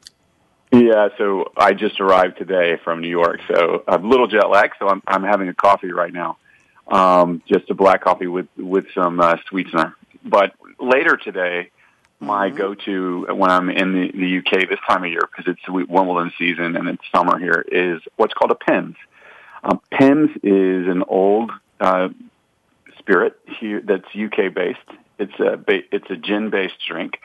yeah, 0.72 1.08
so 1.16 1.52
I 1.56 1.74
just 1.74 2.00
arrived 2.00 2.38
today 2.38 2.76
from 2.82 3.00
New 3.00 3.08
York, 3.08 3.40
so 3.46 3.84
I'm 3.86 4.04
a 4.04 4.08
little 4.08 4.26
jet 4.26 4.50
lag, 4.50 4.72
so 4.78 4.88
I'm, 4.88 5.02
I'm 5.06 5.22
having 5.22 5.48
a 5.48 5.54
coffee 5.54 5.92
right 5.92 6.12
now. 6.12 6.38
Um, 6.88 7.40
just 7.46 7.70
a 7.70 7.74
black 7.74 8.02
coffee 8.02 8.26
with, 8.26 8.48
with 8.56 8.86
some 8.94 9.20
uh, 9.20 9.36
sweetener. 9.48 9.94
But 10.24 10.54
later 10.80 11.16
today, 11.16 11.70
my 12.20 12.48
mm-hmm. 12.48 12.58
go-to 12.58 13.26
when 13.34 13.50
I'm 13.50 13.70
in 13.70 13.92
the, 13.92 14.12
the 14.12 14.38
UK 14.38 14.68
this 14.68 14.78
time 14.86 15.04
of 15.04 15.10
year 15.10 15.22
because 15.22 15.52
it's 15.52 15.88
Wimbledon 15.88 16.32
season 16.38 16.76
and 16.76 16.88
it's 16.88 17.02
summer 17.14 17.38
here 17.38 17.64
is 17.66 18.00
what's 18.16 18.34
called 18.34 18.50
a 18.50 18.54
Pimm's. 18.54 18.96
Um, 19.64 19.80
Pimm's 19.90 20.30
is 20.42 20.86
an 20.86 21.02
old 21.06 21.50
uh, 21.80 22.08
spirit 22.98 23.38
here 23.58 23.82
that's 23.82 24.06
UK 24.14 24.54
based. 24.54 24.78
It's 25.18 25.38
a 25.38 25.56
ba- 25.56 25.82
it's 25.92 26.10
a 26.10 26.16
gin 26.16 26.50
based 26.50 26.76
drink, 26.86 27.20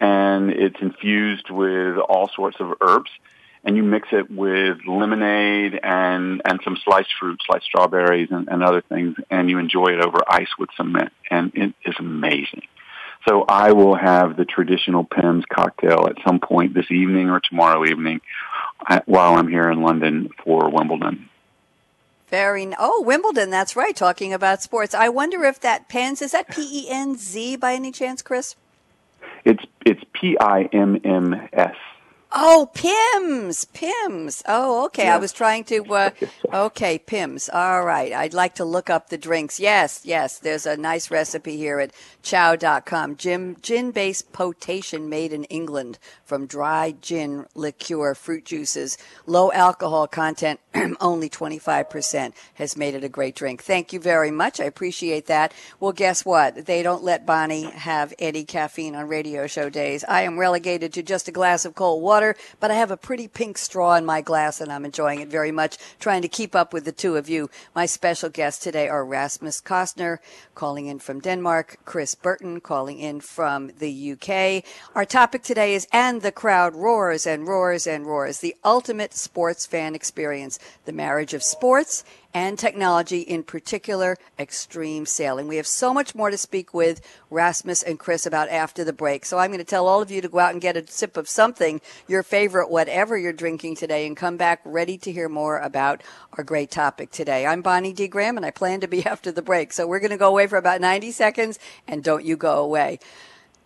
and 0.00 0.50
it's 0.50 0.76
infused 0.80 1.50
with 1.50 1.98
all 1.98 2.28
sorts 2.34 2.58
of 2.60 2.74
herbs. 2.80 3.10
And 3.66 3.78
you 3.78 3.82
mix 3.82 4.08
it 4.12 4.30
with 4.30 4.78
lemonade 4.86 5.80
and 5.82 6.42
and 6.44 6.60
some 6.62 6.76
sliced 6.84 7.14
fruits 7.18 7.44
like 7.48 7.62
strawberries 7.62 8.28
and, 8.30 8.46
and 8.48 8.62
other 8.62 8.82
things, 8.82 9.16
and 9.30 9.48
you 9.48 9.58
enjoy 9.58 9.86
it 9.86 10.00
over 10.00 10.18
ice 10.28 10.50
with 10.58 10.68
some 10.76 10.92
mint, 10.92 11.12
and 11.30 11.50
it 11.54 11.74
is 11.84 11.94
amazing. 11.98 12.62
So 13.26 13.44
I 13.48 13.72
will 13.72 13.94
have 13.94 14.36
the 14.36 14.44
traditional 14.44 15.04
Pimm's 15.04 15.44
cocktail 15.50 16.06
at 16.06 16.16
some 16.26 16.40
point 16.40 16.74
this 16.74 16.90
evening 16.90 17.30
or 17.30 17.40
tomorrow 17.40 17.84
evening 17.84 18.20
uh, 18.86 19.00
while 19.06 19.34
I'm 19.34 19.48
here 19.48 19.70
in 19.70 19.82
London 19.82 20.28
for 20.44 20.68
Wimbledon. 20.70 21.30
Very 22.28 22.74
oh 22.78 23.02
Wimbledon, 23.02 23.50
that's 23.50 23.76
right. 23.76 23.94
Talking 23.94 24.32
about 24.32 24.62
sports, 24.62 24.94
I 24.94 25.08
wonder 25.08 25.44
if 25.44 25.60
that 25.60 25.88
Pens 25.88 26.20
is 26.20 26.32
that 26.32 26.48
P 26.48 26.62
E 26.62 26.90
N 26.90 27.16
Z 27.16 27.56
by 27.56 27.74
any 27.74 27.92
chance, 27.92 28.22
Chris? 28.22 28.56
It's 29.44 29.62
it's 29.86 30.02
P 30.12 30.36
I 30.40 30.64
M 30.72 31.00
M 31.04 31.48
S. 31.52 31.76
Oh, 32.36 32.68
Pimm's, 32.74 33.64
Pimm's. 33.66 34.42
Oh, 34.48 34.86
okay. 34.86 35.04
Yeah. 35.04 35.14
I 35.14 35.18
was 35.18 35.32
trying 35.32 35.62
to. 35.64 35.84
Uh, 35.84 36.10
okay, 36.52 36.98
Pimm's. 36.98 37.48
All 37.48 37.84
right. 37.84 38.12
I'd 38.12 38.34
like 38.34 38.56
to 38.56 38.64
look 38.64 38.90
up 38.90 39.08
the 39.08 39.16
drinks. 39.16 39.60
Yes, 39.60 40.00
yes. 40.02 40.40
There's 40.40 40.66
a 40.66 40.76
nice 40.76 41.12
recipe 41.12 41.56
here 41.56 41.78
at 41.78 41.92
chow.com. 42.24 43.16
Gin, 43.16 43.56
gin-based 43.62 44.32
potation 44.32 45.08
made 45.08 45.32
in 45.32 45.44
England 45.44 46.00
from 46.24 46.46
dry 46.46 46.96
gin 47.00 47.46
liqueur, 47.54 48.16
fruit 48.16 48.44
juices, 48.44 48.98
low 49.26 49.52
alcohol 49.52 50.08
content, 50.08 50.58
only 51.00 51.30
25% 51.30 52.32
has 52.54 52.76
made 52.76 52.94
it 52.94 53.04
a 53.04 53.08
great 53.08 53.36
drink. 53.36 53.62
Thank 53.62 53.92
you 53.92 54.00
very 54.00 54.32
much. 54.32 54.58
I 54.58 54.64
appreciate 54.64 55.26
that. 55.26 55.54
Well, 55.78 55.92
guess 55.92 56.24
what? 56.24 56.66
They 56.66 56.82
don't 56.82 57.04
let 57.04 57.26
Bonnie 57.26 57.70
have 57.70 58.12
any 58.18 58.42
caffeine 58.42 58.96
on 58.96 59.06
radio 59.06 59.46
show 59.46 59.70
days. 59.70 60.02
I 60.08 60.22
am 60.22 60.36
relegated 60.36 60.92
to 60.94 61.02
just 61.04 61.28
a 61.28 61.32
glass 61.32 61.64
of 61.64 61.76
cold 61.76 62.02
water 62.02 62.23
water, 62.24 62.38
but 62.60 62.70
I 62.70 62.74
have 62.74 62.90
a 62.90 62.96
pretty 62.96 63.28
pink 63.28 63.58
straw 63.58 63.94
in 63.94 64.04
my 64.04 64.20
glass 64.20 64.60
and 64.60 64.72
I'm 64.72 64.84
enjoying 64.84 65.20
it 65.20 65.28
very 65.28 65.52
much, 65.52 65.76
trying 65.98 66.22
to 66.22 66.28
keep 66.28 66.54
up 66.54 66.72
with 66.72 66.84
the 66.84 66.92
two 66.92 67.16
of 67.16 67.28
you. 67.28 67.50
My 67.74 67.86
special 67.86 68.30
guests 68.30 68.62
today 68.62 68.88
are 68.88 69.04
Rasmus 69.04 69.60
Kostner, 69.60 70.18
calling 70.54 70.86
in 70.86 70.98
from 70.98 71.20
Denmark, 71.20 71.78
Chris 71.84 72.14
Burton, 72.14 72.60
calling 72.60 72.98
in 72.98 73.20
from 73.20 73.72
the 73.78 74.12
UK. 74.12 74.64
Our 74.94 75.04
topic 75.04 75.42
today 75.42 75.74
is 75.74 75.86
And 75.92 76.22
the 76.22 76.32
Crowd 76.32 76.74
Roars 76.74 77.26
and 77.26 77.46
Roars 77.46 77.86
and 77.86 78.06
Roars, 78.06 78.38
the 78.38 78.56
ultimate 78.64 79.14
sports 79.14 79.66
fan 79.66 79.94
experience, 79.94 80.58
the 80.84 80.92
marriage 80.92 81.34
of 81.34 81.42
sports 81.42 82.04
and 82.34 82.58
technology, 82.58 83.20
in 83.20 83.44
particular, 83.44 84.16
extreme 84.38 85.06
sailing. 85.06 85.46
We 85.46 85.56
have 85.56 85.68
so 85.68 85.94
much 85.94 86.16
more 86.16 86.30
to 86.30 86.36
speak 86.36 86.74
with 86.74 87.00
Rasmus 87.30 87.84
and 87.84 87.96
Chris 87.98 88.26
about 88.26 88.48
after 88.48 88.82
the 88.82 88.92
break. 88.92 89.24
So 89.24 89.38
I'm 89.38 89.50
going 89.50 89.58
to 89.58 89.64
tell 89.64 89.86
all 89.86 90.02
of 90.02 90.10
you 90.10 90.20
to 90.20 90.28
go 90.28 90.40
out 90.40 90.52
and 90.52 90.60
get 90.60 90.76
a 90.76 90.84
sip 90.88 91.16
of 91.16 91.28
something. 91.28 91.80
Your 92.08 92.24
favorite 92.24 92.70
whatever 92.70 93.16
you're 93.16 93.32
drinking 93.32 93.76
today 93.76 94.04
and 94.04 94.16
come 94.16 94.36
back 94.36 94.60
ready 94.64 94.98
to 94.98 95.12
hear 95.12 95.28
more 95.28 95.58
about 95.58 96.02
our 96.36 96.42
great 96.42 96.72
topic 96.72 97.12
today. 97.12 97.46
I'm 97.46 97.62
Bonnie 97.62 97.92
D. 97.92 98.08
Graham 98.08 98.36
and 98.36 98.44
I 98.44 98.50
plan 98.50 98.80
to 98.80 98.88
be 98.88 99.06
after 99.06 99.30
the 99.30 99.42
break. 99.42 99.72
So 99.72 99.86
we're 99.86 100.00
going 100.00 100.10
to 100.10 100.16
go 100.16 100.28
away 100.28 100.48
for 100.48 100.56
about 100.56 100.80
90 100.80 101.12
seconds 101.12 101.60
and 101.86 102.02
don't 102.02 102.24
you 102.24 102.36
go 102.36 102.58
away. 102.58 102.98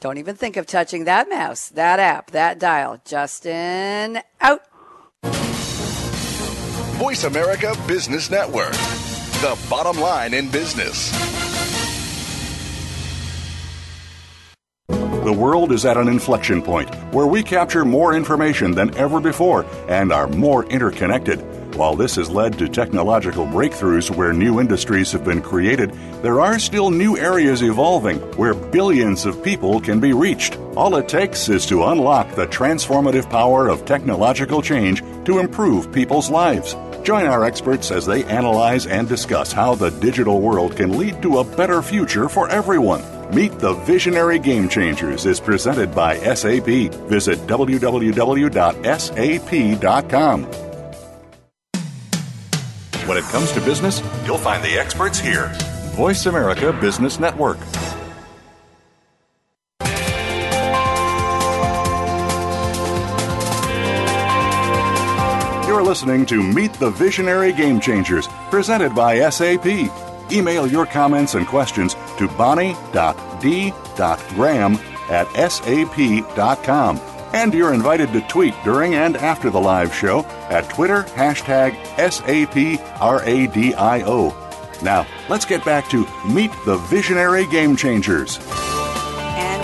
Don't 0.01 0.19
even 0.19 0.37
think 0.37 0.57
of 0.57 0.67
touching 0.67 1.05
that 1.05 1.29
mouse, 1.29 1.71
that 1.71 1.99
app, 1.99 2.31
that 2.31 2.59
dial. 2.59 3.01
Justin, 3.05 4.21
out. 4.41 4.63
Voice 6.99 7.23
America 7.23 7.77
Business 7.87 8.29
Network, 8.29 8.73
the 8.73 9.57
bottom 9.71 10.01
line 10.01 10.35
in 10.35 10.51
business. 10.51 11.13
The 14.89 15.33
world 15.33 15.71
is 15.71 15.85
at 15.85 15.97
an 15.97 16.09
inflection 16.09 16.61
point 16.61 16.93
where 17.15 17.29
we 17.29 17.45
capture 17.45 17.85
more 17.85 18.17
information 18.17 18.73
than 18.73 18.93
ever 18.97 19.21
before 19.21 19.65
and 19.89 20.13
are 20.13 20.27
more 20.27 20.65
interconnected. 20.65 21.39
While 21.77 21.95
this 21.95 22.17
has 22.17 22.31
led 22.31 22.59
to 22.59 22.69
technological 22.69 23.47
breakthroughs 23.47 24.11
where 24.11 24.33
new 24.33 24.59
industries 24.59 25.13
have 25.13 25.23
been 25.23 25.41
created, 25.41 25.93
there 26.23 26.41
are 26.41 26.59
still 26.59 26.91
new 26.91 27.17
areas 27.17 27.63
evolving 27.63 28.19
where 28.37 28.55
billions 28.55 29.25
of 29.25 29.41
people 29.45 29.81
can 29.81 30.01
be 30.01 30.13
reached. 30.13 30.57
All 30.77 30.97
it 30.97 31.09
takes 31.09 31.49
is 31.49 31.65
to 31.67 31.85
unlock 31.85 32.35
the 32.35 32.49
transformative 32.49 33.31
power 33.31 33.69
of 33.69 33.85
technological 33.85 34.61
change 34.61 35.01
to 35.27 35.39
improve 35.39 35.93
people's 35.93 36.29
lives. 36.29 36.75
Join 37.03 37.27
our 37.27 37.45
experts 37.45 37.91
as 37.91 38.07
they 38.07 38.25
analyze 38.25 38.87
and 38.87 39.09
discuss 39.09 39.53
how 39.53 39.75
the 39.75 39.91
digital 39.91 40.41
world 40.41 40.77
can 40.77 40.99
lead 40.99 41.21
to 41.23 41.39
a 41.39 41.45
better 41.45 41.83
future 41.83 42.29
for 42.29 42.49
everyone. 42.49 43.03
Meet 43.35 43.59
the 43.59 43.75
Visionary 43.75 44.39
Game 44.39 44.69
Changers 44.69 45.27
is 45.27 45.41
presented 45.41 45.95
by 45.95 46.19
SAP. 46.19 46.67
Visit 47.09 47.39
www.sap.com. 47.47 48.49
When 53.07 53.17
it 53.17 53.25
comes 53.25 53.53
to 53.53 53.61
business, 53.61 54.03
you'll 54.27 54.37
find 54.37 54.63
the 54.63 54.79
experts 54.79 55.19
here. 55.19 55.51
Voice 55.95 56.27
America 56.27 56.73
Business 56.75 57.19
Network. 57.19 57.59
Listening 65.89 66.27
to 66.27 66.43
Meet 66.43 66.75
the 66.75 66.91
Visionary 66.91 67.51
Game 67.51 67.81
Changers, 67.81 68.29
presented 68.51 68.95
by 68.95 69.27
SAP. 69.31 69.67
Email 70.31 70.67
your 70.67 70.85
comments 70.85 71.35
and 71.35 71.47
questions 71.47 71.97
to 72.19 72.29
bonnie.d.graham 72.29 72.79
at 75.09 75.51
sap.com. 75.51 77.01
And 77.33 77.55
you're 77.55 77.73
invited 77.73 78.13
to 78.13 78.21
tweet 78.29 78.53
during 78.65 78.97
and 78.97 79.17
after 79.17 79.49
the 79.49 79.61
live 79.61 79.95
show 79.95 80.27
at 80.51 80.69
Twitter 80.69 81.05
hashtag 81.05 81.73
SAPRADIO. 81.97 82.93
Now, 84.83 85.07
let's 85.31 85.47
get 85.47 85.65
back 85.65 85.89
to 85.89 86.07
Meet 86.27 86.53
the 86.67 86.77
Visionary 86.77 87.47
Game 87.47 87.77
Changers. 87.77 88.39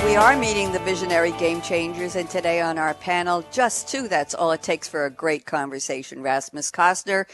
We 0.05 0.17
are 0.17 0.37
meeting 0.37 0.71
the 0.71 0.81
visionary 0.81 1.33
game 1.33 1.63
changers, 1.63 2.15
and 2.15 2.29
today 2.29 2.61
on 2.61 2.79
our 2.79 2.93
panel, 2.93 3.43
just 3.51 3.89
two, 3.89 4.07
that's 4.07 4.35
all 4.35 4.53
it 4.53 4.63
takes 4.63 4.87
for 4.87 5.07
a 5.07 5.11
great 5.11 5.47
conversation. 5.47 6.23
Rasmus 6.23 6.71
Kostner, 6.71 7.25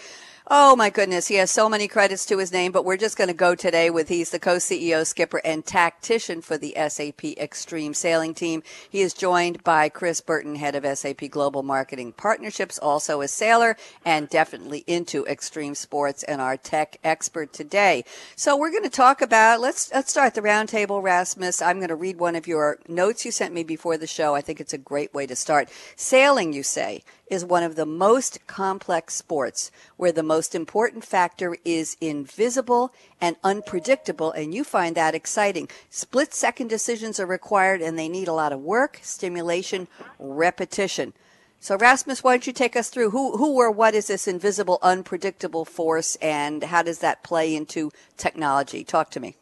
Oh 0.52 0.74
my 0.74 0.90
goodness, 0.90 1.28
he 1.28 1.36
has 1.36 1.48
so 1.48 1.68
many 1.68 1.86
credits 1.86 2.26
to 2.26 2.38
his 2.38 2.50
name, 2.50 2.72
but 2.72 2.84
we're 2.84 2.96
just 2.96 3.16
going 3.16 3.28
to 3.28 3.34
go 3.34 3.54
today 3.54 3.88
with 3.88 4.08
he's 4.08 4.30
the 4.30 4.40
co-CEO, 4.40 5.06
skipper, 5.06 5.40
and 5.44 5.64
tactician 5.64 6.42
for 6.42 6.58
the 6.58 6.74
SAP 6.88 7.22
Extreme 7.38 7.94
Sailing 7.94 8.34
Team. 8.34 8.64
He 8.90 9.00
is 9.00 9.14
joined 9.14 9.62
by 9.62 9.88
Chris 9.88 10.20
Burton, 10.20 10.56
head 10.56 10.74
of 10.74 10.98
SAP 10.98 11.30
Global 11.30 11.62
Marketing 11.62 12.10
Partnerships, 12.12 12.80
also 12.80 13.20
a 13.20 13.28
sailor 13.28 13.76
and 14.04 14.28
definitely 14.28 14.82
into 14.88 15.24
extreme 15.26 15.76
sports 15.76 16.24
and 16.24 16.40
our 16.40 16.56
tech 16.56 16.96
expert 17.04 17.52
today. 17.52 18.02
So 18.34 18.56
we're 18.56 18.72
going 18.72 18.82
to 18.82 18.90
talk 18.90 19.22
about 19.22 19.60
let's 19.60 19.92
let's 19.94 20.10
start 20.10 20.34
the 20.34 20.40
roundtable, 20.40 21.00
Rasmus. 21.00 21.62
I'm 21.62 21.76
going 21.76 21.90
to 21.90 21.94
read 21.94 22.18
one 22.18 22.34
of 22.34 22.48
your 22.48 22.80
notes 22.88 23.24
you 23.24 23.30
sent 23.30 23.54
me 23.54 23.62
before 23.62 23.96
the 23.96 24.08
show. 24.08 24.34
I 24.34 24.40
think 24.40 24.60
it's 24.60 24.74
a 24.74 24.78
great 24.78 25.14
way 25.14 25.28
to 25.28 25.36
start. 25.36 25.68
Sailing, 25.94 26.52
you 26.52 26.64
say, 26.64 27.04
is 27.30 27.44
one 27.44 27.62
of 27.62 27.76
the 27.76 27.86
most 27.86 28.46
complex 28.46 29.14
sports 29.14 29.70
where 29.96 30.12
the 30.12 30.22
most 30.22 30.54
important 30.54 31.04
factor 31.04 31.56
is 31.64 31.96
invisible 32.00 32.92
and 33.20 33.36
unpredictable, 33.42 34.32
and 34.32 34.52
you 34.52 34.64
find 34.64 34.96
that 34.96 35.14
exciting. 35.14 35.68
Split 35.88 36.34
second 36.34 36.68
decisions 36.68 37.20
are 37.20 37.26
required 37.26 37.80
and 37.80 37.98
they 37.98 38.08
need 38.08 38.28
a 38.28 38.32
lot 38.32 38.52
of 38.52 38.60
work, 38.60 38.98
stimulation, 39.02 39.88
repetition. 40.18 41.12
So, 41.60 41.76
Rasmus, 41.76 42.24
why 42.24 42.32
don't 42.32 42.46
you 42.46 42.52
take 42.52 42.74
us 42.74 42.88
through 42.88 43.10
who, 43.10 43.36
who 43.36 43.54
or 43.54 43.70
what 43.70 43.94
is 43.94 44.08
this 44.08 44.26
invisible, 44.26 44.78
unpredictable 44.82 45.64
force, 45.64 46.16
and 46.16 46.64
how 46.64 46.82
does 46.82 47.00
that 47.00 47.22
play 47.22 47.54
into 47.54 47.92
technology? 48.16 48.82
Talk 48.82 49.10
to 49.10 49.20
me. 49.20 49.36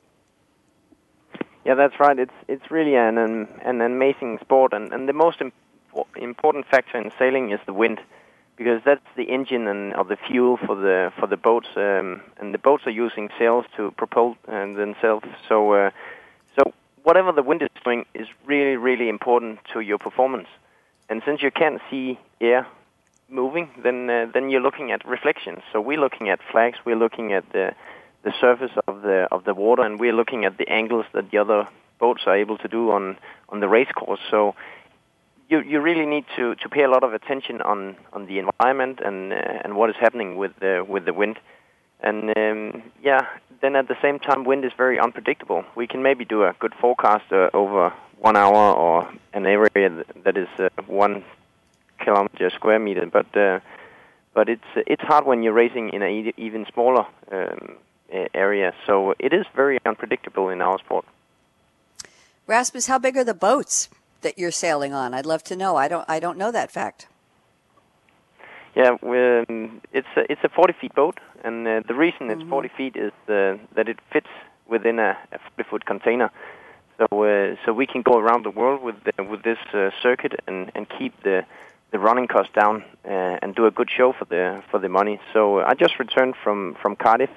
Yeah, 1.65 1.75
that's 1.75 1.95
right. 2.01 2.19
It's 2.19 2.33
it's 2.49 2.71
really 2.71 2.97
an 2.97 3.19
an, 3.19 3.47
an 3.65 3.81
amazing 3.83 4.39
sport, 4.41 4.73
and, 4.73 4.93
and 4.93 5.09
the 5.09 5.13
most 5.13 5.41
important 5.41 5.55
important 6.17 6.67
factor 6.67 6.99
in 6.99 7.11
sailing 7.19 7.51
is 7.51 7.61
the 7.67 7.73
wind, 7.73 8.01
because 8.57 8.81
that's 8.85 9.07
the 9.17 9.25
engine 9.25 9.69
and 9.69 9.95
of 9.95 10.09
the 10.09 10.17
fuel 10.17 10.57
for 10.57 10.75
the 10.75 11.13
for 11.19 11.27
the 11.27 11.37
boats, 11.37 11.69
um, 11.77 12.21
and 12.39 12.53
the 12.53 12.59
boats 12.59 12.87
are 12.87 12.91
using 12.91 13.31
sails 13.39 13.65
to 13.77 13.91
propel 13.93 14.37
uh, 14.49 14.67
themselves. 14.75 15.27
So, 15.49 15.73
uh, 15.73 15.91
so 16.57 16.73
whatever 17.03 17.33
the 17.33 17.43
wind 17.43 17.63
is 17.63 17.69
doing 17.85 18.05
is 18.15 18.27
really 18.47 18.77
really 18.77 19.09
important 19.09 19.61
to 19.73 19.81
your 19.81 19.99
performance. 19.99 20.49
And 21.09 21.23
since 21.25 21.43
you 21.43 21.51
can't 21.51 21.81
see 21.91 22.19
air 22.41 22.67
moving, 23.29 23.71
then 23.83 24.11
uh, 24.11 24.27
then 24.33 24.51
you're 24.51 24.61
looking 24.61 24.91
at 24.93 25.07
reflections. 25.07 25.61
So 25.73 25.81
we're 25.81 26.01
looking 26.01 26.29
at 26.29 26.41
flags, 26.51 26.79
we're 26.85 26.97
looking 26.97 27.33
at 27.33 27.51
the 27.53 27.75
the 28.25 28.33
surface 28.41 28.73
of 28.87 29.03
the 29.03 29.29
of 29.31 29.45
the 29.45 29.55
water, 29.55 29.83
and 29.83 30.01
we're 30.01 30.13
looking 30.13 30.45
at 30.45 30.59
the 30.59 30.69
angles 30.69 31.07
that 31.13 31.31
the 31.31 31.39
other 31.39 31.69
boats 31.99 32.23
are 32.27 32.37
able 32.37 32.59
to 32.59 32.69
do 32.69 32.91
on 32.91 33.17
on 33.49 33.61
the 33.61 33.69
race 33.69 33.93
course. 33.95 34.21
So 34.31 34.55
you 35.49 35.61
you 35.61 35.81
really 35.81 36.07
need 36.07 36.25
to 36.37 36.55
to 36.57 36.69
pay 36.69 36.85
a 36.85 36.89
lot 36.89 37.03
of 37.03 37.13
attention 37.15 37.61
on 37.63 37.97
on 38.13 38.27
the 38.27 38.39
environment 38.39 39.01
and 39.05 39.33
uh, 39.33 39.65
and 39.65 39.77
what 39.77 39.91
is 39.91 39.97
happening 39.97 40.37
with 40.37 40.53
the 40.61 40.85
with 40.87 41.05
the 41.05 41.13
wind. 41.13 41.39
And 42.01 42.31
um, 42.37 42.83
yeah 43.03 43.27
then 43.61 43.77
at 43.77 43.89
the 43.89 43.97
same 44.01 44.19
time 44.19 44.45
wind 44.45 44.65
is 44.65 44.73
very 44.77 44.99
unpredictable. 44.99 45.65
We 45.75 45.87
can 45.87 46.03
maybe 46.03 46.25
do 46.25 46.45
a 46.45 46.55
good 46.59 46.75
forecast 46.81 47.33
uh, 47.33 47.51
over 47.53 47.93
one 48.19 48.37
hour 48.37 48.73
or 48.75 49.11
an 49.33 49.47
area 49.47 50.05
that 50.25 50.37
is 50.37 50.49
uh, 50.59 50.69
one 50.87 51.25
kilometer 51.99 52.51
square 52.51 52.79
meter. 52.79 53.07
But 53.07 53.37
uh, 53.37 53.61
but 54.35 54.49
it's 54.49 54.71
it's 54.77 55.03
hard 55.03 55.27
when 55.27 55.43
you're 55.43 55.53
racing 55.53 55.91
in 55.91 56.03
an 56.03 56.33
even 56.37 56.67
smaller 56.73 57.07
um, 57.33 57.77
area. 58.35 58.75
So 58.87 59.15
it 59.19 59.33
is 59.33 59.47
very 59.55 59.79
unpredictable 59.85 60.49
in 60.49 60.63
our 60.63 60.79
sport. 60.79 61.05
Rasmus 62.47 62.87
how 62.87 62.99
big 62.99 63.17
are 63.17 63.25
the 63.25 63.35
boats 63.35 63.89
that 64.23 64.39
you're 64.39 64.51
sailing 64.51 64.93
on? 64.93 65.15
I'd 65.15 65.27
love 65.27 65.43
to 65.45 65.57
know. 65.57 65.77
I 65.77 65.89
don't 65.89 66.05
I 66.09 66.21
don't 66.21 66.39
know 66.39 66.53
that 66.53 66.71
fact. 66.71 67.07
Yeah, 68.75 68.97
um, 69.03 69.81
it's 69.93 70.07
a, 70.17 70.31
it's 70.31 70.45
a 70.45 70.49
40 70.49 70.75
feet 70.81 70.95
boat, 70.95 71.19
and 71.43 71.67
uh, 71.67 71.83
the 71.89 71.95
reason 71.95 72.31
it's 72.31 72.43
mm-hmm. 72.43 72.51
40 72.51 72.69
feet 72.77 72.97
is 72.97 73.13
uh, 73.29 73.57
that 73.75 73.89
it 73.89 73.99
fits 74.13 74.29
within 74.69 74.99
a, 75.01 75.17
a 75.33 75.39
40 75.57 75.69
foot 75.69 75.85
container. 75.85 76.31
So 76.99 77.25
uh, 77.25 77.57
so 77.65 77.73
we 77.73 77.87
can 77.87 78.03
go 78.03 78.19
around 78.19 78.45
the 78.45 78.51
world 78.51 78.83
with 78.83 78.97
the, 79.05 79.23
with 79.23 79.43
this 79.43 79.59
uh, 79.73 79.91
circuit 80.03 80.41
and, 80.47 80.71
and 80.75 80.87
keep 80.89 81.21
the 81.23 81.45
the 81.91 81.99
running 81.99 82.27
costs 82.27 82.53
down 82.53 82.85
uh, 83.05 83.39
and 83.43 83.55
do 83.55 83.67
a 83.67 83.71
good 83.71 83.91
show 83.91 84.13
for 84.13 84.25
the 84.27 84.63
for 84.71 84.79
the 84.79 84.89
money. 84.89 85.21
So 85.33 85.61
I 85.61 85.75
just 85.75 85.99
returned 85.99 86.35
from 86.43 86.77
from 86.83 86.97
Cardiff, 86.97 87.31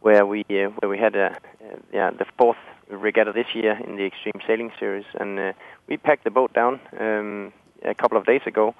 where 0.00 0.24
we 0.24 0.40
uh, 0.50 0.70
where 0.78 0.88
we 0.88 0.98
had 0.98 1.14
a 1.16 1.30
uh, 1.30 1.76
yeah 1.92 2.10
the 2.10 2.26
fourth 2.38 2.62
regatta 2.96 3.32
this 3.32 3.54
year 3.54 3.78
in 3.84 3.96
the 3.96 4.04
Extreme 4.04 4.40
Sailing 4.46 4.72
Series, 4.78 5.04
and 5.18 5.38
uh, 5.38 5.52
we 5.88 5.96
packed 5.96 6.24
the 6.24 6.30
boat 6.30 6.52
down 6.52 6.80
um, 6.98 7.52
a 7.84 7.94
couple 7.94 8.18
of 8.18 8.26
days 8.26 8.42
ago, 8.46 8.74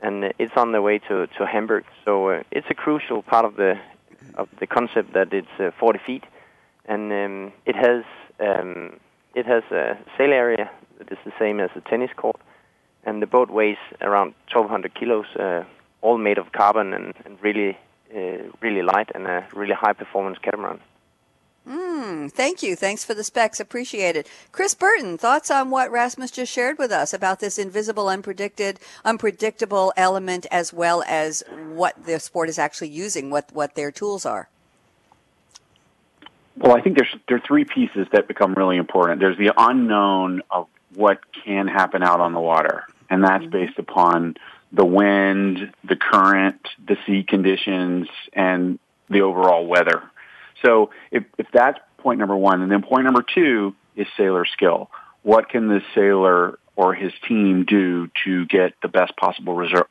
and 0.00 0.24
uh, 0.24 0.28
it's 0.38 0.56
on 0.56 0.72
the 0.72 0.82
way 0.82 0.98
to 0.98 1.26
to 1.26 1.46
Hamburg. 1.46 1.84
So 2.04 2.30
uh, 2.30 2.42
it's 2.50 2.66
a 2.70 2.74
crucial 2.74 3.22
part 3.22 3.44
of 3.44 3.56
the 3.56 3.78
of 4.34 4.48
the 4.60 4.66
concept 4.66 5.12
that 5.14 5.32
it's 5.32 5.60
uh, 5.60 5.70
40 5.78 5.98
feet, 6.06 6.24
and 6.86 7.12
um, 7.12 7.52
it 7.66 7.76
has 7.76 8.04
um, 8.40 8.98
it 9.34 9.46
has 9.46 9.62
a 9.70 9.98
sail 10.16 10.32
area 10.32 10.70
that 10.98 11.12
is 11.12 11.18
the 11.24 11.32
same 11.38 11.60
as 11.60 11.70
a 11.76 11.80
tennis 11.80 12.10
court, 12.16 12.40
and 13.04 13.22
the 13.22 13.26
boat 13.26 13.50
weighs 13.50 13.78
around 14.00 14.34
1,200 14.52 14.94
kilos, 14.94 15.26
uh, 15.36 15.64
all 16.00 16.18
made 16.18 16.38
of 16.38 16.52
carbon 16.52 16.92
and, 16.92 17.14
and 17.24 17.38
really 17.42 17.76
uh, 18.14 18.42
really 18.60 18.82
light 18.82 19.10
and 19.14 19.26
a 19.26 19.46
really 19.54 19.74
high 19.74 19.92
performance 19.92 20.38
catamaran. 20.42 20.80
Mm, 21.68 22.32
thank 22.32 22.62
you. 22.62 22.74
Thanks 22.74 23.04
for 23.04 23.12
the 23.12 23.22
specs. 23.22 23.60
Appreciate 23.60 24.16
it. 24.16 24.26
Chris 24.52 24.74
Burton, 24.74 25.18
thoughts 25.18 25.50
on 25.50 25.68
what 25.68 25.90
Rasmus 25.90 26.30
just 26.30 26.50
shared 26.50 26.78
with 26.78 26.90
us 26.90 27.12
about 27.12 27.40
this 27.40 27.58
invisible, 27.58 28.06
unpredicted, 28.06 28.78
unpredictable 29.04 29.92
element, 29.94 30.46
as 30.50 30.72
well 30.72 31.04
as 31.06 31.42
what 31.74 32.06
the 32.06 32.18
sport 32.20 32.48
is 32.48 32.58
actually 32.58 32.88
using, 32.88 33.28
what 33.28 33.52
what 33.52 33.74
their 33.74 33.90
tools 33.90 34.24
are. 34.24 34.48
Well, 36.56 36.74
I 36.74 36.80
think 36.80 36.96
there's 36.96 37.14
there 37.28 37.36
are 37.36 37.46
three 37.46 37.66
pieces 37.66 38.06
that 38.12 38.28
become 38.28 38.54
really 38.54 38.78
important. 38.78 39.20
There's 39.20 39.36
the 39.36 39.52
unknown 39.54 40.42
of 40.50 40.68
what 40.94 41.20
can 41.44 41.66
happen 41.66 42.02
out 42.02 42.20
on 42.20 42.32
the 42.32 42.40
water, 42.40 42.84
and 43.10 43.22
that's 43.22 43.42
mm-hmm. 43.42 43.50
based 43.50 43.78
upon 43.78 44.36
the 44.72 44.86
wind, 44.86 45.72
the 45.84 45.96
current, 45.96 46.66
the 46.86 46.96
sea 47.06 47.24
conditions, 47.24 48.08
and 48.32 48.78
the 49.10 49.20
overall 49.20 49.66
weather. 49.66 50.02
So 50.64 50.90
if, 51.10 51.24
if 51.38 51.46
that's 51.52 51.78
point 51.98 52.18
number 52.18 52.36
one, 52.36 52.62
and 52.62 52.70
then 52.70 52.82
point 52.82 53.04
number 53.04 53.22
two 53.22 53.74
is 53.96 54.06
sailor 54.16 54.44
skill. 54.46 54.90
What 55.22 55.48
can 55.48 55.68
the 55.68 55.80
sailor 55.94 56.58
or 56.76 56.94
his 56.94 57.12
team 57.26 57.64
do 57.64 58.08
to 58.24 58.46
get 58.46 58.74
the 58.82 58.88
best 58.88 59.16
possible 59.16 59.54
result, 59.54 59.88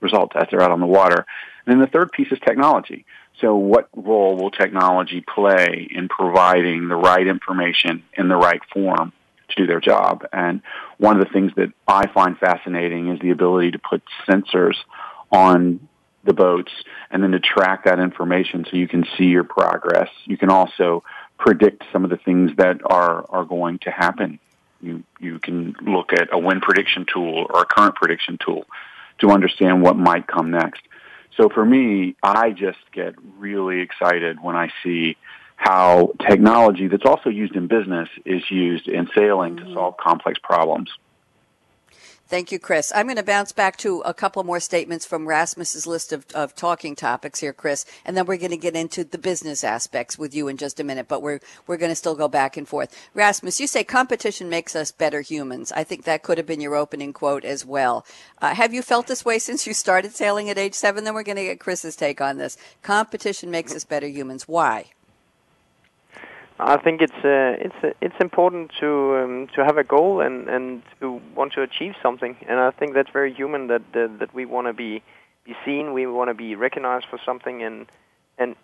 result 0.00 0.32
as 0.36 0.46
they're 0.50 0.62
out 0.62 0.70
on 0.70 0.80
the 0.80 0.86
water? 0.86 1.26
And 1.66 1.74
then 1.74 1.80
the 1.80 1.86
third 1.86 2.12
piece 2.12 2.30
is 2.30 2.38
technology. 2.46 3.04
So 3.40 3.54
what 3.56 3.88
role 3.94 4.36
will 4.36 4.50
technology 4.50 5.20
play 5.20 5.88
in 5.90 6.08
providing 6.08 6.88
the 6.88 6.96
right 6.96 7.26
information 7.26 8.02
in 8.16 8.28
the 8.28 8.36
right 8.36 8.60
form 8.72 9.12
to 9.50 9.54
do 9.56 9.66
their 9.66 9.80
job? 9.80 10.26
And 10.32 10.62
one 10.96 11.20
of 11.20 11.24
the 11.26 11.32
things 11.32 11.52
that 11.56 11.72
I 11.86 12.06
find 12.08 12.38
fascinating 12.38 13.08
is 13.08 13.20
the 13.20 13.30
ability 13.30 13.72
to 13.72 13.78
put 13.78 14.02
sensors 14.28 14.74
on 15.30 15.87
the 16.28 16.32
boats 16.32 16.70
and 17.10 17.22
then 17.22 17.32
to 17.32 17.40
track 17.40 17.84
that 17.84 17.98
information 17.98 18.64
so 18.70 18.76
you 18.76 18.86
can 18.86 19.04
see 19.16 19.24
your 19.24 19.42
progress. 19.44 20.08
You 20.24 20.36
can 20.36 20.50
also 20.50 21.02
predict 21.38 21.82
some 21.92 22.04
of 22.04 22.10
the 22.10 22.16
things 22.16 22.52
that 22.58 22.80
are, 22.84 23.24
are 23.28 23.44
going 23.44 23.80
to 23.80 23.90
happen. 23.90 24.38
You, 24.80 25.02
you 25.18 25.40
can 25.40 25.74
look 25.80 26.12
at 26.12 26.28
a 26.32 26.38
wind 26.38 26.62
prediction 26.62 27.06
tool 27.12 27.46
or 27.50 27.62
a 27.62 27.66
current 27.66 27.96
prediction 27.96 28.38
tool 28.44 28.64
to 29.18 29.30
understand 29.30 29.82
what 29.82 29.96
might 29.96 30.28
come 30.28 30.52
next. 30.52 30.82
So 31.36 31.48
for 31.48 31.64
me, 31.64 32.16
I 32.22 32.50
just 32.50 32.78
get 32.92 33.14
really 33.38 33.80
excited 33.80 34.38
when 34.40 34.54
I 34.54 34.70
see 34.84 35.16
how 35.56 36.12
technology 36.28 36.86
that's 36.86 37.04
also 37.04 37.30
used 37.30 37.56
in 37.56 37.66
business 37.66 38.08
is 38.24 38.48
used 38.48 38.86
in 38.86 39.08
sailing 39.16 39.56
mm-hmm. 39.56 39.68
to 39.68 39.74
solve 39.74 39.96
complex 39.96 40.38
problems. 40.40 40.90
Thank 42.28 42.52
you, 42.52 42.58
Chris. 42.58 42.92
I'm 42.94 43.06
going 43.06 43.16
to 43.16 43.22
bounce 43.22 43.52
back 43.52 43.78
to 43.78 44.00
a 44.00 44.12
couple 44.12 44.44
more 44.44 44.60
statements 44.60 45.06
from 45.06 45.26
Rasmus's 45.26 45.86
list 45.86 46.12
of, 46.12 46.26
of 46.34 46.54
talking 46.54 46.94
topics 46.94 47.40
here, 47.40 47.54
Chris, 47.54 47.86
and 48.04 48.14
then 48.14 48.26
we're 48.26 48.36
going 48.36 48.50
to 48.50 48.58
get 48.58 48.76
into 48.76 49.02
the 49.02 49.16
business 49.16 49.64
aspects 49.64 50.18
with 50.18 50.34
you 50.34 50.46
in 50.46 50.58
just 50.58 50.78
a 50.78 50.84
minute, 50.84 51.08
but 51.08 51.22
we're, 51.22 51.40
we're 51.66 51.78
going 51.78 51.90
to 51.90 51.96
still 51.96 52.14
go 52.14 52.28
back 52.28 52.58
and 52.58 52.68
forth. 52.68 52.94
Rasmus, 53.14 53.60
you 53.60 53.66
say 53.66 53.82
competition 53.82 54.50
makes 54.50 54.76
us 54.76 54.92
better 54.92 55.22
humans. 55.22 55.72
I 55.72 55.84
think 55.84 56.04
that 56.04 56.22
could 56.22 56.36
have 56.36 56.46
been 56.46 56.60
your 56.60 56.74
opening 56.74 57.14
quote 57.14 57.46
as 57.46 57.64
well. 57.64 58.04
Uh, 58.42 58.54
have 58.54 58.74
you 58.74 58.82
felt 58.82 59.06
this 59.06 59.24
way 59.24 59.38
since 59.38 59.66
you 59.66 59.72
started 59.72 60.12
sailing 60.12 60.50
at 60.50 60.58
age 60.58 60.74
seven? 60.74 61.04
Then 61.04 61.14
we're 61.14 61.22
going 61.22 61.36
to 61.36 61.44
get 61.44 61.60
Chris's 61.60 61.96
take 61.96 62.20
on 62.20 62.36
this. 62.36 62.58
Competition 62.82 63.50
makes 63.50 63.74
us 63.74 63.84
better 63.84 64.06
humans. 64.06 64.46
Why? 64.46 64.90
I 66.60 66.76
think 66.76 67.00
it's 67.00 67.12
uh, 67.24 67.54
it's 67.64 67.84
uh, 67.84 67.90
it's 68.00 68.16
important 68.20 68.72
to 68.80 69.16
um, 69.16 69.48
to 69.54 69.64
have 69.64 69.76
a 69.76 69.84
goal 69.84 70.20
and 70.20 70.48
and 70.48 70.82
to 71.00 71.20
want 71.36 71.52
to 71.52 71.62
achieve 71.62 71.94
something, 72.02 72.36
and 72.48 72.58
I 72.58 72.72
think 72.72 72.94
that's 72.94 73.10
very 73.12 73.32
human 73.32 73.68
that 73.68 73.82
that 73.92 74.34
we 74.34 74.44
want 74.44 74.66
to 74.66 74.72
be 74.72 75.02
be 75.44 75.54
seen, 75.64 75.92
we 75.92 76.06
want 76.06 76.28
to 76.28 76.34
be 76.34 76.54
recognized 76.54 77.06
for 77.08 77.18
something, 77.24 77.62
and 77.62 77.86
and 78.38 78.56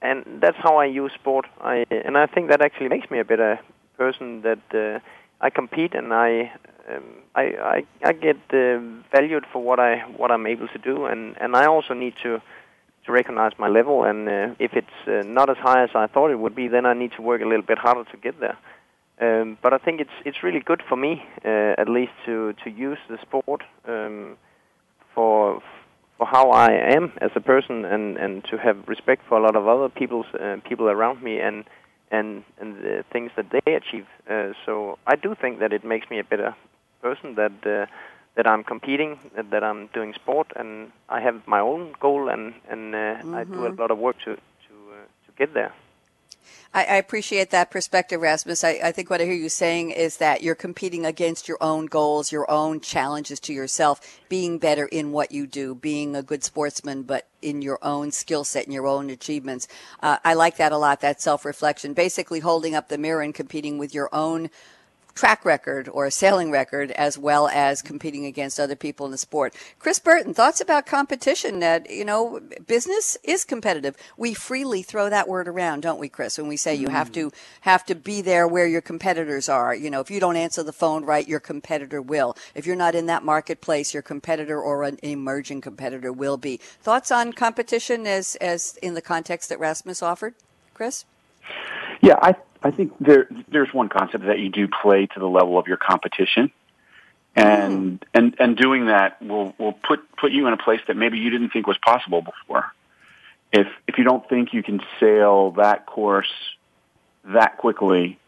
and 0.00 0.24
that's 0.40 0.56
how 0.56 0.76
I 0.76 0.86
use 0.86 1.12
sport. 1.12 1.46
I 1.60 1.84
and 1.90 2.16
I 2.16 2.26
think 2.26 2.50
that 2.50 2.62
actually 2.62 2.88
makes 2.88 3.10
me 3.10 3.18
a 3.18 3.24
better 3.24 3.58
person. 3.98 4.42
That 4.42 4.62
uh, 4.72 5.00
I 5.40 5.50
compete 5.50 5.94
and 5.94 6.14
I 6.14 6.52
um, 6.88 7.04
I 7.34 7.42
I, 7.42 7.84
I 8.04 8.12
get 8.12 8.38
uh, 8.52 8.78
valued 9.12 9.44
for 9.52 9.62
what 9.62 9.80
I 9.80 9.98
what 10.16 10.30
I'm 10.30 10.46
able 10.46 10.68
to 10.68 10.78
do, 10.78 11.06
and 11.06 11.36
and 11.40 11.56
I 11.56 11.66
also 11.66 11.94
need 11.94 12.14
to 12.22 12.40
to 13.06 13.12
recognize 13.12 13.52
my 13.58 13.68
level. 13.68 14.04
And 14.04 14.28
uh, 14.28 14.54
if 14.58 14.72
it's 14.74 14.86
uh, 15.06 15.22
not 15.26 15.50
as 15.50 15.56
high 15.58 15.82
as 15.82 15.90
I 15.94 16.06
thought 16.06 16.30
it 16.30 16.38
would 16.38 16.54
be, 16.54 16.68
then 16.68 16.86
I 16.86 16.94
need 16.94 17.12
to 17.16 17.22
work 17.22 17.40
a 17.42 17.46
little 17.46 17.64
bit 17.64 17.78
harder 17.78 18.04
to 18.10 18.16
get 18.16 18.40
there. 18.40 18.58
Um, 19.20 19.58
but 19.62 19.74
I 19.74 19.78
think 19.78 20.00
it's 20.00 20.16
it's 20.24 20.42
really 20.42 20.60
good 20.60 20.82
for 20.88 20.96
me, 20.96 21.22
uh, 21.44 21.74
at 21.78 21.88
least, 21.88 22.12
to 22.24 22.54
to 22.64 22.70
use 22.70 22.98
the 23.08 23.18
sport 23.20 23.62
um, 23.86 24.38
for 25.14 25.62
for 26.16 26.26
how 26.26 26.50
I 26.50 26.68
am 26.96 27.12
as 27.20 27.30
a 27.36 27.40
person, 27.40 27.84
and 27.84 28.16
and 28.16 28.42
to 28.44 28.56
have 28.56 28.88
respect 28.88 29.22
for 29.28 29.36
a 29.36 29.42
lot 29.42 29.56
of 29.56 29.68
other 29.68 29.90
people's 29.90 30.26
uh, 30.34 30.56
people 30.66 30.88
around 30.88 31.22
me, 31.22 31.38
and 31.38 31.64
and 32.10 32.44
and 32.58 32.76
the 32.76 33.04
things 33.12 33.30
that 33.36 33.46
they 33.52 33.74
achieve. 33.74 34.06
Uh, 34.28 34.52
so 34.64 34.98
I 35.06 35.16
do 35.16 35.34
think 35.34 35.60
that 35.60 35.74
it 35.74 35.84
makes 35.84 36.08
me 36.08 36.18
a 36.18 36.24
better 36.24 36.56
person. 37.02 37.34
That 37.34 37.52
uh, 37.66 37.86
that 38.40 38.46
I'm 38.46 38.64
competing, 38.64 39.18
that 39.36 39.62
I'm 39.62 39.88
doing 39.88 40.14
sport, 40.14 40.46
and 40.56 40.92
I 41.10 41.20
have 41.20 41.46
my 41.46 41.60
own 41.60 41.94
goal, 42.00 42.30
and 42.30 42.54
and 42.70 42.94
uh, 42.94 42.98
mm-hmm. 42.98 43.34
I 43.34 43.44
do 43.44 43.66
a 43.66 43.68
mm-hmm. 43.68 43.78
lot 43.78 43.90
of 43.90 43.98
work 43.98 44.16
to 44.20 44.36
to 44.36 44.74
uh, 44.96 45.04
to 45.26 45.30
get 45.36 45.52
there. 45.52 45.74
I, 46.72 46.84
I, 46.84 46.94
appreciate 46.94 47.50
that 47.50 47.70
perspective, 47.70 48.20
Rasmus. 48.20 48.64
I, 48.64 48.80
I, 48.82 48.92
think 48.92 49.10
what 49.10 49.20
I 49.20 49.24
hear 49.24 49.34
you 49.34 49.50
saying 49.50 49.90
is 49.90 50.16
that 50.18 50.42
you're 50.42 50.54
competing 50.54 51.04
against 51.04 51.48
your 51.48 51.58
own 51.60 51.84
goals, 51.86 52.32
your 52.32 52.50
own 52.50 52.80
challenges 52.80 53.40
to 53.40 53.52
yourself, 53.52 54.00
being 54.28 54.58
better 54.58 54.86
in 54.86 55.12
what 55.12 55.32
you 55.32 55.46
do, 55.46 55.74
being 55.74 56.16
a 56.16 56.22
good 56.22 56.42
sportsman, 56.42 57.02
but 57.02 57.28
in 57.42 57.60
your 57.60 57.78
own 57.82 58.10
skill 58.10 58.44
set 58.44 58.64
and 58.64 58.72
your 58.72 58.86
own 58.86 59.10
achievements. 59.10 59.68
Uh, 60.00 60.16
I 60.24 60.32
like 60.34 60.56
that 60.56 60.72
a 60.72 60.78
lot, 60.78 61.00
that 61.00 61.20
self 61.20 61.44
reflection. 61.44 61.92
Basically, 61.92 62.40
holding 62.40 62.74
up 62.74 62.88
the 62.88 62.98
mirror 62.98 63.20
and 63.20 63.34
competing 63.34 63.76
with 63.76 63.92
your 63.92 64.08
own 64.14 64.48
track 65.14 65.44
record 65.44 65.88
or 65.88 66.06
a 66.06 66.10
sailing 66.10 66.50
record 66.50 66.90
as 66.92 67.18
well 67.18 67.48
as 67.48 67.82
competing 67.82 68.26
against 68.26 68.60
other 68.60 68.76
people 68.76 69.06
in 69.06 69.12
the 69.12 69.18
sport. 69.18 69.54
Chris 69.78 69.98
Burton, 69.98 70.34
thoughts 70.34 70.60
about 70.60 70.86
competition 70.86 71.60
that, 71.60 71.90
you 71.90 72.04
know, 72.04 72.40
business 72.66 73.16
is 73.24 73.44
competitive. 73.44 73.96
We 74.16 74.34
freely 74.34 74.82
throw 74.82 75.10
that 75.10 75.28
word 75.28 75.48
around, 75.48 75.82
don't 75.82 76.00
we, 76.00 76.08
Chris, 76.08 76.38
when 76.38 76.48
we 76.48 76.56
say 76.56 76.74
you 76.74 76.88
have 76.88 77.12
to 77.12 77.30
have 77.62 77.84
to 77.86 77.94
be 77.94 78.22
there 78.22 78.46
where 78.46 78.66
your 78.66 78.80
competitors 78.80 79.48
are. 79.48 79.74
You 79.74 79.90
know, 79.90 80.00
if 80.00 80.10
you 80.10 80.20
don't 80.20 80.36
answer 80.36 80.62
the 80.62 80.72
phone 80.72 81.04
right, 81.04 81.26
your 81.26 81.40
competitor 81.40 82.00
will. 82.00 82.36
If 82.54 82.66
you're 82.66 82.76
not 82.76 82.94
in 82.94 83.06
that 83.06 83.24
marketplace, 83.24 83.92
your 83.92 84.02
competitor 84.02 84.60
or 84.60 84.84
an 84.84 84.98
emerging 85.02 85.60
competitor 85.60 86.12
will 86.12 86.36
be. 86.36 86.56
Thoughts 86.56 87.10
on 87.10 87.32
competition 87.32 88.06
as 88.06 88.36
as 88.36 88.78
in 88.82 88.94
the 88.94 89.02
context 89.02 89.48
that 89.48 89.58
Rasmus 89.58 90.02
offered? 90.02 90.34
Chris? 90.74 91.04
Yeah, 92.00 92.18
I 92.20 92.34
I 92.62 92.70
think 92.70 92.92
there 93.00 93.28
there's 93.48 93.72
one 93.72 93.88
concept 93.88 94.26
that 94.26 94.38
you 94.38 94.50
do 94.50 94.68
play 94.68 95.06
to 95.06 95.20
the 95.20 95.28
level 95.28 95.58
of 95.58 95.66
your 95.66 95.76
competition, 95.76 96.50
and 97.34 98.00
mm. 98.00 98.06
and 98.14 98.36
and 98.38 98.56
doing 98.56 98.86
that 98.86 99.20
will 99.22 99.54
will 99.58 99.72
put 99.72 100.00
put 100.16 100.32
you 100.32 100.46
in 100.46 100.52
a 100.52 100.58
place 100.58 100.80
that 100.88 100.96
maybe 100.96 101.18
you 101.18 101.30
didn't 101.30 101.50
think 101.50 101.66
was 101.66 101.78
possible 101.78 102.22
before. 102.22 102.72
If 103.52 103.66
if 103.86 103.98
you 103.98 104.04
don't 104.04 104.26
think 104.28 104.52
you 104.52 104.62
can 104.62 104.80
sail 104.98 105.52
that 105.52 105.86
course 105.86 106.32
that 107.24 107.58
quickly, 107.58 108.18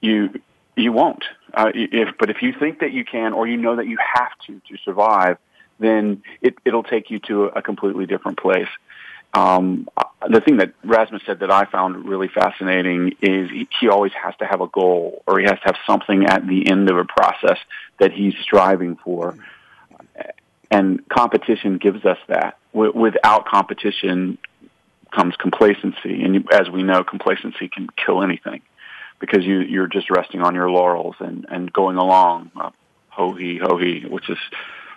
you 0.00 0.40
you 0.76 0.92
won't. 0.92 1.24
Uh, 1.52 1.72
if 1.74 2.16
but 2.18 2.30
if 2.30 2.42
you 2.42 2.52
think 2.52 2.80
that 2.80 2.92
you 2.92 3.04
can, 3.04 3.32
or 3.32 3.46
you 3.46 3.56
know 3.56 3.76
that 3.76 3.86
you 3.86 3.98
have 4.14 4.32
to 4.46 4.60
to 4.68 4.76
survive, 4.84 5.38
then 5.78 6.22
it 6.40 6.54
it'll 6.64 6.82
take 6.82 7.10
you 7.10 7.18
to 7.20 7.44
a 7.44 7.62
completely 7.62 8.06
different 8.06 8.38
place. 8.38 8.68
Um, 9.38 9.88
the 10.28 10.40
thing 10.40 10.56
that 10.56 10.72
Rasmus 10.84 11.22
said 11.24 11.40
that 11.40 11.50
I 11.50 11.64
found 11.66 12.08
really 12.08 12.28
fascinating 12.28 13.14
is 13.22 13.48
he, 13.50 13.68
he 13.80 13.88
always 13.88 14.12
has 14.12 14.34
to 14.38 14.46
have 14.46 14.60
a 14.60 14.66
goal 14.66 15.22
or 15.26 15.38
he 15.38 15.44
has 15.44 15.58
to 15.60 15.66
have 15.66 15.76
something 15.86 16.26
at 16.26 16.46
the 16.46 16.68
end 16.68 16.90
of 16.90 16.96
a 16.98 17.04
process 17.04 17.58
that 18.00 18.12
he's 18.12 18.34
striving 18.42 18.96
for. 18.96 19.36
And 20.70 21.08
competition 21.08 21.78
gives 21.78 22.04
us 22.04 22.18
that. 22.26 22.58
W- 22.74 22.92
without 22.92 23.46
competition 23.46 24.38
comes 25.14 25.36
complacency. 25.36 26.22
And 26.24 26.44
as 26.52 26.68
we 26.68 26.82
know, 26.82 27.04
complacency 27.04 27.68
can 27.68 27.86
kill 28.04 28.22
anything 28.22 28.62
because 29.20 29.44
you, 29.44 29.60
you're 29.60 29.86
just 29.86 30.10
resting 30.10 30.40
on 30.40 30.54
your 30.54 30.68
laurels 30.68 31.16
and, 31.20 31.46
and 31.48 31.72
going 31.72 31.96
along, 31.96 32.50
uh, 32.56 32.70
ho 33.08 33.34
he, 33.34 33.58
ho 33.62 33.78
he, 33.78 34.04
which 34.08 34.28
is 34.28 34.38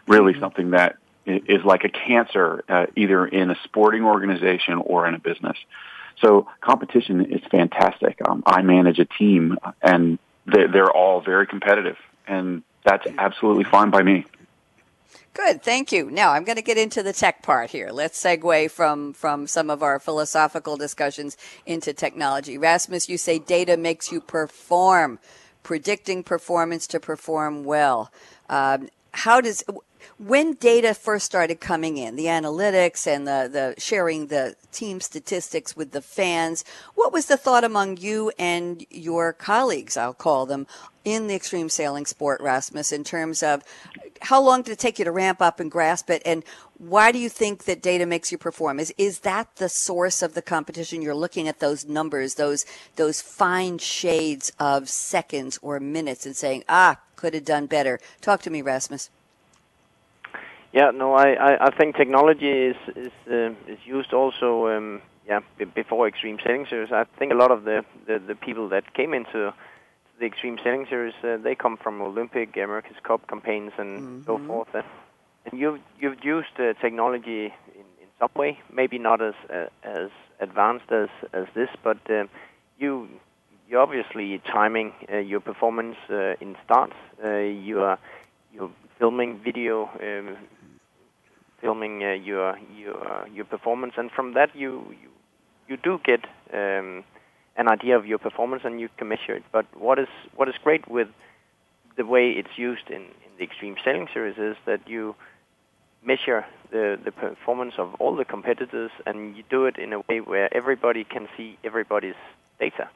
really 0.08 0.34
mm-hmm. 0.34 0.42
something 0.42 0.72
that 0.72 0.98
is 1.26 1.64
like 1.64 1.84
a 1.84 1.90
cancer, 1.90 2.64
uh, 2.68 2.88
either 2.96 3.26
in 3.26 3.52
a 3.52 3.56
sporting 3.64 4.04
organization 4.04 4.76
or 4.76 5.08
in 5.08 5.14
a 5.14 5.20
business. 5.20 5.58
So 6.20 6.48
competition 6.62 7.26
is 7.26 7.42
fantastic. 7.50 8.18
Um, 8.28 8.44
I 8.46 8.62
manage 8.62 9.00
a 9.00 9.06
team, 9.06 9.58
and 9.82 10.20
they're, 10.46 10.68
they're 10.68 10.92
all 10.92 11.22
very 11.22 11.48
competitive, 11.48 11.98
and 12.28 12.64
that's 12.84 13.06
absolutely 13.18 13.64
fine 13.64 13.90
by 13.90 14.04
me. 14.04 14.26
Good, 15.34 15.64
thank 15.64 15.94
you. 15.94 16.12
Now 16.12 16.34
I'm 16.34 16.44
going 16.44 16.58
to 16.58 16.62
get 16.62 16.78
into 16.78 17.02
the 17.02 17.14
tech 17.14 17.42
part 17.42 17.70
here. 17.70 17.90
Let's 17.92 18.22
segue 18.22 18.70
from 18.70 19.14
from 19.14 19.48
some 19.48 19.70
of 19.70 19.82
our 19.82 19.98
philosophical 19.98 20.76
discussions 20.76 21.38
into 21.66 21.94
technology. 21.94 22.58
Rasmus, 22.58 23.08
you 23.08 23.18
say 23.18 23.40
data 23.40 23.78
makes 23.78 24.12
you 24.12 24.20
perform, 24.20 25.20
predicting 25.64 26.24
performance 26.24 26.86
to 26.88 27.00
perform 27.00 27.64
well. 27.64 28.12
Um, 28.50 28.90
how 29.14 29.40
does 29.40 29.64
when 30.18 30.54
data 30.54 30.94
first 30.94 31.26
started 31.26 31.60
coming 31.60 31.98
in, 31.98 32.16
the 32.16 32.26
analytics 32.26 33.08
and 33.08 33.28
the, 33.28 33.50
the 33.52 33.76
sharing 33.80 34.28
the 34.28 34.56
team 34.72 35.02
statistics 35.02 35.76
with 35.76 35.92
the 35.92 36.02
fans, 36.02 36.64
what 36.96 37.14
was 37.14 37.26
the 37.26 37.38
thought 37.38 37.64
among 37.64 37.98
you 37.98 38.32
and 38.38 38.86
your 38.90 39.34
colleagues, 39.34 39.98
I'll 39.98 40.14
call 40.14 40.46
them, 40.46 40.68
in 41.04 41.28
the 41.28 41.36
extreme 41.36 41.70
sailing 41.70 42.06
sport, 42.06 42.42
Rasmus, 42.42 42.92
in 42.92 43.04
terms 43.04 43.42
of 43.42 43.64
how 44.22 44.42
long 44.42 44.62
did 44.62 44.72
it 44.72 44.80
take 44.80 45.00
you 45.00 45.06
to 45.06 45.12
ramp 45.12 45.42
up 45.42 45.60
and 45.60 45.72
grasp 45.72 46.10
it? 46.10 46.22
And 46.26 46.44
why 46.78 47.12
do 47.12 47.18
you 47.18 47.30
think 47.30 47.66
that 47.66 47.82
data 47.82 48.06
makes 48.06 48.32
you 48.32 48.38
perform? 48.38 48.80
Is, 48.80 48.94
is 48.98 49.20
that 49.20 49.56
the 49.56 49.70
source 49.70 50.22
of 50.22 50.34
the 50.36 50.42
competition? 50.42 51.02
You're 51.02 51.16
looking 51.16 51.48
at 51.48 51.60
those 51.60 51.86
numbers, 51.86 52.36
those, 52.36 52.66
those 52.98 53.22
fine 53.22 53.80
shades 53.80 54.52
of 54.60 54.90
seconds 54.90 55.58
or 55.62 55.80
minutes 55.80 56.26
and 56.26 56.36
saying, 56.36 56.64
ah, 56.70 57.00
could 57.16 57.34
have 57.34 57.46
done 57.46 57.66
better. 57.66 58.00
Talk 58.20 58.42
to 58.44 58.50
me, 58.50 58.62
Rasmus. 58.62 59.10
Yeah, 60.74 60.92
no, 60.92 61.14
I, 61.14 61.34
I, 61.34 61.66
I 61.68 61.70
think 61.78 61.98
technology 61.98 62.50
is 62.50 62.78
is 62.96 63.12
uh, 63.30 63.52
is 63.68 63.80
used 63.86 64.14
also. 64.14 64.68
Um, 64.68 65.02
yeah, 65.28 65.42
b- 65.58 65.66
before 65.66 66.08
Extreme 66.08 66.40
Sailing 66.44 66.66
Series, 66.70 66.92
I 66.92 67.06
think 67.20 67.32
a 67.32 67.36
lot 67.36 67.52
of 67.52 67.64
the, 67.64 67.86
the, 68.08 68.20
the 68.20 68.36
people 68.36 68.70
that 68.70 68.94
came 68.94 69.14
into 69.14 69.54
the 70.20 70.26
Extreme 70.26 70.60
Sailing 70.64 70.88
Series, 70.90 71.14
uh, 71.24 71.38
they 71.38 71.56
come 71.56 71.78
from 71.78 72.02
Olympic, 72.02 72.56
America's 72.58 72.98
Cup 73.04 73.28
campaigns, 73.28 73.72
and 73.78 74.02
mm-hmm. 74.02 74.26
so 74.26 74.40
forth. 74.48 74.70
And, 74.74 74.84
and 75.46 75.60
you've 75.60 75.80
you've 76.00 76.24
used 76.24 76.56
uh, 76.60 76.74
technology 76.82 77.46
in, 77.76 77.86
in 78.02 78.08
some 78.20 78.30
way, 78.36 78.60
maybe 78.74 78.98
not 78.98 79.22
as 79.22 79.34
uh, 79.50 79.68
as 79.84 80.10
advanced 80.40 80.92
as 80.92 81.10
as 81.34 81.46
this, 81.54 81.70
but 81.84 82.00
uh, 82.10 82.26
you 82.80 83.08
you 83.70 83.80
obviously 83.80 84.40
timing 84.40 84.94
uh, 85.12 85.18
your 85.18 85.40
performance 85.40 85.98
uh, 86.10 86.36
in 86.40 86.56
starts. 86.64 86.96
Uh, 87.24 87.38
you 87.38 87.82
are 87.82 88.00
you're 88.54 88.72
filming 89.00 89.40
video. 89.44 89.90
Um, 90.00 90.38
filming 91.62 92.04
uh, 92.04 92.14
your 92.14 92.58
your 92.76 93.28
your 93.34 93.46
performance, 93.46 93.94
and 93.98 94.12
from 94.12 94.34
that 94.34 94.56
you 94.56 94.84
you, 95.02 95.10
you 95.68 95.78
do 95.78 96.00
get 96.04 96.26
um, 96.54 97.04
an 97.56 97.68
idea 97.68 97.96
of 97.98 98.06
your 98.06 98.18
performance, 98.18 98.64
and 98.66 98.80
you 98.80 98.90
can 98.98 99.08
measure 99.08 99.36
it. 99.36 99.44
But 99.52 99.66
what 99.78 100.00
is 100.00 100.08
what 100.36 100.50
is 100.50 100.56
great 100.64 100.90
with 100.90 101.08
the 101.98 102.06
way 102.06 102.32
it's 102.32 102.58
used 102.58 102.90
in, 102.90 103.02
in 103.02 103.32
the 103.38 103.44
Extreme 103.44 103.76
Sailing 103.84 104.08
Series 104.14 104.38
is 104.38 104.56
that 104.66 104.88
you 104.88 105.16
measure 106.04 106.46
the 106.72 107.00
the 107.04 107.12
performance 107.12 107.76
of 107.78 107.94
all 108.00 108.16
the 108.16 108.26
competitors, 108.26 108.92
and 109.06 109.36
you 109.38 109.44
do 109.50 109.66
it 109.66 109.78
in 109.78 109.94
a 109.94 110.00
way 110.10 110.20
where 110.20 110.54
everybody 110.56 111.04
can 111.04 111.28
see 111.38 111.58
everybody's 111.64 112.22
data. 112.60 112.90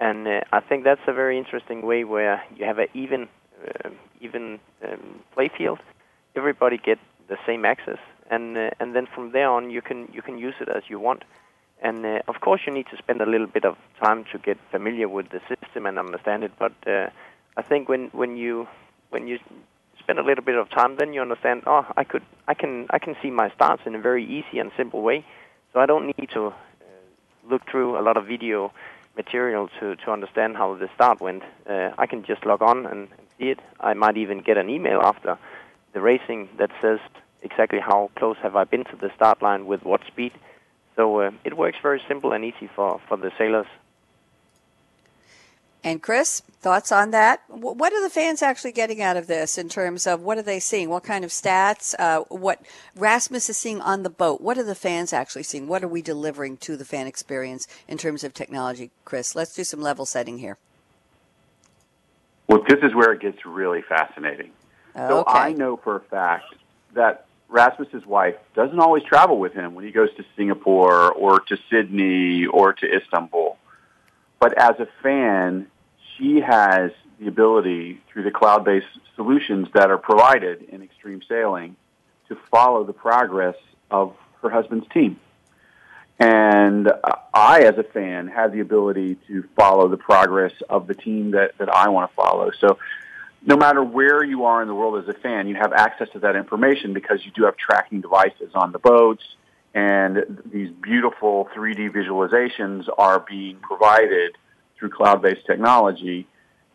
And 0.00 0.26
uh, 0.26 0.40
I 0.52 0.60
think 0.60 0.84
that's 0.84 1.00
a 1.06 1.12
very 1.12 1.38
interesting 1.38 1.82
way 1.82 2.04
where 2.04 2.42
you 2.56 2.64
have 2.64 2.78
an 2.78 2.88
even 2.94 3.28
uh, 3.66 3.90
even 4.20 4.58
um, 4.84 5.20
play 5.34 5.50
field. 5.56 5.78
Everybody 6.34 6.78
get 6.78 6.98
the 7.28 7.38
same 7.46 7.64
access, 7.64 7.98
and 8.30 8.56
uh, 8.56 8.70
and 8.80 8.94
then 8.94 9.06
from 9.06 9.32
there 9.32 9.50
on 9.50 9.70
you 9.70 9.82
can 9.82 10.08
you 10.12 10.22
can 10.22 10.38
use 10.38 10.54
it 10.60 10.68
as 10.68 10.82
you 10.88 10.98
want. 10.98 11.24
And 11.82 12.06
uh, 12.06 12.20
of 12.28 12.40
course 12.40 12.60
you 12.66 12.72
need 12.72 12.86
to 12.92 12.96
spend 12.96 13.20
a 13.20 13.26
little 13.26 13.48
bit 13.48 13.64
of 13.64 13.76
time 14.00 14.24
to 14.32 14.38
get 14.38 14.58
familiar 14.70 15.08
with 15.08 15.30
the 15.30 15.40
system 15.48 15.86
and 15.86 15.98
understand 15.98 16.44
it. 16.44 16.52
But 16.58 16.72
uh, 16.86 17.08
I 17.56 17.62
think 17.62 17.88
when 17.88 18.08
when 18.12 18.36
you 18.36 18.68
when 19.10 19.26
you 19.26 19.38
spend 19.98 20.18
a 20.18 20.22
little 20.22 20.44
bit 20.44 20.56
of 20.56 20.70
time, 20.70 20.96
then 20.96 21.12
you 21.12 21.20
understand. 21.20 21.62
Oh, 21.66 21.86
I 21.96 22.04
could 22.04 22.22
I 22.46 22.54
can 22.54 22.86
I 22.90 22.98
can 22.98 23.16
see 23.22 23.30
my 23.30 23.50
starts 23.50 23.82
in 23.86 23.94
a 23.94 24.00
very 24.00 24.24
easy 24.24 24.58
and 24.58 24.70
simple 24.76 25.02
way. 25.02 25.24
So 25.72 25.80
I 25.80 25.86
don't 25.86 26.06
need 26.06 26.30
to 26.34 26.48
uh, 26.48 26.52
look 27.48 27.62
through 27.70 27.98
a 27.98 28.02
lot 28.02 28.16
of 28.16 28.26
video 28.26 28.72
material 29.16 29.68
to, 29.80 29.96
to 29.96 30.10
understand 30.10 30.56
how 30.56 30.74
the 30.74 30.88
start 30.94 31.20
went. 31.20 31.42
Uh, 31.68 31.90
I 31.98 32.06
can 32.06 32.24
just 32.24 32.46
log 32.46 32.62
on 32.62 32.86
and, 32.86 33.08
and 33.18 33.26
see 33.38 33.48
it. 33.50 33.60
I 33.80 33.94
might 33.94 34.16
even 34.16 34.40
get 34.40 34.56
an 34.56 34.70
email 34.70 35.00
after 35.02 35.38
the 35.92 36.00
racing 36.00 36.48
that 36.58 36.70
says 36.80 37.00
exactly 37.42 37.80
how 37.80 38.10
close 38.16 38.36
have 38.42 38.56
I 38.56 38.64
been 38.64 38.84
to 38.84 38.96
the 38.96 39.10
start 39.14 39.42
line 39.42 39.66
with 39.66 39.84
what 39.84 40.00
speed. 40.06 40.32
So 40.96 41.20
uh, 41.20 41.30
it 41.44 41.56
works 41.56 41.78
very 41.82 42.02
simple 42.06 42.32
and 42.32 42.44
easy 42.44 42.68
for, 42.74 43.00
for 43.08 43.16
the 43.16 43.32
sailors. 43.38 43.66
And 45.84 46.00
Chris, 46.00 46.42
thoughts 46.60 46.92
on 46.92 47.10
that? 47.10 47.42
What 47.48 47.92
are 47.92 48.02
the 48.02 48.08
fans 48.08 48.40
actually 48.40 48.70
getting 48.70 49.02
out 49.02 49.16
of 49.16 49.26
this 49.26 49.58
in 49.58 49.68
terms 49.68 50.06
of 50.06 50.20
what 50.20 50.38
are 50.38 50.42
they 50.42 50.60
seeing? 50.60 50.88
What 50.88 51.02
kind 51.02 51.24
of 51.24 51.30
stats? 51.32 51.94
Uh, 51.98 52.20
what 52.28 52.60
Rasmus 52.94 53.50
is 53.50 53.56
seeing 53.56 53.80
on 53.80 54.04
the 54.04 54.10
boat? 54.10 54.40
What 54.40 54.58
are 54.58 54.62
the 54.62 54.76
fans 54.76 55.12
actually 55.12 55.42
seeing? 55.42 55.66
What 55.66 55.82
are 55.82 55.88
we 55.88 56.00
delivering 56.00 56.56
to 56.58 56.76
the 56.76 56.84
fan 56.84 57.08
experience 57.08 57.66
in 57.88 57.98
terms 57.98 58.22
of 58.22 58.32
technology? 58.32 58.92
Chris, 59.04 59.34
let's 59.34 59.56
do 59.56 59.64
some 59.64 59.80
level 59.80 60.06
setting 60.06 60.38
here. 60.38 60.56
Well, 62.46 62.62
this 62.68 62.78
is 62.82 62.94
where 62.94 63.12
it 63.12 63.20
gets 63.20 63.44
really 63.44 63.82
fascinating. 63.82 64.52
Okay. 64.94 65.08
So 65.08 65.24
I 65.26 65.52
know 65.52 65.76
for 65.76 65.96
a 65.96 66.00
fact 66.00 66.54
that 66.94 67.26
Rasmus's 67.48 68.06
wife 68.06 68.36
doesn't 68.54 68.78
always 68.78 69.02
travel 69.04 69.38
with 69.38 69.52
him 69.52 69.74
when 69.74 69.84
he 69.84 69.90
goes 69.90 70.08
to 70.16 70.24
Singapore 70.36 71.12
or 71.12 71.40
to 71.40 71.58
Sydney 71.70 72.46
or 72.46 72.72
to 72.74 72.96
Istanbul. 72.96 73.56
But 74.40 74.58
as 74.58 74.80
a 74.80 74.88
fan, 75.02 75.68
she 76.16 76.40
has 76.40 76.90
the 77.20 77.28
ability 77.28 78.00
through 78.08 78.24
the 78.24 78.30
cloud-based 78.30 78.86
solutions 79.14 79.68
that 79.74 79.90
are 79.90 79.98
provided 79.98 80.62
in 80.62 80.82
extreme 80.82 81.22
sailing 81.28 81.76
to 82.28 82.36
follow 82.50 82.84
the 82.84 82.92
progress 82.92 83.56
of 83.90 84.16
her 84.40 84.50
husband's 84.50 84.88
team. 84.88 85.20
And 86.18 86.90
I, 87.34 87.62
as 87.62 87.78
a 87.78 87.82
fan, 87.82 88.28
have 88.28 88.52
the 88.52 88.60
ability 88.60 89.16
to 89.26 89.44
follow 89.56 89.88
the 89.88 89.96
progress 89.96 90.52
of 90.68 90.86
the 90.86 90.94
team 90.94 91.32
that, 91.32 91.58
that 91.58 91.68
I 91.68 91.88
want 91.88 92.10
to 92.10 92.14
follow. 92.14 92.50
So 92.58 92.78
no 93.44 93.56
matter 93.56 93.82
where 93.82 94.22
you 94.24 94.44
are 94.44 94.62
in 94.62 94.68
the 94.68 94.74
world 94.74 95.02
as 95.02 95.08
a 95.14 95.18
fan, 95.18 95.48
you 95.48 95.56
have 95.56 95.72
access 95.72 96.08
to 96.12 96.20
that 96.20 96.36
information 96.36 96.92
because 96.92 97.24
you 97.24 97.32
do 97.32 97.44
have 97.44 97.56
tracking 97.56 98.00
devices 98.00 98.50
on 98.54 98.72
the 98.72 98.78
boats, 98.78 99.22
and 99.74 100.42
these 100.52 100.70
beautiful 100.82 101.48
3D 101.54 101.90
visualizations 101.90 102.88
are 102.98 103.20
being 103.20 103.56
provided 103.56 104.36
through 104.78 104.90
cloud-based 104.90 105.46
technology 105.46 106.26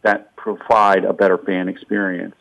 that 0.01 0.35
provide 0.35 1.05
a 1.05 1.13
better 1.13 1.37
fan 1.37 1.69
experience. 1.69 2.35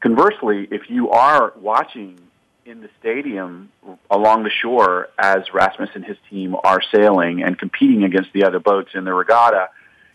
Conversely, 0.00 0.68
if 0.70 0.88
you 0.88 1.10
are 1.10 1.52
watching 1.56 2.18
in 2.64 2.80
the 2.80 2.88
stadium 2.98 3.70
along 4.10 4.42
the 4.42 4.50
shore 4.50 5.08
as 5.18 5.52
Rasmus 5.54 5.90
and 5.94 6.04
his 6.04 6.16
team 6.28 6.56
are 6.64 6.80
sailing 6.94 7.42
and 7.42 7.58
competing 7.58 8.02
against 8.04 8.32
the 8.32 8.44
other 8.44 8.58
boats 8.58 8.90
in 8.94 9.04
the 9.04 9.14
regatta, 9.14 9.68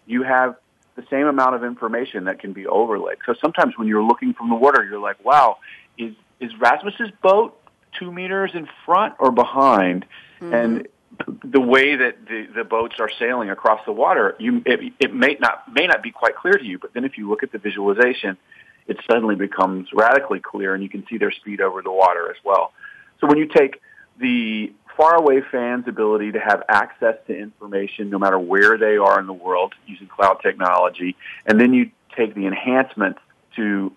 you 0.06 0.24
have 0.24 0.56
the 0.96 1.04
same 1.10 1.28
amount 1.28 1.56
of 1.56 1.64
information 1.64 2.26
that 2.26 2.40
can 2.40 2.54
be 2.54 2.68
overlaid. 2.68 3.18
So 3.26 3.34
sometimes 3.42 3.78
when 3.78 3.88
you're 3.88 4.04
looking 4.04 4.34
from 4.34 4.50
the 4.50 4.56
water, 4.56 4.84
you're 4.84 5.00
like, 5.00 5.24
wow, 5.24 5.58
is, 5.98 6.14
is 6.40 6.52
Rasmus's 6.60 7.12
boat 7.22 7.58
two 8.00 8.12
meters 8.12 8.52
in 8.54 8.68
front 8.86 9.16
or 9.20 9.32
behind? 9.32 10.06
Mm-hmm. 10.40 10.54
And 10.54 10.88
the 11.44 11.62
way 11.62 11.96
that 11.96 12.26
the, 12.26 12.48
the 12.56 12.64
boats 12.64 12.96
are 13.00 13.10
sailing 13.20 13.50
across 13.50 13.82
the 13.86 13.92
water, 13.92 14.36
you, 14.40 14.62
it, 14.66 14.94
it 15.00 15.14
may 15.14 15.38
not, 15.40 15.74
may 15.74 15.88
not 15.88 16.02
be 16.04 16.12
quite 16.12 16.36
clear 16.36 16.54
to 16.54 16.66
you, 16.66 16.80
but 16.80 16.94
then 16.94 17.06
if 17.06 17.18
you 17.18 17.30
look 17.30 17.44
at 17.44 17.52
the 17.52 17.58
visualization, 17.58 18.38
it 18.88 18.98
suddenly 19.10 19.36
becomes 19.36 19.90
radically 19.94 20.40
clear 20.40 20.74
and 20.74 20.84
you 20.84 20.90
can 20.90 21.06
see 21.10 21.18
their 21.18 21.32
speed 21.32 21.62
over 21.62 21.82
the 21.82 21.92
water 21.92 22.30
as 22.30 22.38
well. 22.44 22.74
So 23.20 23.28
when 23.28 23.38
you 23.38 23.48
take 23.48 23.82
the 24.20 24.74
faraway 24.98 25.42
fans' 25.52 25.88
ability 25.88 26.32
to 26.34 26.40
have 26.40 26.64
access 26.70 27.16
to 27.28 27.38
information 27.38 28.10
no 28.10 28.20
matter 28.20 28.40
where 28.40 28.78
they 28.78 28.98
are 28.98 29.20
in 29.20 29.28
the 29.28 29.34
world 29.34 29.74
using 29.88 30.08
cloud 30.08 30.40
technology, 30.42 31.16
and 31.46 31.60
then 31.60 31.74
you 31.74 31.92
take 32.16 32.36
the 32.36 32.46
enhancements 32.46 33.20
to 33.56 33.92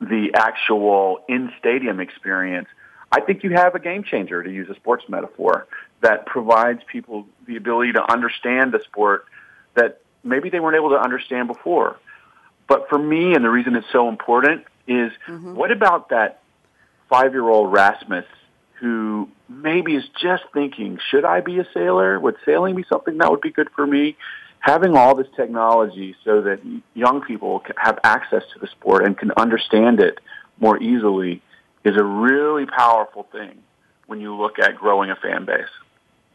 the 0.00 0.30
actual 0.34 1.20
in-stadium 1.28 2.00
experience, 2.00 2.68
I 3.12 3.20
think 3.20 3.42
you 3.42 3.50
have 3.50 3.74
a 3.74 3.78
game 3.78 4.04
changer, 4.04 4.42
to 4.42 4.50
use 4.50 4.68
a 4.70 4.74
sports 4.74 5.04
metaphor, 5.08 5.66
that 6.00 6.26
provides 6.26 6.80
people 6.90 7.26
the 7.46 7.56
ability 7.56 7.92
to 7.92 8.12
understand 8.12 8.72
the 8.72 8.80
sport 8.84 9.26
that 9.74 10.00
maybe 10.24 10.48
they 10.48 10.60
weren't 10.60 10.76
able 10.76 10.90
to 10.90 11.00
understand 11.00 11.48
before. 11.48 11.98
But 12.66 12.88
for 12.88 12.98
me, 12.98 13.34
and 13.34 13.44
the 13.44 13.50
reason 13.50 13.76
it's 13.76 13.86
so 13.92 14.08
important 14.08 14.64
is 14.86 15.12
mm-hmm. 15.26 15.54
what 15.54 15.70
about 15.70 16.10
that 16.10 16.42
five-year-old 17.08 17.72
Rasmus 17.72 18.24
who 18.80 19.28
maybe 19.48 19.94
is 19.94 20.04
just 20.20 20.44
thinking, 20.54 20.98
should 21.10 21.24
I 21.24 21.40
be 21.40 21.58
a 21.58 21.66
sailor? 21.74 22.18
Would 22.18 22.36
sailing 22.44 22.74
be 22.74 22.84
something 22.88 23.18
that 23.18 23.30
would 23.30 23.40
be 23.42 23.50
good 23.50 23.68
for 23.76 23.86
me? 23.86 24.16
Having 24.60 24.96
all 24.96 25.14
this 25.14 25.26
technology 25.36 26.16
so 26.24 26.42
that 26.42 26.60
young 26.94 27.22
people 27.22 27.62
have 27.76 27.98
access 28.04 28.42
to 28.52 28.58
the 28.58 28.66
sport 28.68 29.04
and 29.04 29.16
can 29.16 29.32
understand 29.36 30.00
it 30.00 30.18
more 30.58 30.82
easily 30.82 31.42
is 31.84 31.96
a 31.96 32.04
really 32.04 32.66
powerful 32.66 33.26
thing 33.32 33.58
when 34.06 34.20
you 34.20 34.34
look 34.34 34.58
at 34.58 34.76
growing 34.76 35.10
a 35.10 35.16
fan 35.16 35.44
base. 35.44 35.68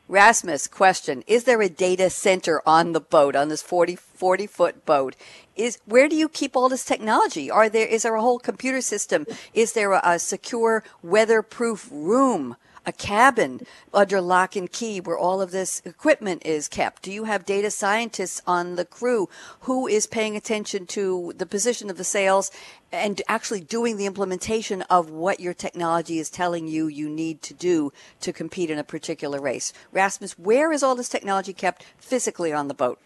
Rasmus, 0.08 0.68
question. 0.68 1.24
Is 1.26 1.46
there 1.46 1.62
a 1.62 1.70
data 1.70 2.12
center 2.12 2.62
on 2.65 2.91
the 2.91 3.00
boat, 3.00 3.36
on 3.36 3.50
this 3.50 3.63
40, 3.63 3.96
40 3.96 4.46
foot 4.46 4.86
boat? 4.86 5.15
Is, 5.56 5.80
where 5.86 6.08
do 6.08 6.15
you 6.15 6.30
keep 6.30 6.56
all 6.56 6.70
this 6.70 6.86
technology? 6.86 7.50
Are 7.50 7.70
there, 7.70 7.88
is 7.88 8.04
there 8.04 8.13
a 8.13 8.22
whole 8.22 8.38
computer 8.38 8.82
system? 8.82 9.26
Is 9.54 9.74
there 9.74 9.94
a, 9.94 10.02
a 10.04 10.20
secure 10.20 10.84
weatherproof 11.02 11.89
room? 11.91 12.56
A 12.86 12.91
cabin 12.91 13.62
under 13.93 14.21
lock 14.21 14.56
and 14.56 14.71
key 14.71 15.00
where 15.00 15.17
all 15.17 15.41
of 15.41 15.52
this 15.52 15.82
equipment 15.86 16.45
is 16.45 16.67
kept? 16.67 17.04
Do 17.04 17.12
you 17.12 17.26
have 17.26 17.45
data 17.45 17.71
scientists 17.71 18.41
on 18.45 18.76
the 18.76 18.86
crew 18.86 19.30
who 19.62 19.88
is 19.88 20.08
paying 20.08 20.36
attention 20.36 20.86
to 20.88 21.34
the 21.36 21.45
position 21.45 21.90
of 21.90 21.98
the 21.98 22.04
sails 22.04 22.52
and 22.92 23.21
actually 23.27 23.62
doing 23.62 23.98
the 23.98 24.06
implementation 24.06 24.81
of 24.83 25.10
what 25.10 25.40
your 25.40 25.54
technology 25.54 26.19
is 26.19 26.29
telling 26.29 26.67
you 26.67 26.88
you 26.88 27.10
need 27.10 27.42
to 27.42 27.54
do 27.54 27.92
to 28.21 28.31
compete 28.31 28.69
in 28.69 28.79
a 28.79 28.83
particular 28.83 29.42
race? 29.42 29.73
Rasmus, 29.92 30.38
where 30.38 30.71
is 30.71 30.83
all 30.83 30.96
this 30.96 31.10
technology 31.10 31.54
kept 31.54 31.83
physically 31.98 32.54
on 32.54 32.67
the 32.67 32.73
boat? 32.73 33.00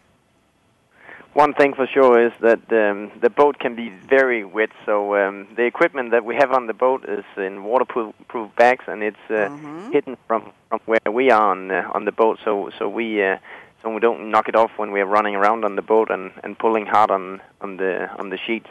One 1.33 1.53
thing 1.53 1.73
for 1.75 1.85
sure 1.85 2.25
is 2.25 2.33
that 2.41 2.59
um, 2.71 3.11
the 3.21 3.29
boat 3.29 3.59
can 3.59 3.75
be 3.75 3.89
very 3.89 4.43
wet, 4.43 4.71
so 4.85 5.15
um, 5.15 5.47
the 5.55 5.63
equipment 5.63 6.09
that 6.11 6.25
we 6.25 6.35
have 6.35 6.51
on 6.51 6.65
the 6.65 6.73
boat 6.73 7.05
is 7.07 7.23
in 7.37 7.63
waterproof 7.63 8.15
bags, 8.57 8.85
and 8.87 9.03
it's 9.03 9.17
uh, 9.29 9.33
mm-hmm. 9.33 9.91
hidden 9.91 10.17
from, 10.27 10.51
from 10.69 10.79
where 10.85 11.11
we 11.11 11.29
are 11.29 11.51
on 11.51 11.69
uh, 11.69 11.87
on 11.93 12.05
the 12.05 12.11
boat, 12.11 12.39
so 12.43 12.71
so 12.79 12.89
we 12.89 13.23
uh, 13.23 13.37
so 13.83 13.93
we 13.93 13.99
don't 13.99 14.31
knock 14.31 14.49
it 14.49 14.55
off 14.55 14.71
when 14.77 14.91
we're 14.91 15.05
running 15.05 15.35
around 15.35 15.65
on 15.65 15.75
the 15.75 15.83
boat 15.83 16.09
and, 16.09 16.31
and 16.43 16.57
pulling 16.57 16.87
hard 16.87 17.11
on 17.11 17.41
on 17.61 17.77
the 17.77 18.09
on 18.17 18.31
the 18.31 18.37
sheets. 18.37 18.69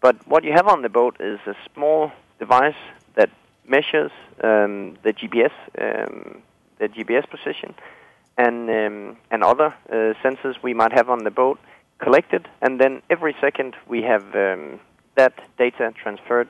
But 0.00 0.16
what 0.28 0.44
you 0.44 0.52
have 0.52 0.68
on 0.68 0.82
the 0.82 0.88
boat 0.88 1.16
is 1.18 1.40
a 1.46 1.56
small 1.74 2.12
device 2.38 2.82
that 3.16 3.30
measures 3.66 4.12
um, 4.42 4.96
the 5.02 5.12
GPS 5.12 5.52
um, 5.80 6.42
the 6.78 6.88
GPS 6.88 7.28
position 7.28 7.74
and 8.38 8.70
um, 8.70 9.16
and 9.32 9.42
other 9.42 9.74
uh, 9.90 10.14
sensors 10.22 10.62
we 10.62 10.74
might 10.74 10.92
have 10.92 11.10
on 11.10 11.24
the 11.24 11.30
boat 11.30 11.58
collected, 12.02 12.48
and 12.60 12.80
then 12.80 13.02
every 13.08 13.34
second 13.40 13.74
we 13.88 14.02
have 14.02 14.24
um, 14.34 14.80
that 15.14 15.34
data 15.56 15.92
transferred 16.02 16.48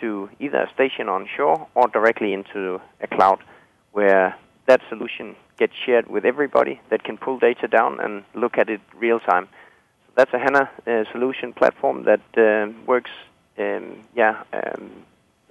to 0.00 0.30
either 0.40 0.62
a 0.62 0.70
station 0.72 1.08
on 1.08 1.28
shore 1.36 1.66
or 1.74 1.88
directly 1.88 2.32
into 2.32 2.80
a 3.00 3.06
cloud, 3.06 3.40
where 3.92 4.36
that 4.66 4.80
solution 4.88 5.36
gets 5.58 5.72
shared 5.84 6.08
with 6.08 6.24
everybody 6.24 6.80
that 6.90 7.02
can 7.02 7.18
pull 7.18 7.38
data 7.38 7.66
down 7.66 8.00
and 8.00 8.24
look 8.34 8.58
at 8.58 8.68
it 8.70 8.80
real 8.96 9.18
time. 9.18 9.48
So 10.06 10.12
that's 10.16 10.32
a 10.32 10.38
HANA 10.38 10.70
uh, 10.86 11.04
solution 11.12 11.52
platform 11.52 12.04
that 12.04 12.20
uh, 12.36 12.72
works, 12.86 13.10
um, 13.58 14.04
yeah, 14.14 14.42
um, 14.52 14.90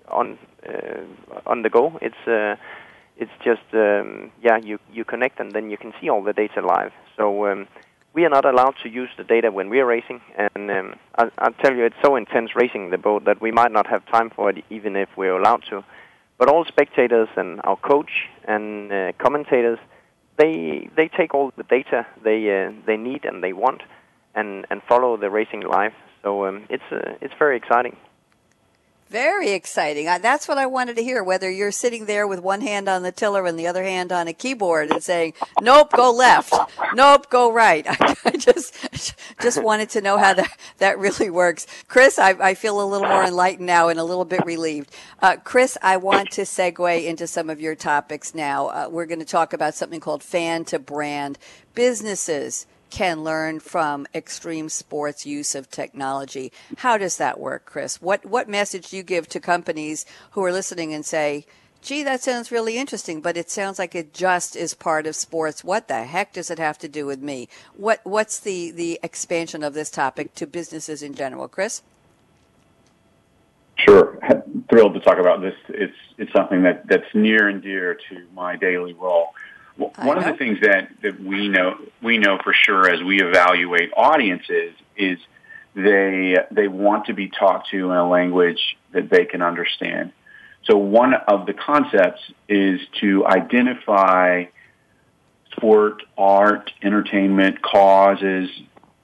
on 0.07 0.39
uh, 0.67 1.01
on 1.45 1.61
the 1.61 1.69
go. 1.69 1.99
It's 2.01 2.27
uh, 2.27 2.55
it's 3.17 3.31
just 3.43 3.67
um, 3.73 4.31
yeah, 4.41 4.57
you 4.57 4.79
you 4.91 5.03
connect 5.03 5.39
and 5.39 5.51
then 5.51 5.69
you 5.69 5.77
can 5.77 5.93
see 5.99 6.09
all 6.09 6.23
the 6.23 6.33
data 6.33 6.61
live. 6.61 6.93
So 7.17 7.47
um, 7.47 7.67
we 8.17 8.25
are 8.25 8.29
not 8.29 8.45
allowed 8.45 8.73
to 8.81 8.89
use 8.89 9.11
the 9.15 9.23
data 9.23 9.51
when 9.51 9.69
we 9.69 9.79
are 9.79 9.85
racing, 9.85 10.19
and 10.35 10.71
um, 10.71 10.95
I'll, 11.19 11.29
I'll 11.37 11.57
tell 11.63 11.75
you, 11.75 11.85
it's 11.85 12.01
so 12.03 12.15
intense 12.15 12.55
racing 12.55 12.89
the 12.89 12.97
boat 12.97 13.25
that 13.25 13.39
we 13.39 13.51
might 13.51 13.71
not 13.71 13.85
have 13.85 14.03
time 14.07 14.31
for 14.31 14.49
it, 14.49 14.65
even 14.71 14.95
if 14.95 15.07
we're 15.15 15.37
allowed 15.37 15.63
to. 15.69 15.83
But 16.39 16.49
all 16.49 16.65
spectators 16.65 17.29
and 17.37 17.61
our 17.63 17.77
coach 17.77 18.09
and 18.47 18.91
uh, 18.91 19.11
commentators, 19.19 19.77
they 20.35 20.89
they 20.97 21.09
take 21.09 21.35
all 21.35 21.51
the 21.55 21.63
data 21.63 22.07
they 22.23 22.39
uh, 22.57 22.71
they 22.87 22.97
need 22.97 23.23
and 23.23 23.43
they 23.43 23.53
want, 23.53 23.83
and 24.33 24.65
and 24.71 24.81
follow 24.89 25.15
the 25.17 25.29
racing 25.29 25.61
live. 25.61 25.93
So 26.23 26.47
um, 26.47 26.65
it's 26.71 26.89
uh, 26.91 27.13
it's 27.21 27.35
very 27.37 27.55
exciting. 27.55 27.95
Very 29.09 29.51
exciting. 29.51 30.05
That's 30.05 30.49
what 30.49 30.57
I 30.57 30.65
wanted 30.65 30.97
to 30.97 31.03
hear. 31.03 31.23
Whether 31.23 31.49
you're 31.49 31.71
sitting 31.71 32.05
there 32.05 32.27
with 32.27 32.41
one 32.41 32.59
hand 32.59 32.89
on 32.89 33.03
the 33.03 33.11
tiller 33.11 33.45
and 33.45 33.57
the 33.57 33.67
other 33.67 33.83
hand 33.83 34.11
on 34.11 34.27
a 34.27 34.33
keyboard 34.33 34.91
and 34.91 35.01
saying, 35.01 35.33
"Nope, 35.61 35.93
go 35.93 36.11
left. 36.11 36.53
Nope, 36.93 37.29
go 37.29 37.49
right." 37.51 37.85
I, 38.25 38.31
just 38.31 38.75
just 39.41 39.63
wanted 39.63 39.89
to 39.91 40.01
know 40.01 40.17
how 40.17 40.33
that 40.33 40.51
that 40.79 40.99
really 40.99 41.29
works. 41.29 41.67
Chris, 41.87 42.19
I, 42.19 42.31
I 42.31 42.53
feel 42.53 42.81
a 42.81 42.83
little 42.83 43.07
more 43.07 43.23
enlightened 43.23 43.65
now 43.65 43.87
and 43.87 43.97
a 43.97 44.03
little 44.03 44.25
bit 44.25 44.45
relieved. 44.45 44.91
Uh, 45.21 45.37
Chris, 45.37 45.77
I 45.81 45.95
want 45.95 46.31
to 46.31 46.41
segue 46.41 47.05
into 47.05 47.27
some 47.27 47.49
of 47.49 47.61
your 47.61 47.75
topics 47.75 48.35
now. 48.35 48.67
Uh, 48.67 48.89
we're 48.91 49.05
going 49.05 49.19
to 49.19 49.25
talk 49.25 49.53
about 49.53 49.73
something 49.73 50.01
called 50.01 50.21
fan 50.21 50.65
to 50.65 50.79
brand 50.79 51.37
businesses 51.73 52.67
can 52.89 53.23
learn 53.23 53.59
from 53.59 54.07
extreme 54.13 54.69
sports 54.69 55.25
use 55.25 55.55
of 55.55 55.69
technology. 55.69 56.51
How 56.77 56.97
does 56.97 57.17
that 57.17 57.39
work, 57.39 57.65
Chris? 57.65 58.01
What 58.01 58.25
what 58.25 58.49
message 58.49 58.89
do 58.89 58.97
you 58.97 59.03
give 59.03 59.27
to 59.29 59.39
companies 59.39 60.05
who 60.31 60.43
are 60.43 60.51
listening 60.51 60.93
and 60.93 61.05
say, 61.05 61.45
"Gee, 61.81 62.03
that 62.03 62.21
sounds 62.21 62.51
really 62.51 62.77
interesting, 62.77 63.21
but 63.21 63.37
it 63.37 63.49
sounds 63.49 63.79
like 63.79 63.95
it 63.95 64.13
just 64.13 64.55
is 64.55 64.73
part 64.73 65.07
of 65.07 65.15
sports. 65.15 65.63
What 65.63 65.87
the 65.87 66.03
heck 66.03 66.33
does 66.33 66.49
it 66.49 66.59
have 66.59 66.77
to 66.79 66.87
do 66.87 67.05
with 67.05 67.21
me?" 67.21 67.49
What 67.75 68.01
what's 68.03 68.39
the 68.39 68.71
the 68.71 68.99
expansion 69.03 69.63
of 69.63 69.73
this 69.73 69.89
topic 69.89 70.33
to 70.35 70.47
businesses 70.47 71.03
in 71.03 71.13
general, 71.13 71.47
Chris? 71.47 71.81
Sure, 73.77 74.17
thrilled 74.69 74.95
to 74.95 74.99
talk 74.99 75.19
about 75.19 75.41
this. 75.41 75.53
It's 75.69 75.95
it's 76.17 76.33
something 76.33 76.63
that 76.63 76.87
that's 76.87 77.13
near 77.13 77.47
and 77.47 77.61
dear 77.61 77.95
to 78.09 78.25
my 78.33 78.55
daily 78.55 78.93
role. 78.93 79.35
One 79.77 80.17
of 80.17 80.23
the 80.23 80.33
things 80.33 80.59
that, 80.61 80.89
that 81.03 81.19
we 81.19 81.47
know 81.47 81.77
we 82.01 82.17
know 82.17 82.39
for 82.43 82.53
sure 82.53 82.89
as 82.89 83.01
we 83.03 83.21
evaluate 83.21 83.91
audiences 83.95 84.73
is 84.95 85.19
they 85.75 86.35
they 86.51 86.67
want 86.67 87.05
to 87.05 87.13
be 87.13 87.29
talked 87.29 87.69
to 87.69 87.91
in 87.91 87.97
a 87.97 88.09
language 88.09 88.77
that 88.91 89.09
they 89.09 89.25
can 89.25 89.41
understand. 89.41 90.11
So 90.63 90.77
one 90.77 91.13
of 91.13 91.45
the 91.45 91.53
concepts 91.53 92.21
is 92.49 92.81
to 92.99 93.25
identify 93.25 94.45
sport, 95.51 96.01
art, 96.17 96.71
entertainment, 96.81 97.61
causes, 97.61 98.49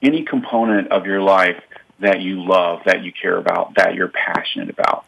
any 0.01 0.24
component 0.24 0.91
of 0.91 1.05
your 1.05 1.21
life 1.21 1.61
that 1.99 2.21
you 2.21 2.43
love, 2.43 2.82
that 2.86 3.03
you 3.03 3.13
care 3.13 3.38
about, 3.38 3.76
that 3.76 3.95
you're 3.95 4.09
passionate 4.09 4.69
about. 4.69 5.05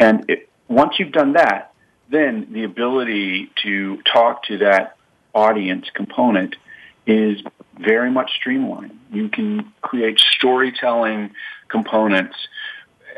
And 0.00 0.24
it, 0.28 0.48
once 0.66 0.98
you've 0.98 1.12
done 1.12 1.34
that, 1.34 1.67
then 2.10 2.48
the 2.52 2.64
ability 2.64 3.50
to 3.62 3.98
talk 4.02 4.44
to 4.44 4.58
that 4.58 4.96
audience 5.34 5.86
component 5.94 6.56
is 7.06 7.40
very 7.78 8.10
much 8.10 8.30
streamlined. 8.36 8.98
You 9.12 9.28
can 9.28 9.72
create 9.80 10.18
storytelling 10.36 11.32
components, 11.68 12.36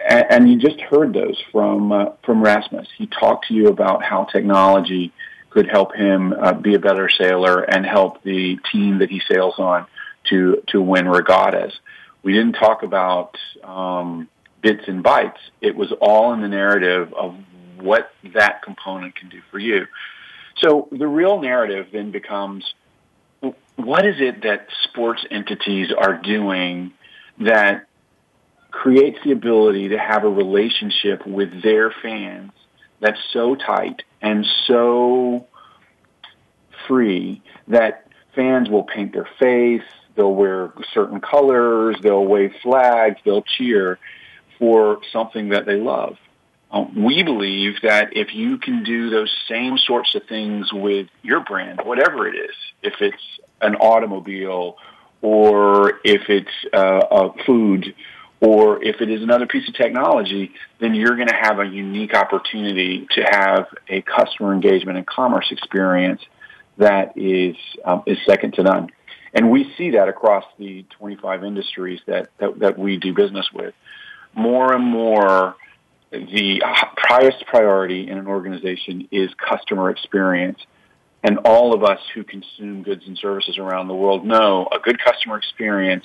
and, 0.08 0.50
you 0.50 0.58
just 0.58 0.80
heard 0.80 1.12
those 1.12 1.40
from 1.52 1.92
uh, 1.92 2.06
from 2.24 2.42
Rasmus. 2.42 2.88
He 2.96 3.06
talked 3.06 3.48
to 3.48 3.54
you 3.54 3.68
about 3.68 4.02
how 4.02 4.24
technology 4.24 5.12
could 5.50 5.68
help 5.68 5.94
him 5.94 6.32
uh, 6.32 6.52
be 6.52 6.74
a 6.74 6.78
better 6.78 7.08
sailor 7.08 7.62
and 7.62 7.84
help 7.84 8.22
the 8.22 8.58
team 8.72 8.98
that 9.00 9.10
he 9.10 9.20
sails 9.30 9.54
on 9.58 9.86
to 10.30 10.62
to 10.68 10.80
win 10.80 11.08
regattas. 11.08 11.74
We 12.22 12.32
didn't 12.32 12.52
talk 12.52 12.82
about 12.82 13.36
um, 13.64 14.28
bits 14.62 14.84
and 14.86 15.02
bytes. 15.02 15.38
It 15.60 15.74
was 15.74 15.92
all 16.00 16.32
in 16.32 16.40
the 16.40 16.48
narrative 16.48 17.12
of 17.14 17.34
what 17.80 18.10
that 18.34 18.62
component 18.62 19.14
can 19.14 19.28
do 19.28 19.40
for 19.50 19.58
you. 19.58 19.86
So 20.58 20.88
the 20.92 21.06
real 21.06 21.40
narrative 21.40 21.88
then 21.92 22.10
becomes 22.10 22.74
what 23.76 24.06
is 24.06 24.16
it 24.18 24.42
that 24.42 24.68
sports 24.84 25.24
entities 25.30 25.88
are 25.96 26.18
doing 26.18 26.92
that 27.38 27.86
creates 28.70 29.18
the 29.24 29.32
ability 29.32 29.88
to 29.88 29.98
have 29.98 30.24
a 30.24 30.28
relationship 30.28 31.26
with 31.26 31.62
their 31.62 31.90
fans 32.02 32.52
that's 33.00 33.18
so 33.32 33.54
tight 33.54 34.02
and 34.20 34.46
so 34.66 35.46
free 36.86 37.42
that 37.68 38.06
fans 38.34 38.68
will 38.68 38.84
paint 38.84 39.12
their 39.12 39.28
face, 39.38 39.82
they'll 40.14 40.34
wear 40.34 40.72
certain 40.92 41.20
colors, 41.20 41.96
they'll 42.02 42.24
wave 42.24 42.52
flags, 42.62 43.18
they'll 43.24 43.42
cheer 43.42 43.98
for 44.58 45.00
something 45.12 45.48
that 45.48 45.66
they 45.66 45.76
love. 45.76 46.16
Um, 46.72 47.04
we 47.04 47.22
believe 47.22 47.80
that 47.82 48.16
if 48.16 48.34
you 48.34 48.58
can 48.58 48.84
do 48.84 49.10
those 49.10 49.34
same 49.48 49.76
sorts 49.78 50.14
of 50.14 50.24
things 50.28 50.72
with 50.72 51.08
your 51.22 51.40
brand, 51.40 51.80
whatever 51.84 52.28
it 52.28 52.36
is, 52.36 52.54
if 52.82 52.94
it's 53.00 53.22
an 53.60 53.74
automobile 53.76 54.76
or 55.20 56.00
if 56.04 56.28
it's 56.28 56.48
uh, 56.72 57.02
a 57.10 57.44
food 57.44 57.94
or 58.40 58.82
if 58.82 59.00
it 59.00 59.10
is 59.10 59.22
another 59.22 59.46
piece 59.46 59.68
of 59.68 59.74
technology, 59.74 60.52
then 60.78 60.94
you're 60.94 61.16
going 61.16 61.28
to 61.28 61.34
have 61.34 61.58
a 61.58 61.66
unique 61.66 62.14
opportunity 62.14 63.06
to 63.10 63.22
have 63.22 63.66
a 63.88 64.00
customer 64.02 64.54
engagement 64.54 64.96
and 64.96 65.06
commerce 65.06 65.48
experience 65.50 66.22
that 66.78 67.12
is 67.16 67.56
um, 67.84 68.02
is 68.06 68.18
second 68.24 68.54
to 68.54 68.62
none. 68.62 68.90
And 69.34 69.50
we 69.50 69.72
see 69.76 69.90
that 69.90 70.08
across 70.08 70.44
the 70.58 70.84
25 70.98 71.44
industries 71.44 72.00
that, 72.06 72.30
that, 72.38 72.58
that 72.60 72.78
we 72.78 72.96
do 72.96 73.14
business 73.14 73.46
with. 73.52 73.74
More 74.34 74.74
and 74.74 74.84
more 74.84 75.54
the 76.10 76.60
highest 76.64 77.44
priority 77.46 78.08
in 78.08 78.18
an 78.18 78.26
organization 78.26 79.08
is 79.10 79.30
customer 79.34 79.90
experience. 79.90 80.58
And 81.22 81.38
all 81.44 81.74
of 81.74 81.84
us 81.84 82.00
who 82.14 82.24
consume 82.24 82.82
goods 82.82 83.04
and 83.06 83.16
services 83.18 83.58
around 83.58 83.88
the 83.88 83.94
world 83.94 84.24
know 84.24 84.68
a 84.72 84.78
good 84.78 84.98
customer 84.98 85.36
experience 85.36 86.04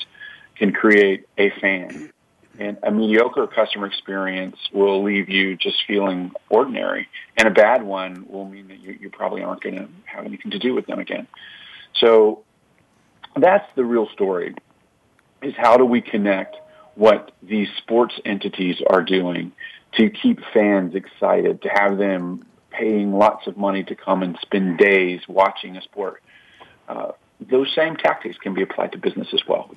can 0.58 0.74
create 0.74 1.26
a 1.38 1.50
fan. 1.62 2.12
And 2.60 2.78
a 2.84 2.92
mediocre 2.92 3.48
customer 3.48 3.88
experience 3.88 4.58
will 4.74 5.04
leave 5.04 5.30
you 5.30 5.58
just 5.58 5.78
feeling 5.88 6.32
ordinary. 6.50 7.08
And 7.38 7.48
a 7.48 7.52
bad 7.52 7.84
one 7.84 8.26
will 8.30 8.48
mean 8.48 8.68
that 8.70 8.80
you, 8.80 8.98
you 9.00 9.10
probably 9.10 9.42
aren't 9.42 9.62
going 9.62 9.76
to 9.76 9.88
have 10.06 10.26
anything 10.26 10.52
to 10.52 10.60
do 10.60 10.74
with 10.74 10.86
them 10.86 11.00
again. 11.00 11.28
So 11.96 12.44
that's 13.36 13.68
the 13.76 13.84
real 13.84 14.08
story, 14.10 14.56
is 15.42 15.54
how 15.58 15.78
do 15.78 15.86
we 15.86 16.02
connect 16.02 16.56
what 16.96 17.32
these 17.44 17.68
sports 17.78 18.16
entities 18.24 18.82
are 18.90 19.02
doing 19.02 19.52
to 19.98 20.10
keep 20.10 20.40
fans 20.54 20.96
excited, 20.96 21.62
to 21.62 21.70
have 21.70 21.98
them 21.98 22.46
paying 22.70 23.14
lots 23.14 23.48
of 23.48 23.58
money 23.58 23.84
to 23.84 23.96
come 23.96 24.22
and 24.24 24.38
spend 24.42 24.78
days 24.78 25.22
watching 25.28 25.78
a 25.78 25.82
sport. 25.82 26.22
Uh, 26.88 27.12
those 27.40 27.74
same 27.74 27.96
tactics 27.96 28.38
can 28.38 28.54
be 28.54 28.62
applied 28.62 28.92
to 28.92 28.98
business 28.98 29.28
as 29.34 29.42
well. 29.48 29.72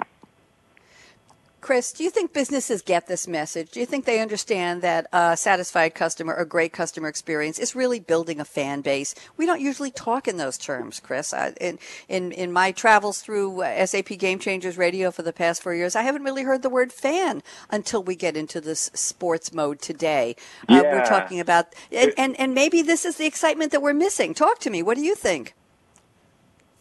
Chris, 1.60 1.92
do 1.92 2.04
you 2.04 2.10
think 2.10 2.32
businesses 2.32 2.82
get 2.82 3.08
this 3.08 3.26
message? 3.26 3.72
Do 3.72 3.80
you 3.80 3.86
think 3.86 4.04
they 4.04 4.20
understand 4.20 4.80
that 4.82 5.06
a 5.12 5.36
satisfied 5.36 5.94
customer, 5.94 6.34
a 6.34 6.46
great 6.46 6.72
customer 6.72 7.08
experience, 7.08 7.58
is 7.58 7.74
really 7.74 7.98
building 7.98 8.38
a 8.38 8.44
fan 8.44 8.80
base? 8.80 9.14
We 9.36 9.44
don't 9.44 9.60
usually 9.60 9.90
talk 9.90 10.28
in 10.28 10.36
those 10.36 10.56
terms, 10.56 11.00
Chris. 11.00 11.34
I, 11.34 11.52
in, 11.60 11.78
in 12.08 12.30
in 12.30 12.52
my 12.52 12.70
travels 12.70 13.20
through 13.20 13.62
uh, 13.62 13.86
SAP 13.86 14.18
Game 14.18 14.38
Changers 14.38 14.78
Radio 14.78 15.10
for 15.10 15.22
the 15.22 15.32
past 15.32 15.60
four 15.62 15.74
years, 15.74 15.96
I 15.96 16.02
haven't 16.02 16.22
really 16.22 16.44
heard 16.44 16.62
the 16.62 16.70
word 16.70 16.92
fan 16.92 17.42
until 17.70 18.04
we 18.04 18.14
get 18.14 18.36
into 18.36 18.60
this 18.60 18.90
sports 18.94 19.52
mode 19.52 19.80
today. 19.80 20.36
Yeah. 20.68 20.78
Uh, 20.78 20.82
we're 20.84 21.06
talking 21.06 21.40
about, 21.40 21.74
and, 21.90 22.12
and 22.16 22.38
and 22.38 22.54
maybe 22.54 22.82
this 22.82 23.04
is 23.04 23.16
the 23.16 23.26
excitement 23.26 23.72
that 23.72 23.82
we're 23.82 23.94
missing. 23.94 24.32
Talk 24.32 24.60
to 24.60 24.70
me. 24.70 24.82
What 24.82 24.96
do 24.96 25.02
you 25.02 25.16
think? 25.16 25.54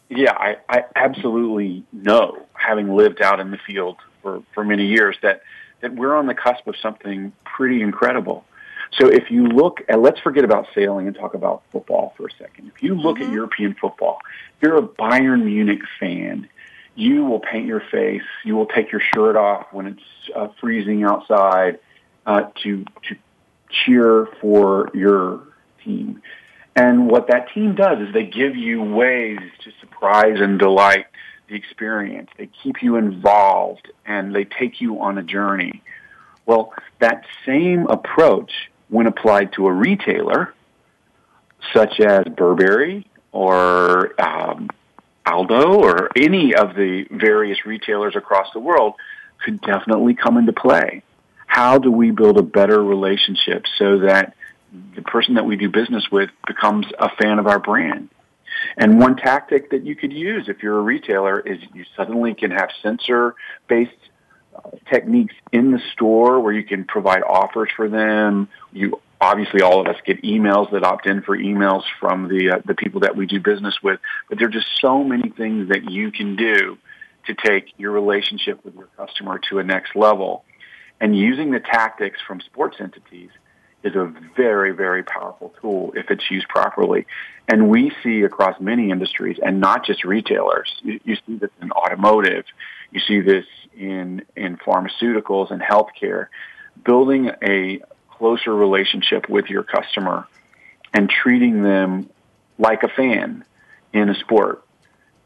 Yeah, 0.08 0.32
I, 0.32 0.56
I 0.68 0.84
absolutely 0.96 1.84
know, 1.92 2.46
having 2.54 2.94
lived 2.94 3.20
out 3.20 3.40
in 3.40 3.50
the 3.50 3.58
field 3.58 3.98
for, 4.28 4.42
for 4.54 4.64
many 4.64 4.86
years 4.86 5.16
that, 5.22 5.42
that 5.80 5.94
we're 5.94 6.14
on 6.14 6.26
the 6.26 6.34
cusp 6.34 6.66
of 6.66 6.76
something 6.82 7.32
pretty 7.44 7.82
incredible. 7.82 8.44
So 8.92 9.06
if 9.08 9.30
you 9.30 9.46
look 9.46 9.82
at, 9.88 10.00
let's 10.00 10.20
forget 10.20 10.44
about 10.44 10.66
sailing 10.74 11.06
and 11.06 11.16
talk 11.16 11.34
about 11.34 11.62
football 11.72 12.14
for 12.16 12.26
a 12.26 12.30
second. 12.38 12.72
If 12.74 12.82
you 12.82 12.94
look 12.94 13.18
mm-hmm. 13.18 13.28
at 13.28 13.32
European 13.32 13.74
football, 13.74 14.18
if 14.56 14.62
you're 14.62 14.78
a 14.78 14.82
Bayern 14.82 15.44
Munich 15.44 15.82
fan, 16.00 16.48
you 16.94 17.24
will 17.24 17.40
paint 17.40 17.66
your 17.66 17.82
face. 17.92 18.22
You 18.44 18.56
will 18.56 18.66
take 18.66 18.90
your 18.90 19.02
shirt 19.14 19.36
off 19.36 19.66
when 19.72 19.86
it's 19.86 20.02
uh, 20.34 20.48
freezing 20.60 21.04
outside 21.04 21.78
uh, 22.26 22.44
to 22.62 22.84
to 23.04 23.16
cheer 23.70 24.26
for 24.40 24.90
your 24.94 25.42
team. 25.84 26.22
And 26.74 27.08
what 27.10 27.28
that 27.28 27.52
team 27.52 27.74
does 27.74 27.98
is 28.00 28.14
they 28.14 28.24
give 28.24 28.56
you 28.56 28.82
ways 28.82 29.38
to 29.64 29.70
surprise 29.80 30.40
and 30.40 30.58
delight 30.58 31.06
the 31.48 31.54
experience. 31.54 32.30
They 32.36 32.48
keep 32.62 32.82
you 32.82 32.96
involved 32.96 33.90
and 34.06 34.34
they 34.34 34.44
take 34.44 34.80
you 34.80 35.00
on 35.00 35.18
a 35.18 35.22
journey. 35.22 35.82
Well, 36.46 36.72
that 37.00 37.24
same 37.44 37.86
approach, 37.86 38.52
when 38.88 39.06
applied 39.06 39.52
to 39.54 39.66
a 39.66 39.72
retailer, 39.72 40.54
such 41.74 42.00
as 42.00 42.24
Burberry 42.24 43.06
or 43.32 44.20
um, 44.20 44.70
Aldo 45.26 45.74
or 45.74 46.10
any 46.16 46.54
of 46.54 46.74
the 46.74 47.06
various 47.10 47.66
retailers 47.66 48.16
across 48.16 48.46
the 48.54 48.60
world, 48.60 48.94
could 49.44 49.60
definitely 49.60 50.14
come 50.14 50.36
into 50.36 50.52
play. 50.52 51.02
How 51.46 51.78
do 51.78 51.90
we 51.90 52.10
build 52.10 52.38
a 52.38 52.42
better 52.42 52.82
relationship 52.82 53.64
so 53.78 54.00
that 54.00 54.34
the 54.94 55.02
person 55.02 55.34
that 55.34 55.44
we 55.44 55.56
do 55.56 55.70
business 55.70 56.10
with 56.10 56.30
becomes 56.46 56.86
a 56.98 57.10
fan 57.16 57.38
of 57.38 57.46
our 57.46 57.58
brand? 57.58 58.10
And 58.78 59.00
one 59.00 59.16
tactic 59.16 59.70
that 59.70 59.84
you 59.84 59.96
could 59.96 60.12
use 60.12 60.48
if 60.48 60.62
you're 60.62 60.78
a 60.78 60.82
retailer 60.82 61.40
is 61.40 61.58
you 61.74 61.84
suddenly 61.96 62.32
can 62.34 62.52
have 62.52 62.70
sensor 62.80 63.34
based 63.68 63.90
techniques 64.88 65.34
in 65.52 65.72
the 65.72 65.80
store 65.92 66.40
where 66.40 66.52
you 66.52 66.62
can 66.62 66.84
provide 66.84 67.22
offers 67.22 67.70
for 67.74 67.88
them. 67.88 68.48
You 68.72 69.00
obviously 69.20 69.62
all 69.62 69.80
of 69.80 69.88
us 69.88 69.96
get 70.06 70.22
emails 70.22 70.70
that 70.70 70.84
opt 70.84 71.06
in 71.06 71.22
for 71.22 71.36
emails 71.36 71.82
from 71.98 72.28
the 72.28 72.50
uh, 72.50 72.58
the 72.64 72.74
people 72.74 73.00
that 73.00 73.16
we 73.16 73.26
do 73.26 73.40
business 73.40 73.76
with, 73.82 73.98
but 74.28 74.38
there 74.38 74.46
are 74.46 74.50
just 74.50 74.68
so 74.80 75.02
many 75.02 75.28
things 75.30 75.70
that 75.70 75.90
you 75.90 76.12
can 76.12 76.36
do 76.36 76.78
to 77.26 77.34
take 77.34 77.66
your 77.78 77.90
relationship 77.90 78.64
with 78.64 78.74
your 78.76 78.88
customer 78.96 79.40
to 79.50 79.58
a 79.58 79.64
next 79.64 79.96
level. 79.96 80.44
And 81.00 81.16
using 81.16 81.50
the 81.50 81.60
tactics 81.60 82.18
from 82.26 82.40
sports 82.40 82.76
entities 82.80 83.30
is 83.82 83.94
a 83.94 84.12
very, 84.36 84.72
very 84.72 85.02
powerful 85.02 85.54
tool 85.60 85.92
if 85.94 86.10
it's 86.10 86.30
used 86.30 86.48
properly. 86.48 87.06
And 87.46 87.68
we 87.68 87.92
see 88.02 88.22
across 88.22 88.60
many 88.60 88.90
industries, 88.90 89.38
and 89.42 89.60
not 89.60 89.84
just 89.84 90.04
retailers. 90.04 90.74
You, 90.82 91.00
you 91.04 91.16
see 91.26 91.36
this 91.36 91.50
in 91.62 91.70
automotive. 91.72 92.44
You 92.90 93.00
see 93.00 93.20
this 93.20 93.46
in, 93.76 94.22
in 94.36 94.56
pharmaceuticals 94.56 95.50
and 95.50 95.62
healthcare, 95.62 96.26
building 96.84 97.30
a 97.42 97.80
closer 98.10 98.54
relationship 98.54 99.28
with 99.28 99.46
your 99.46 99.62
customer 99.62 100.26
and 100.92 101.08
treating 101.08 101.62
them 101.62 102.10
like 102.58 102.82
a 102.82 102.88
fan 102.88 103.44
in 103.92 104.08
a 104.08 104.14
sport 104.14 104.64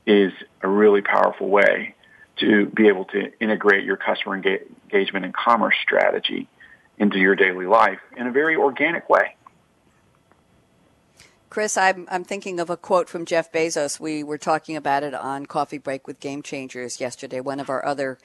is 0.07 0.33
a 0.61 0.69
really 0.69 1.01
powerful 1.01 1.49
way 1.49 1.95
to 2.37 2.67
be 2.67 2.89
able 2.89 3.05
to 3.07 3.33
integrate 3.41 3.85
your 3.85 3.97
customer 3.97 4.35
engagement 4.35 5.25
and 5.25 5.35
commerce 5.35 5.75
strategy 5.83 6.49
into 7.03 7.19
your 7.19 7.35
daily 7.35 7.67
life 7.67 7.99
in 8.17 8.27
a 8.27 8.33
very 8.33 8.57
organic 8.57 9.11
way. 9.11 9.37
Chris, 11.53 11.77
I'm, 11.77 12.09
I'm 12.11 12.25
thinking 12.25 12.61
of 12.61 12.71
a 12.71 12.79
quote 12.79 13.11
from 13.11 13.27
Jeff 13.27 13.53
Bezos. 13.53 14.01
We 14.01 14.25
were 14.25 14.39
talking 14.39 14.75
about 14.75 15.03
it 15.03 15.13
on 15.13 15.45
Coffee 15.45 15.77
Break 15.77 16.07
with 16.07 16.19
Game 16.19 16.41
Changers 16.41 16.99
yesterday, 16.99 17.41
one 17.41 17.61
of 17.61 17.69
our 17.69 17.85
other 17.85 18.17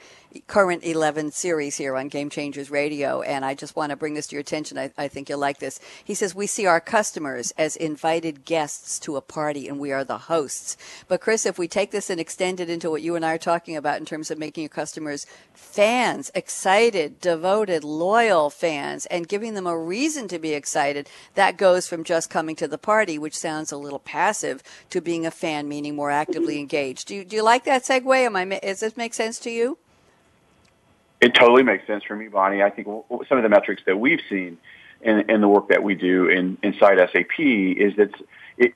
current 0.46 0.82
11 0.82 1.32
series 1.32 1.76
here 1.76 1.94
on 1.94 2.08
Game 2.08 2.30
Changers 2.30 2.70
Radio. 2.70 3.20
And 3.20 3.44
I 3.44 3.52
just 3.52 3.76
want 3.76 3.90
to 3.90 3.96
bring 3.96 4.14
this 4.14 4.28
to 4.28 4.36
your 4.36 4.40
attention. 4.40 4.78
I, 4.78 4.92
I 4.96 5.08
think 5.08 5.28
you'll 5.28 5.40
like 5.40 5.58
this. 5.58 5.78
He 6.02 6.14
says, 6.14 6.34
We 6.34 6.46
see 6.46 6.64
our 6.64 6.80
customers 6.80 7.52
as 7.58 7.76
invited 7.76 8.46
guests 8.46 8.98
to 9.00 9.16
a 9.16 9.20
party, 9.20 9.68
and 9.68 9.78
we 9.78 9.92
are 9.92 10.04
the 10.04 10.16
hosts. 10.16 10.78
But, 11.06 11.20
Chris, 11.20 11.44
if 11.44 11.58
we 11.58 11.68
take 11.68 11.90
this 11.90 12.08
and 12.08 12.18
extend 12.18 12.60
it 12.60 12.70
into 12.70 12.88
what 12.88 13.02
you 13.02 13.14
and 13.14 13.26
I 13.26 13.34
are 13.34 13.38
talking 13.38 13.76
about 13.76 13.98
in 13.98 14.06
terms 14.06 14.30
of 14.30 14.38
making 14.38 14.62
your 14.62 14.70
customers 14.70 15.26
fans, 15.52 16.30
excited, 16.34 17.20
devoted, 17.20 17.84
loyal 17.84 18.48
fans, 18.48 19.04
and 19.04 19.28
giving 19.28 19.52
them 19.52 19.66
a 19.66 19.78
reason 19.78 20.28
to 20.28 20.38
be 20.38 20.54
excited, 20.54 21.10
that 21.34 21.58
goes 21.58 21.86
from 21.86 22.04
just 22.04 22.30
coming 22.30 22.56
to 22.56 22.66
the 22.66 22.78
party 22.78 23.17
which 23.20 23.36
sounds 23.36 23.72
a 23.72 23.76
little 23.76 23.98
passive, 23.98 24.62
to 24.90 25.00
being 25.00 25.26
a 25.26 25.30
fan, 25.30 25.68
meaning 25.68 25.96
more 25.96 26.10
actively 26.10 26.58
engaged. 26.58 27.08
Do 27.08 27.16
you, 27.16 27.24
do 27.24 27.36
you 27.36 27.42
like 27.42 27.64
that 27.64 27.84
segue? 27.84 28.16
Am 28.16 28.36
I, 28.36 28.44
does 28.44 28.80
this 28.80 28.96
make 28.96 29.14
sense 29.14 29.38
to 29.40 29.50
you? 29.50 29.78
It 31.20 31.34
totally 31.34 31.62
makes 31.62 31.86
sense 31.86 32.04
for 32.04 32.14
me, 32.14 32.28
Bonnie. 32.28 32.62
I 32.62 32.70
think 32.70 32.86
some 33.28 33.38
of 33.38 33.42
the 33.42 33.48
metrics 33.48 33.82
that 33.86 33.98
we've 33.98 34.20
seen 34.28 34.58
in, 35.00 35.30
in 35.30 35.40
the 35.40 35.48
work 35.48 35.68
that 35.68 35.82
we 35.82 35.94
do 35.94 36.28
in, 36.28 36.58
inside 36.62 36.98
SAP 37.12 37.40
is 37.40 37.96
that 37.96 38.10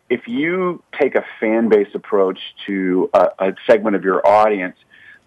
if 0.09 0.29
you 0.29 0.83
take 1.01 1.15
a 1.15 1.25
fan-based 1.41 1.95
approach 1.95 2.39
to 2.67 3.11
a, 3.15 3.29
a 3.39 3.55
segment 3.67 3.97
of 3.97 4.05
your 4.05 4.27
audience, 4.27 4.77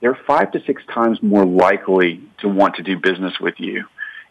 they're 0.01 0.17
five 0.27 0.51
to 0.51 0.63
six 0.65 0.83
times 0.93 1.21
more 1.21 1.45
likely 1.45 2.21
to 2.39 2.47
want 2.47 2.75
to 2.75 2.83
do 2.83 2.97
business 2.97 3.39
with 3.39 3.59
you. 3.59 3.85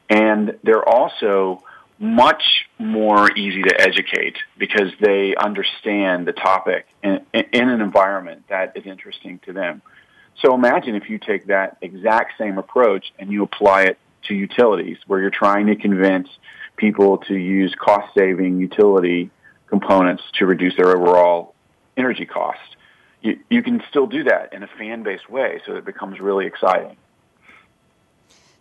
And 0.08 0.58
they're 0.62 0.86
also 0.86 1.62
much 2.04 2.68
more 2.78 3.30
easy 3.36 3.62
to 3.62 3.80
educate 3.80 4.36
because 4.58 4.92
they 5.00 5.34
understand 5.36 6.26
the 6.26 6.32
topic 6.32 6.86
in, 7.02 7.24
in, 7.32 7.70
an 7.70 7.80
environment 7.80 8.44
that 8.48 8.76
is 8.76 8.84
interesting 8.84 9.38
to 9.46 9.54
them. 9.54 9.80
So 10.42 10.54
imagine 10.54 10.96
if 10.96 11.08
you 11.08 11.18
take 11.18 11.46
that 11.46 11.78
exact 11.80 12.36
same 12.36 12.58
approach 12.58 13.12
and 13.18 13.32
you 13.32 13.42
apply 13.42 13.84
it 13.84 13.98
to 14.24 14.34
utilities 14.34 14.98
where 15.06 15.18
you're 15.18 15.30
trying 15.30 15.66
to 15.68 15.76
convince 15.76 16.28
people 16.76 17.18
to 17.18 17.34
use 17.34 17.74
cost 17.74 18.12
saving 18.16 18.60
utility 18.60 19.30
components 19.66 20.22
to 20.34 20.44
reduce 20.44 20.76
their 20.76 20.94
overall 20.94 21.54
energy 21.96 22.26
costs. 22.26 22.76
You, 23.22 23.38
you 23.48 23.62
can 23.62 23.82
still 23.88 24.06
do 24.06 24.24
that 24.24 24.52
in 24.52 24.62
a 24.62 24.66
fan 24.66 25.04
based 25.04 25.30
way 25.30 25.62
so 25.64 25.76
it 25.76 25.86
becomes 25.86 26.20
really 26.20 26.44
exciting. 26.44 26.98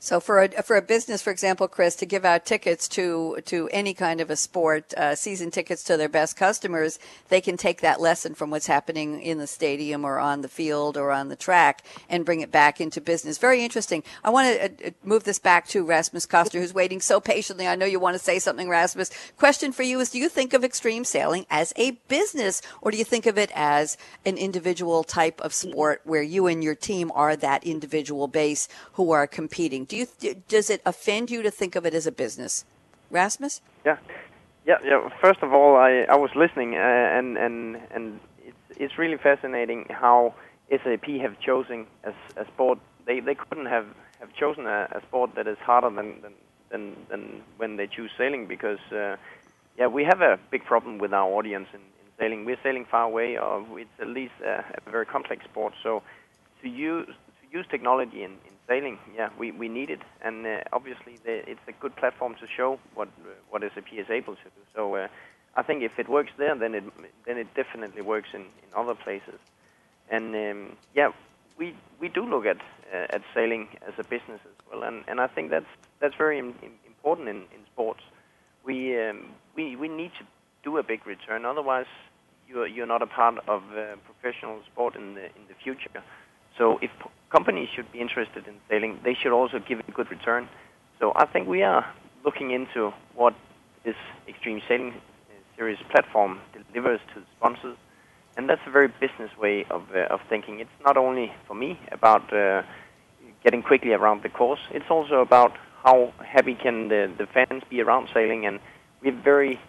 So 0.03 0.19
for 0.19 0.41
a 0.41 0.61
for 0.63 0.75
a 0.75 0.81
business, 0.81 1.21
for 1.21 1.31
example, 1.31 1.69
Chris, 1.69 1.95
to 1.95 2.05
give 2.05 2.25
out 2.25 2.45
tickets 2.45 2.89
to 2.89 3.39
to 3.45 3.69
any 3.71 3.93
kind 3.93 4.19
of 4.19 4.29
a 4.29 4.35
sport, 4.35 4.93
uh, 4.95 5.15
season 5.15 5.49
tickets 5.49 5.81
to 5.85 5.95
their 5.95 6.09
best 6.09 6.35
customers, 6.35 6.99
they 7.29 7.39
can 7.39 7.55
take 7.55 7.79
that 7.79 8.01
lesson 8.01 8.35
from 8.35 8.49
what's 8.49 8.67
happening 8.67 9.21
in 9.21 9.37
the 9.37 9.47
stadium 9.47 10.03
or 10.03 10.19
on 10.19 10.41
the 10.41 10.49
field 10.49 10.97
or 10.97 11.09
on 11.11 11.29
the 11.29 11.37
track 11.37 11.85
and 12.09 12.25
bring 12.25 12.41
it 12.41 12.51
back 12.51 12.81
into 12.81 12.99
business. 12.99 13.37
Very 13.37 13.63
interesting. 13.63 14.03
I 14.25 14.29
want 14.29 14.53
to 14.53 14.63
uh, 14.65 14.89
uh, 14.89 14.91
move 15.05 15.23
this 15.23 15.39
back 15.39 15.69
to 15.69 15.85
Rasmus 15.85 16.27
Kostner, 16.27 16.59
who's 16.59 16.73
waiting 16.73 16.99
so 16.99 17.21
patiently. 17.21 17.65
I 17.65 17.75
know 17.75 17.85
you 17.85 17.97
want 17.97 18.15
to 18.15 18.23
say 18.23 18.39
something, 18.39 18.67
Rasmus. 18.67 19.09
Question 19.37 19.71
for 19.71 19.83
you 19.83 20.01
is: 20.01 20.09
Do 20.09 20.19
you 20.19 20.27
think 20.27 20.53
of 20.53 20.65
extreme 20.65 21.05
sailing 21.05 21.45
as 21.49 21.71
a 21.77 21.91
business, 22.09 22.61
or 22.81 22.91
do 22.91 22.97
you 22.97 23.05
think 23.05 23.25
of 23.25 23.37
it 23.37 23.51
as 23.55 23.95
an 24.25 24.35
individual 24.37 25.05
type 25.05 25.39
of 25.39 25.53
sport 25.53 26.01
where 26.03 26.21
you 26.21 26.47
and 26.47 26.61
your 26.61 26.75
team 26.75 27.09
are 27.15 27.37
that 27.37 27.63
individual 27.63 28.27
base 28.27 28.67
who 28.95 29.11
are 29.11 29.27
competing? 29.27 29.85
Do 29.93 29.99
you 29.99 30.35
does 30.47 30.69
it 30.69 30.81
offend 30.85 31.29
you 31.29 31.41
to 31.43 31.51
think 31.51 31.75
of 31.75 31.85
it 31.85 31.93
as 31.93 32.07
a 32.07 32.11
business, 32.11 32.65
Rasmus? 33.11 33.61
Yeah, 33.85 33.97
yeah, 34.65 34.77
yeah. 34.83 35.09
First 35.21 35.41
of 35.43 35.53
all, 35.53 35.75
I 35.75 36.05
I 36.09 36.15
was 36.15 36.31
listening, 36.35 36.75
uh, 36.75 37.17
and 37.17 37.37
and 37.37 37.77
and 37.91 38.19
it's 38.49 38.65
it's 38.83 38.97
really 38.97 39.17
fascinating 39.17 39.85
how 39.89 40.33
SAP 40.69 41.07
have 41.21 41.39
chosen 41.39 41.85
as 42.03 42.15
a 42.37 42.45
sport. 42.45 42.79
They 43.05 43.19
they 43.19 43.35
couldn't 43.35 43.67
have 43.67 43.87
have 44.19 44.33
chosen 44.33 44.65
a, 44.65 44.87
a 44.97 45.01
sport 45.07 45.35
that 45.35 45.47
is 45.47 45.57
harder 45.59 45.89
than 45.89 46.21
than 46.23 46.33
than, 46.71 46.95
than 47.09 47.41
when 47.57 47.77
they 47.77 47.87
choose 47.87 48.11
sailing 48.17 48.47
because. 48.47 48.83
Uh, 48.91 49.17
yeah, 49.75 49.87
we 49.87 50.03
have 50.03 50.21
a 50.21 50.37
big 50.51 50.63
problem 50.65 50.99
with 50.99 51.13
our 51.13 51.27
audience 51.27 51.67
in, 51.73 51.79
in 51.79 52.07
sailing. 52.19 52.45
We're 52.45 52.61
sailing 52.61 52.85
far 52.85 53.05
away, 53.05 53.39
or 53.39 53.65
it's 53.79 53.97
at 53.99 54.07
least 54.07 54.35
a, 54.45 54.63
a 54.85 54.91
very 54.91 55.07
complex 55.07 55.45
sport. 55.45 55.73
So 55.81 56.03
to 56.61 56.69
use 56.69 57.07
to 57.07 57.57
use 57.57 57.65
technology 57.71 58.21
in, 58.21 58.33
in 58.47 58.52
sailing, 58.67 58.97
yeah, 59.15 59.29
we, 59.39 59.51
we 59.51 59.67
need 59.67 59.89
it, 59.89 59.99
and 60.23 60.45
uh, 60.45 60.57
obviously 60.71 61.19
the, 61.25 61.41
it's 61.47 61.61
a 61.67 61.73
good 61.81 61.95
platform 61.95 62.35
to 62.39 62.47
show 62.55 62.79
what 62.95 63.09
what 63.49 63.61
SAP 63.61 63.93
is 63.93 64.07
able 64.09 64.35
to 64.35 64.43
do. 64.43 64.61
So 64.75 64.95
uh, 64.95 65.07
I 65.55 65.63
think 65.63 65.83
if 65.83 65.93
it 65.97 66.09
works 66.09 66.31
there, 66.37 66.57
then 66.57 66.73
it 66.75 66.83
then 67.25 67.37
it 67.37 67.47
definitely 67.55 68.01
works 68.01 68.29
in, 68.33 68.41
in 68.41 68.69
other 68.75 68.95
places. 68.95 69.39
And 70.09 70.35
um, 70.35 70.77
yeah, 70.95 71.09
we 71.57 71.75
we 71.99 72.09
do 72.09 72.25
look 72.25 72.45
at 72.45 72.57
uh, 72.93 73.15
at 73.15 73.21
sailing 73.33 73.67
as 73.87 73.93
a 73.99 74.03
business 74.03 74.41
as 74.45 74.57
well, 74.71 74.83
and, 74.83 75.03
and 75.07 75.19
I 75.19 75.27
think 75.27 75.49
that's 75.51 75.65
that's 76.01 76.15
very 76.17 76.39
Im- 76.39 76.55
important 76.87 77.27
in, 77.29 77.37
in 77.55 77.65
sports. 77.71 78.01
We 78.65 78.97
um, 78.99 79.31
we 79.55 79.75
we 79.75 79.87
need 79.87 80.11
to 80.19 80.25
do 80.63 80.77
a 80.77 80.83
big 80.83 81.05
return, 81.05 81.45
otherwise 81.45 81.85
you're 82.47 82.67
you're 82.67 82.87
not 82.87 83.01
a 83.01 83.07
part 83.07 83.35
of 83.47 83.61
uh, 83.77 83.95
professional 84.05 84.61
sport 84.71 84.95
in 84.95 85.15
the 85.15 85.25
in 85.25 85.43
the 85.47 85.55
future. 85.63 86.03
So 86.57 86.77
if 86.81 86.91
companies 87.33 87.67
should 87.75 87.91
be 87.91 87.99
interested 87.99 88.47
in 88.47 88.53
sailing, 88.69 88.99
they 89.03 89.15
should 89.15 89.33
also 89.33 89.57
give 89.59 89.79
a 89.79 89.91
good 89.91 90.09
return. 90.11 90.47
So 90.99 91.11
I 91.15 91.25
think 91.25 91.47
we 91.47 91.63
are 91.63 91.83
looking 92.23 92.51
into 92.51 92.93
what 93.15 93.33
this 93.83 93.95
Extreme 94.27 94.61
Sailing 94.67 94.93
Series 95.57 95.79
platform 95.91 96.39
delivers 96.53 97.01
to 97.13 97.19
the 97.19 97.25
sponsors, 97.37 97.77
and 98.37 98.47
that's 98.49 98.61
a 98.65 98.71
very 98.71 98.87
business 98.87 99.31
way 99.37 99.65
of 99.69 99.83
uh, 99.93 100.15
of 100.15 100.19
thinking. 100.29 100.59
It's 100.59 100.79
not 100.85 100.95
only 100.95 101.31
for 101.47 101.55
me 101.55 101.79
about 101.91 102.31
uh, 102.33 102.63
getting 103.43 103.61
quickly 103.61 103.93
around 103.93 104.23
the 104.23 104.29
course; 104.29 104.63
it's 104.71 104.89
also 104.89 105.21
about 105.21 105.53
how 105.83 106.13
happy 106.35 106.55
can 106.55 106.87
the, 106.87 107.11
the 107.17 107.27
fans 107.27 107.63
be 107.69 107.81
around 107.81 108.07
sailing, 108.13 108.45
and 108.45 108.59
we're 109.01 109.21
very 109.33 109.59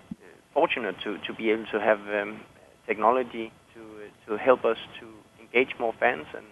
fortunate 0.53 0.97
to, 1.05 1.19
to 1.27 1.35
be 1.35 1.51
able 1.51 1.67
to 1.67 1.81
have 1.81 2.01
um, 2.21 2.41
technology 2.87 3.53
to 3.75 3.83
to 4.27 4.39
help 4.39 4.65
us 4.65 4.79
to 5.01 5.07
engage 5.43 5.73
more 5.79 5.95
fans, 6.01 6.27
and 6.35 6.47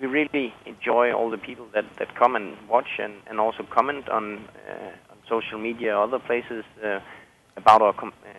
we 0.00 0.06
really 0.06 0.54
enjoy 0.66 1.12
all 1.12 1.30
the 1.30 1.38
people 1.38 1.66
that, 1.74 1.84
that 1.98 2.14
come 2.14 2.36
and 2.36 2.56
watch 2.68 2.98
and, 2.98 3.14
and 3.28 3.38
also 3.38 3.62
comment 3.62 4.08
on 4.08 4.48
uh, 4.68 5.12
on 5.12 5.18
social 5.28 5.58
media 5.58 5.96
or 5.96 6.04
other 6.04 6.18
places 6.18 6.64
uh, 6.84 7.00
about 7.56 7.82
our 7.82 7.92
com- 7.92 8.12
uh, 8.24 8.32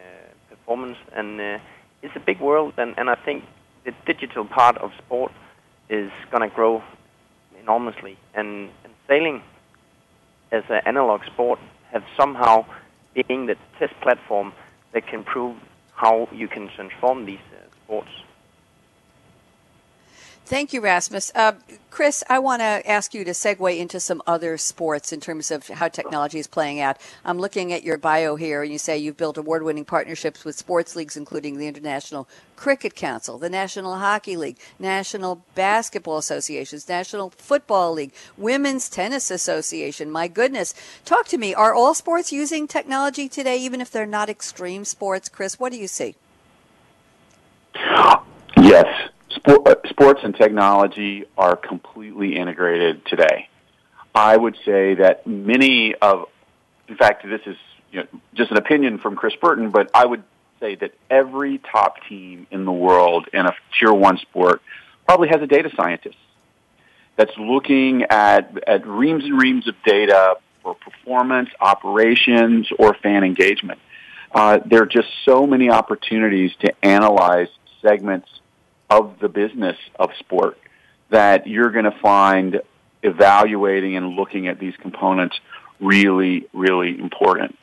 performance, 0.50 0.98
and 1.16 1.40
it's 2.02 2.16
a 2.16 2.20
big 2.20 2.40
world, 2.40 2.74
and, 2.78 2.94
and 2.98 3.10
I 3.10 3.16
think 3.16 3.44
the 3.86 3.94
digital 4.06 4.46
part 4.46 4.78
of 4.78 4.92
sport 4.98 5.32
is 5.90 6.12
going 6.32 6.48
to 6.48 6.54
grow 6.54 6.84
enormously, 7.62 8.18
and, 8.34 8.70
and 8.84 8.94
sailing 9.08 9.42
as 10.52 10.64
an 10.70 10.82
analog 10.86 11.24
sport 11.26 11.60
have 11.92 12.04
somehow 12.18 12.66
being 13.14 13.46
the 13.46 13.56
test 13.80 13.94
platform 14.02 14.54
that 14.94 15.08
can 15.08 15.24
prove 15.24 15.56
how 15.94 16.28
you 16.32 16.48
can 16.48 16.70
transform 16.70 17.26
these 17.26 17.40
uh, 17.54 17.76
sports. 17.84 18.10
Thank 20.46 20.74
you, 20.74 20.82
Rasmus. 20.82 21.32
Uh, 21.34 21.54
Chris, 21.90 22.22
I 22.30 22.40
want 22.40 22.60
to 22.60 22.90
ask 22.90 23.14
you 23.14 23.24
to 23.24 23.32
segue 23.32 23.78
into 23.78 23.98
some 24.02 24.22
other 24.28 24.58
sports 24.58 25.14
in 25.14 25.22
terms 25.22 25.52
of 25.52 25.70
how 25.70 25.88
technology 25.88 26.38
is 26.38 26.48
playing 26.48 26.82
out. 26.82 26.98
I'm 27.24 27.40
looking 27.40 27.72
at 27.72 27.84
your 27.84 27.98
bio 27.98 28.36
here, 28.36 28.62
and 28.62 28.70
you 28.70 28.78
say 28.78 28.98
you've 28.98 29.16
built 29.16 29.38
award 29.38 29.64
winning 29.64 29.86
partnerships 29.86 30.44
with 30.44 30.58
sports 30.58 30.98
leagues, 30.98 31.16
including 31.16 31.58
the 31.58 31.68
International 31.68 32.28
Cricket 32.58 32.94
Council, 32.94 33.38
the 33.38 33.50
National 33.50 33.96
Hockey 33.96 34.36
League, 34.36 34.58
National 34.80 35.46
Basketball 35.56 36.18
Associations, 36.18 36.90
National 36.90 37.30
Football 37.30 37.94
League, 37.94 38.12
Women's 38.36 38.90
Tennis 38.90 39.32
Association. 39.32 40.12
My 40.12 40.28
goodness. 40.28 40.74
Talk 41.06 41.26
to 41.30 41.38
me. 41.38 41.54
Are 41.54 41.74
all 41.74 41.94
sports 41.94 42.34
using 42.34 42.68
technology 42.68 43.30
today, 43.30 43.58
even 43.60 43.80
if 43.80 43.90
they're 43.90 44.06
not 44.06 44.30
extreme 44.30 44.84
sports? 44.84 45.30
Chris, 45.30 45.58
what 45.58 45.72
do 45.72 45.78
you 45.78 45.88
see? 45.88 46.16
Yes 48.58 49.13
sport, 49.44 49.88
sports 49.90 50.22
and 50.24 50.36
technology 50.36 51.26
are 51.38 51.56
completely 51.56 52.36
integrated 52.36 53.06
today. 53.06 53.50
I 54.16 54.38
would 54.38 54.56
say 54.64 54.96
that 54.96 55.26
many 55.26 55.96
of, 55.96 56.28
in 56.88 56.96
fact, 56.96 57.28
this 57.28 57.42
is 57.46 57.58
you 57.92 58.02
know, 58.02 58.08
just 58.34 58.52
an 58.52 58.58
opinion 58.58 59.00
from 59.00 59.16
Chris 59.16 59.34
Burton, 59.42 59.72
but 59.72 59.90
I 59.94 60.06
would 60.06 60.24
say 60.60 60.76
that 60.76 60.94
every 61.10 61.58
top 61.58 61.96
team 62.08 62.48
in 62.52 62.66
the 62.66 62.72
world 62.72 63.28
in 63.34 63.46
a 63.46 63.54
tier 63.80 63.94
one 63.94 64.18
sport 64.18 64.62
probably 65.06 65.30
has 65.30 65.42
a 65.42 65.48
data 65.48 65.70
scientist 65.76 66.18
that's 67.16 67.36
looking 67.38 68.04
at, 68.04 68.58
at 68.68 68.88
reams 68.88 69.24
and 69.26 69.40
reams 69.40 69.68
of 69.68 69.76
data 69.86 70.36
for 70.62 70.76
performance, 70.76 71.50
operations, 71.60 72.70
or 72.80 72.94
fan 72.96 73.24
engagement. 73.24 73.80
Uh, 74.32 74.60
there 74.66 74.82
are 74.82 74.88
just 74.88 75.10
so 75.26 75.46
many 75.46 75.70
opportunities 75.70 76.52
to 76.60 76.74
analyze 76.84 77.50
segments 77.82 78.28
of 78.90 79.16
the 79.22 79.30
business 79.30 79.78
of 79.98 80.10
sport 80.20 80.58
that 81.10 81.48
you're 81.48 81.72
going 81.72 81.86
to 81.86 81.98
find 82.02 82.62
evaluating 83.02 83.96
and 83.96 84.16
looking 84.16 84.48
at 84.48 84.60
these 84.60 84.76
components 84.82 85.40
really, 85.80 86.48
really 86.54 86.98
important. 87.00 87.58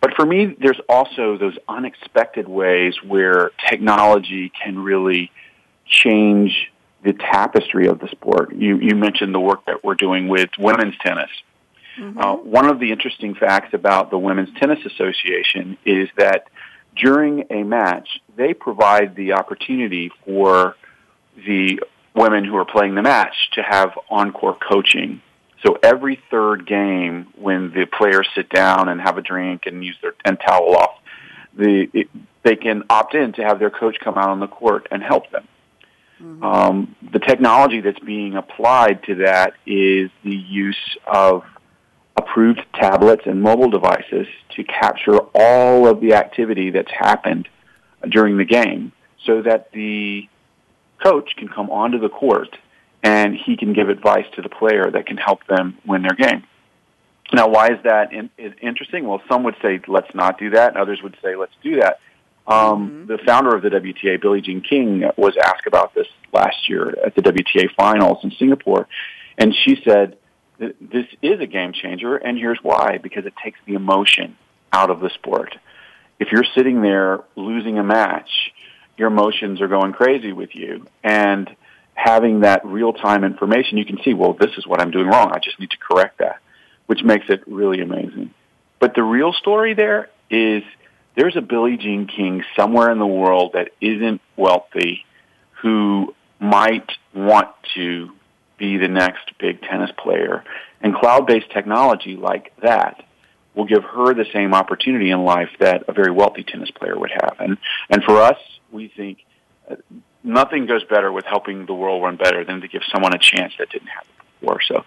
But 0.00 0.14
for 0.14 0.26
me, 0.26 0.56
there's 0.60 0.80
also 0.88 1.38
those 1.38 1.56
unexpected 1.68 2.48
ways 2.48 2.94
where 3.06 3.50
technology 3.68 4.50
can 4.62 4.78
really 4.78 5.30
change 5.86 6.72
the 7.04 7.12
tapestry 7.12 7.86
of 7.86 8.00
the 8.00 8.08
sport. 8.08 8.52
You, 8.54 8.78
you 8.78 8.96
mentioned 8.96 9.34
the 9.34 9.40
work 9.40 9.64
that 9.66 9.84
we're 9.84 9.94
doing 9.94 10.28
with 10.28 10.50
women's 10.58 10.94
tennis. 11.04 11.30
Mm-hmm. 11.98 12.18
Uh, 12.18 12.36
one 12.36 12.68
of 12.68 12.80
the 12.80 12.90
interesting 12.90 13.34
facts 13.34 13.74
about 13.74 14.10
the 14.10 14.18
Women's 14.18 14.48
Tennis 14.58 14.78
Association 14.86 15.76
is 15.84 16.08
that 16.16 16.46
during 16.96 17.46
a 17.50 17.62
match, 17.62 18.20
they 18.36 18.54
provide 18.54 19.16
the 19.16 19.32
opportunity 19.32 20.10
for 20.24 20.76
the 21.46 21.80
women 22.14 22.44
who 22.44 22.56
are 22.56 22.64
playing 22.64 22.94
the 22.94 23.02
match 23.02 23.50
to 23.52 23.62
have 23.62 23.98
on-court 24.10 24.58
coaching. 24.60 25.22
So 25.64 25.78
every 25.82 26.20
third 26.30 26.66
game, 26.66 27.28
when 27.36 27.72
the 27.72 27.86
players 27.86 28.28
sit 28.34 28.48
down 28.48 28.88
and 28.88 29.00
have 29.00 29.16
a 29.16 29.22
drink 29.22 29.62
and 29.66 29.84
use 29.84 29.96
their 30.02 30.14
and 30.24 30.38
towel 30.38 30.76
off, 30.76 30.98
the 31.56 31.88
it, 31.92 32.08
they 32.42 32.56
can 32.56 32.82
opt 32.90 33.14
in 33.14 33.32
to 33.34 33.44
have 33.44 33.60
their 33.60 33.70
coach 33.70 33.98
come 34.00 34.16
out 34.16 34.28
on 34.28 34.40
the 34.40 34.48
court 34.48 34.88
and 34.90 35.02
help 35.02 35.30
them. 35.30 35.46
Mm-hmm. 36.20 36.44
Um, 36.44 36.96
the 37.12 37.20
technology 37.20 37.80
that's 37.80 37.98
being 38.00 38.36
applied 38.36 39.04
to 39.04 39.14
that 39.16 39.54
is 39.64 40.10
the 40.24 40.34
use 40.34 40.96
of 41.06 41.44
approved 42.16 42.60
tablets 42.74 43.22
and 43.26 43.42
mobile 43.42 43.70
devices 43.70 44.26
to 44.56 44.64
capture 44.64 45.18
all 45.34 45.86
of 45.86 46.00
the 46.00 46.14
activity 46.14 46.70
that's 46.70 46.90
happened 46.90 47.48
during 48.08 48.36
the 48.36 48.44
game 48.44 48.92
so 49.24 49.42
that 49.42 49.70
the 49.72 50.28
coach 51.02 51.30
can 51.36 51.48
come 51.48 51.70
onto 51.70 51.98
the 51.98 52.08
court 52.08 52.56
and 53.02 53.34
he 53.34 53.56
can 53.56 53.72
give 53.72 53.88
advice 53.88 54.26
to 54.36 54.42
the 54.42 54.48
player 54.48 54.90
that 54.90 55.06
can 55.06 55.16
help 55.16 55.44
them 55.46 55.78
win 55.86 56.02
their 56.02 56.14
game. 56.14 56.44
Now, 57.32 57.48
why 57.48 57.68
is 57.68 57.78
that 57.84 58.12
in, 58.12 58.30
is 58.36 58.52
interesting? 58.60 59.06
Well, 59.06 59.22
some 59.28 59.42
would 59.44 59.56
say 59.62 59.80
let's 59.88 60.14
not 60.14 60.38
do 60.38 60.50
that, 60.50 60.68
and 60.68 60.76
others 60.76 61.00
would 61.02 61.16
say 61.22 61.34
let's 61.34 61.54
do 61.62 61.80
that. 61.80 61.98
Um, 62.46 62.88
mm-hmm. 62.88 63.06
The 63.06 63.18
founder 63.24 63.54
of 63.54 63.62
the 63.62 63.70
WTA, 63.70 64.20
Billie 64.20 64.42
Jean 64.42 64.60
King, 64.60 65.04
was 65.16 65.36
asked 65.42 65.66
about 65.66 65.94
this 65.94 66.06
last 66.32 66.68
year 66.68 66.94
at 67.04 67.14
the 67.14 67.22
WTA 67.22 67.74
finals 67.74 68.18
in 68.22 68.32
Singapore, 68.32 68.86
and 69.38 69.54
she 69.64 69.80
said, 69.82 70.18
this 70.58 71.06
is 71.22 71.40
a 71.40 71.46
game 71.46 71.72
changer, 71.72 72.16
and 72.16 72.38
here's 72.38 72.58
why: 72.62 72.98
because 72.98 73.26
it 73.26 73.34
takes 73.42 73.58
the 73.66 73.74
emotion 73.74 74.36
out 74.72 74.90
of 74.90 75.00
the 75.00 75.10
sport. 75.10 75.56
If 76.18 76.30
you're 76.30 76.44
sitting 76.54 76.82
there 76.82 77.20
losing 77.36 77.78
a 77.78 77.82
match, 77.82 78.30
your 78.96 79.08
emotions 79.08 79.60
are 79.60 79.68
going 79.68 79.92
crazy 79.92 80.32
with 80.32 80.54
you, 80.54 80.86
and 81.02 81.54
having 81.94 82.40
that 82.40 82.64
real 82.64 82.92
time 82.92 83.24
information, 83.24 83.78
you 83.78 83.84
can 83.84 83.98
see, 84.04 84.14
well, 84.14 84.32
this 84.32 84.50
is 84.56 84.66
what 84.66 84.80
I'm 84.80 84.90
doing 84.90 85.06
wrong. 85.06 85.32
I 85.34 85.38
just 85.38 85.58
need 85.58 85.70
to 85.70 85.78
correct 85.78 86.18
that, 86.18 86.40
which 86.86 87.02
makes 87.02 87.26
it 87.28 87.42
really 87.46 87.80
amazing. 87.80 88.32
But 88.78 88.94
the 88.94 89.02
real 89.02 89.32
story 89.32 89.74
there 89.74 90.10
is 90.30 90.62
there's 91.16 91.36
a 91.36 91.42
Billie 91.42 91.76
Jean 91.76 92.06
King 92.06 92.42
somewhere 92.56 92.90
in 92.90 92.98
the 92.98 93.06
world 93.06 93.52
that 93.54 93.70
isn't 93.80 94.20
wealthy 94.36 95.04
who 95.60 96.14
might 96.40 96.90
want 97.14 97.48
to 97.74 98.10
be 98.58 98.76
the 98.78 98.88
next 98.88 99.36
big 99.38 99.62
tennis 99.62 99.90
player. 99.96 100.44
And 100.80 100.94
cloud-based 100.94 101.50
technology 101.50 102.16
like 102.16 102.52
that 102.62 103.04
will 103.54 103.66
give 103.66 103.84
her 103.84 104.14
the 104.14 104.26
same 104.32 104.54
opportunity 104.54 105.10
in 105.10 105.24
life 105.24 105.50
that 105.60 105.84
a 105.88 105.92
very 105.92 106.10
wealthy 106.10 106.42
tennis 106.42 106.70
player 106.70 106.98
would 106.98 107.10
have. 107.10 107.36
And, 107.38 107.58
and 107.90 108.02
for 108.02 108.20
us, 108.20 108.38
we 108.70 108.88
think 108.88 109.18
uh, 109.70 109.76
nothing 110.24 110.66
goes 110.66 110.84
better 110.84 111.12
with 111.12 111.24
helping 111.24 111.66
the 111.66 111.74
world 111.74 112.02
run 112.02 112.16
better 112.16 112.44
than 112.44 112.60
to 112.62 112.68
give 112.68 112.82
someone 112.90 113.14
a 113.14 113.18
chance 113.18 113.52
that 113.58 113.70
didn't 113.70 113.88
have 113.88 114.04
it 114.04 114.40
before. 114.40 114.60
So 114.62 114.84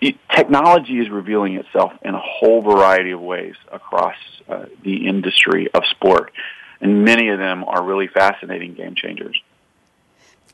it, 0.00 0.16
technology 0.30 0.98
is 0.98 1.10
revealing 1.10 1.54
itself 1.56 1.92
in 2.02 2.14
a 2.14 2.20
whole 2.20 2.62
variety 2.62 3.10
of 3.10 3.20
ways 3.20 3.54
across 3.72 4.16
uh, 4.48 4.66
the 4.82 5.06
industry 5.08 5.68
of 5.74 5.84
sport. 5.90 6.32
And 6.80 7.04
many 7.04 7.28
of 7.28 7.38
them 7.38 7.64
are 7.64 7.82
really 7.82 8.06
fascinating 8.06 8.74
game 8.74 8.94
changers. 8.94 9.40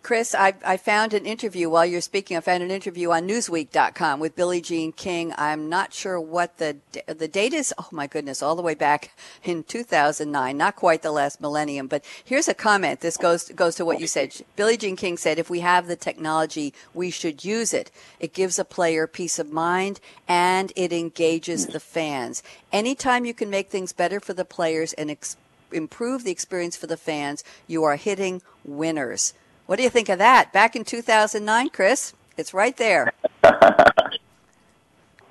Chris, 0.03 0.35
I, 0.35 0.55
I 0.65 0.79
found 0.79 1.15
an 1.15 1.27
interview 1.27 1.71
while 1.71 1.87
you're 1.87 2.01
speaking. 2.01 2.37
I 2.37 2.41
found 2.41 2.65
an 2.65 2.73
interview 2.73 3.13
on 3.13 3.29
Newsweek.com 3.29 4.19
with 4.19 4.35
Billie 4.35 4.61
Jean 4.61 4.91
King. 4.91 5.33
I'm 5.39 5.69
not 5.69 5.95
sure 5.95 6.21
what 6.21 6.59
the 6.59 6.79
the 7.07 7.29
date 7.29 7.53
is. 7.53 7.73
Oh 7.79 7.87
my 7.93 8.09
goodness, 8.09 8.43
all 8.43 8.57
the 8.57 8.63
way 8.63 8.75
back 8.75 9.13
in 9.45 9.63
2009, 9.63 10.57
not 10.57 10.75
quite 10.75 11.03
the 11.03 11.13
last 11.13 11.41
millennium. 11.41 11.87
But 11.87 12.05
here's 12.25 12.49
a 12.49 12.55
comment. 12.55 13.01
This 13.01 13.17
goes 13.17 13.51
goes 13.51 13.77
to 13.77 13.85
what 13.85 14.01
you 14.01 14.09
said. 14.09 14.35
Billie 14.57 14.77
Jean 14.77 14.97
King 14.97 15.17
said, 15.17 15.39
"If 15.39 15.49
we 15.49 15.61
have 15.61 15.87
the 15.87 15.95
technology, 15.95 16.75
we 16.93 17.11
should 17.11 17.45
use 17.45 17.73
it. 17.73 17.93
It 18.19 18.33
gives 18.33 18.59
a 18.59 18.65
player 18.65 19.07
peace 19.07 19.39
of 19.39 19.53
mind 19.53 20.01
and 20.27 20.73
it 20.75 20.93
engages 20.93 21.69
the 21.69 21.81
fans. 21.81 22.43
Anytime 22.73 23.25
you 23.25 23.35
can 23.35 23.51
make 23.51 23.71
things 23.71 23.93
better 23.93 24.19
for 24.19 24.35
the 24.35 24.45
players 24.45 24.95
and 24.95 25.13
ex- 25.13 25.37
improve 25.71 26.25
the 26.25 26.33
experience 26.33 26.75
for 26.75 26.89
the 26.89 26.97
fans, 26.97 27.45
you 27.69 27.85
are 27.85 27.97
hitting 27.97 28.43
winners." 28.65 29.33
What 29.67 29.77
do 29.77 29.83
you 29.83 29.91
think 29.91 30.09
of 30.09 30.19
that? 30.19 30.53
Back 30.53 30.77
in 30.77 30.85
2009, 30.85 31.71
Chris, 31.71 32.15
it's 32.37 32.53
right 32.53 32.77
there. 32.77 33.13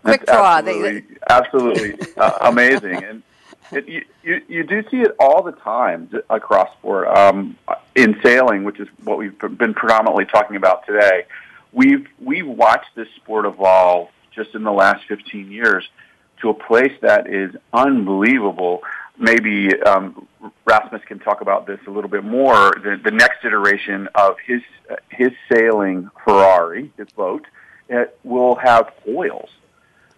Quick 0.04 0.26
draw. 0.26 0.58
Absolutely, 0.58 1.04
absolutely 1.30 1.96
uh, 2.18 2.38
amazing. 2.42 3.04
And 3.04 3.24
it, 3.72 3.88
you, 3.88 4.06
you, 4.24 4.42
you 4.48 4.64
do 4.64 4.84
see 4.90 5.02
it 5.02 5.16
all 5.20 5.44
the 5.44 5.52
time 5.52 6.10
across 6.30 6.72
sport. 6.74 7.08
Um, 7.08 7.58
in 7.96 8.20
sailing, 8.24 8.64
which 8.64 8.80
is 8.80 8.88
what 9.04 9.18
we've 9.18 9.38
been 9.38 9.74
predominantly 9.74 10.26
talking 10.26 10.56
about 10.56 10.86
today, 10.86 11.26
we've 11.72 12.08
we've 12.20 12.48
watched 12.48 12.96
this 12.96 13.08
sport 13.18 13.46
evolve 13.46 14.10
just 14.32 14.56
in 14.56 14.64
the 14.64 14.72
last 14.72 15.06
15 15.08 15.52
years 15.52 15.88
to 16.42 16.50
a 16.50 16.54
place 16.54 16.94
that 17.02 17.28
is 17.28 17.56
unbelievable 17.74 18.82
maybe 19.22 19.80
um, 19.84 20.28
Rasmus 20.66 21.02
can 21.06 21.20
talk 21.20 21.42
about 21.42 21.68
this 21.68 21.80
a 21.88 21.92
little 21.92 22.10
bit 22.10 22.24
more. 22.24 22.74
The, 22.84 23.00
the 23.04 23.12
next 23.12 23.46
iteration 23.46 24.10
of 24.16 24.36
his 24.46 24.62
uh, 24.90 24.96
his 25.10 25.32
sailing 25.52 26.10
Ferrari, 26.26 26.92
his 26.98 27.10
boat, 27.12 27.46
it 27.88 28.18
will 28.24 28.56
have 28.56 28.92
foils. 29.06 29.50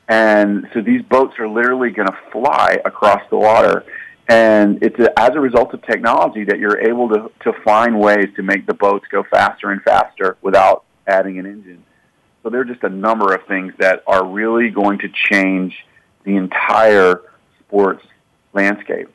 And 0.07 0.67
so 0.73 0.81
these 0.81 1.01
boats 1.01 1.37
are 1.39 1.47
literally 1.47 1.91
going 1.91 2.07
to 2.07 2.17
fly 2.31 2.79
across 2.83 3.21
the 3.29 3.37
water. 3.37 3.85
And 4.27 4.81
it's 4.81 4.99
a, 4.99 5.19
as 5.19 5.31
a 5.35 5.39
result 5.39 5.73
of 5.73 5.81
technology 5.83 6.43
that 6.45 6.59
you're 6.59 6.79
able 6.79 7.09
to, 7.09 7.31
to 7.41 7.53
find 7.63 7.99
ways 7.99 8.27
to 8.35 8.43
make 8.43 8.65
the 8.65 8.73
boats 8.73 9.05
go 9.11 9.23
faster 9.23 9.71
and 9.71 9.81
faster 9.81 10.37
without 10.41 10.85
adding 11.07 11.39
an 11.39 11.45
engine. 11.45 11.83
So 12.41 12.49
there 12.49 12.61
are 12.61 12.65
just 12.65 12.83
a 12.83 12.89
number 12.89 13.33
of 13.33 13.45
things 13.47 13.73
that 13.79 14.03
are 14.07 14.25
really 14.25 14.69
going 14.69 14.99
to 14.99 15.09
change 15.09 15.85
the 16.25 16.35
entire 16.35 17.21
sports 17.59 18.05
landscape. 18.53 19.09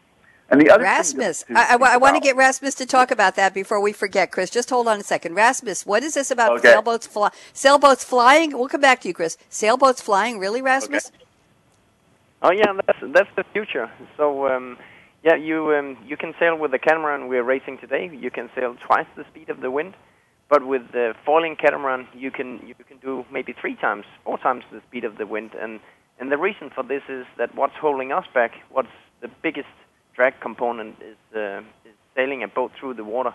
And 0.51 0.61
the 0.61 0.71
other 0.71 0.83
Rasmus, 0.83 1.45
I, 1.55 1.77
I, 1.77 1.95
I 1.95 1.97
want 1.99 2.17
to 2.17 2.21
get 2.21 2.35
Rasmus 2.35 2.75
to 2.77 2.87
talk 2.87 3.11
about 3.11 3.37
that 3.37 3.53
before 3.53 3.81
we 3.81 3.93
forget, 3.93 4.33
Chris. 4.33 4.49
Just 4.49 4.71
hold 4.71 4.89
on 4.89 4.99
a 4.99 5.03
second. 5.03 5.35
Rasmus, 5.35 5.85
what 5.85 6.03
is 6.03 6.15
this 6.15 6.31
about 6.31 6.53
okay. 6.53 6.71
sailboats 6.71 7.07
fly, 7.07 7.31
sailboats 7.53 8.03
flying? 8.03 8.57
We'll 8.57 8.69
come 8.69 8.81
back 8.81 9.03
to 9.03 9.09
you, 9.09 9.15
Chris. 9.15 9.37
Sailboats 9.51 10.01
flying, 10.01 10.39
really, 10.39 10.63
Rasmus? 10.63 11.09
Okay. 11.09 11.25
Oh 12.41 12.53
yeah, 12.53 12.73
that's 12.87 12.99
that's 13.13 13.29
the 13.37 13.45
future. 13.53 13.91
So 14.17 14.49
um, 14.49 14.79
yeah, 15.25 15.35
you 15.35 15.75
um, 15.75 15.99
you 16.07 16.17
can 16.17 16.35
sail 16.39 16.57
with 16.57 16.71
the 16.71 16.79
catamaran 16.79 17.29
we're 17.29 17.43
racing 17.43 17.79
today. 17.79 18.11
You 18.13 18.31
can 18.31 18.49
sail 18.55 18.77
twice 18.87 19.07
the 19.17 19.25
speed 19.25 19.51
of 19.51 19.61
the 19.61 19.71
wind, 19.71 19.95
but 20.49 20.65
with 20.65 20.93
the 20.93 21.15
foiling 21.27 21.57
catamaran, 21.57 22.07
you 22.15 22.31
can 22.31 22.65
you 22.67 22.75
can 22.75 22.99
do 22.99 23.27
maybe 23.31 23.55
three 23.61 23.75
times, 23.75 24.05
four 24.25 24.39
times 24.39 24.63
the 24.71 24.81
speed 24.89 25.05
of 25.05 25.19
the 25.19 25.27
wind. 25.27 25.51
And 25.61 25.81
and 26.21 26.31
the 26.31 26.39
reason 26.39 26.71
for 26.71 26.85
this 26.85 27.03
is 27.09 27.27
that 27.39 27.55
what's 27.57 27.75
holding 27.75 28.13
us 28.13 28.25
back, 28.33 28.53
what's 28.71 28.89
the 29.21 29.31
biggest 29.43 29.69
drag 30.15 30.41
component 30.41 30.97
is, 31.01 31.17
uh, 31.37 31.61
is 31.85 31.95
sailing 32.15 32.43
a 32.43 32.49
boat 32.49 32.73
through 32.79 32.95
the 32.95 33.05
water. 33.05 33.33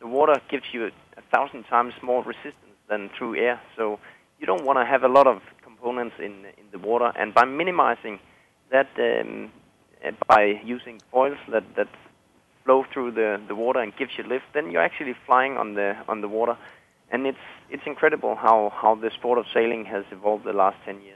The 0.00 0.06
water 0.06 0.40
gives 0.50 0.64
you 0.72 0.84
a, 0.86 0.90
a 1.16 1.22
thousand 1.32 1.64
times 1.64 1.94
more 2.02 2.22
resistance 2.22 2.78
than 2.88 3.10
through 3.16 3.36
air, 3.36 3.60
so 3.76 3.98
you 4.38 4.46
don't 4.46 4.64
want 4.64 4.78
to 4.78 4.84
have 4.84 5.02
a 5.02 5.08
lot 5.08 5.26
of 5.26 5.40
components 5.62 6.16
in 6.18 6.44
in 6.60 6.66
the 6.70 6.78
water. 6.78 7.12
And 7.16 7.32
by 7.34 7.44
minimizing 7.44 8.18
that, 8.70 8.88
um, 8.98 9.50
by 10.28 10.60
using 10.64 11.00
foils 11.10 11.38
that 11.50 11.64
that 11.76 11.88
flow 12.64 12.84
through 12.92 13.12
the 13.12 13.40
the 13.48 13.54
water 13.54 13.80
and 13.80 13.96
gives 13.96 14.12
you 14.18 14.24
lift, 14.24 14.44
then 14.52 14.70
you're 14.70 14.82
actually 14.82 15.14
flying 15.26 15.56
on 15.56 15.74
the 15.74 15.96
on 16.08 16.20
the 16.20 16.28
water. 16.28 16.56
And 17.10 17.26
it's 17.26 17.46
it's 17.70 17.86
incredible 17.86 18.36
how 18.36 18.72
how 18.80 18.94
the 18.94 19.10
sport 19.10 19.38
of 19.38 19.46
sailing 19.54 19.84
has 19.86 20.04
evolved 20.10 20.44
the 20.44 20.52
last 20.52 20.76
ten 20.84 21.00
years 21.00 21.15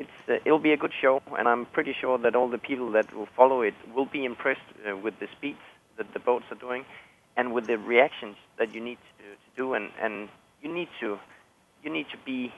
it's 0.00 0.18
uh, 0.28 0.38
it'll 0.46 0.66
be 0.70 0.72
a 0.72 0.76
good 0.84 0.92
show, 1.00 1.22
and 1.38 1.46
I'm 1.46 1.66
pretty 1.66 1.94
sure 2.00 2.16
that 2.18 2.34
all 2.34 2.48
the 2.48 2.62
people 2.70 2.90
that 2.92 3.14
will 3.14 3.28
follow 3.36 3.60
it 3.60 3.74
will 3.94 4.06
be 4.18 4.24
impressed 4.24 4.68
uh, 4.88 4.96
with 4.96 5.14
the 5.20 5.28
speeds 5.36 5.64
that 5.98 6.12
the 6.14 6.18
boats 6.18 6.46
are 6.50 6.60
doing, 6.68 6.84
and 7.36 7.52
with 7.52 7.66
the 7.66 7.76
reactions 7.76 8.36
that 8.58 8.74
you 8.74 8.80
need 8.80 8.98
to, 9.18 9.24
to 9.24 9.50
do, 9.56 9.74
and, 9.74 9.90
and 10.00 10.28
you 10.62 10.72
need 10.72 10.88
to 11.00 11.18
you 11.84 11.90
need 11.90 12.06
to 12.10 12.18
be 12.24 12.52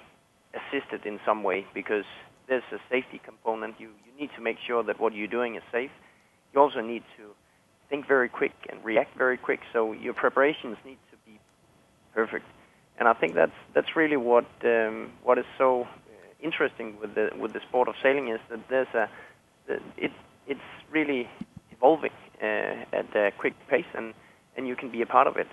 assisted 0.55 1.05
in 1.05 1.19
some 1.27 1.43
way 1.43 1.67
because 1.75 2.05
there's 2.49 2.69
a 2.73 2.79
safety 2.89 3.21
component. 3.25 3.75
You 3.81 3.89
you 4.07 4.13
need 4.21 4.31
to 4.37 4.41
make 4.41 4.59
sure 4.65 4.83
that 4.85 5.01
what 5.01 5.13
you're 5.13 5.35
doing 5.39 5.57
is 5.57 5.63
safe. 5.73 5.91
You 6.55 6.61
also 6.61 6.81
need 6.81 7.03
to 7.17 7.25
think 7.91 8.07
very 8.07 8.29
quick 8.29 8.55
and 8.71 8.85
react 8.85 9.17
very 9.19 9.37
quick. 9.37 9.61
So 9.73 9.93
your 9.93 10.15
preparations 10.15 10.77
need 10.85 10.99
to 11.11 11.17
be 11.27 11.41
perfect, 12.15 12.47
and 12.99 13.09
I 13.09 13.15
think 13.15 13.35
that's 13.35 13.59
that's 13.75 13.97
really 13.97 14.17
what 14.17 14.47
um, 14.65 15.11
what 15.25 15.39
is 15.39 15.47
so 15.59 15.89
interesting 16.43 16.97
with 17.01 17.15
the 17.15 17.31
with 17.39 17.53
the 17.53 17.61
sport 17.61 17.89
of 17.89 17.95
sailing 18.03 18.29
is 18.29 18.41
that 18.51 18.61
there's 18.69 18.95
a 18.95 19.09
it 19.97 20.13
it's 20.47 20.61
really 20.91 21.29
evolving 21.71 22.13
uh, 22.43 22.85
at 22.93 23.15
a 23.15 23.33
quick 23.39 23.55
pace, 23.69 23.87
and 23.95 24.15
and 24.57 24.67
you 24.67 24.77
can 24.77 24.91
be 24.91 25.03
a 25.03 25.07
part 25.07 25.27
of 25.27 25.37
it. 25.37 25.49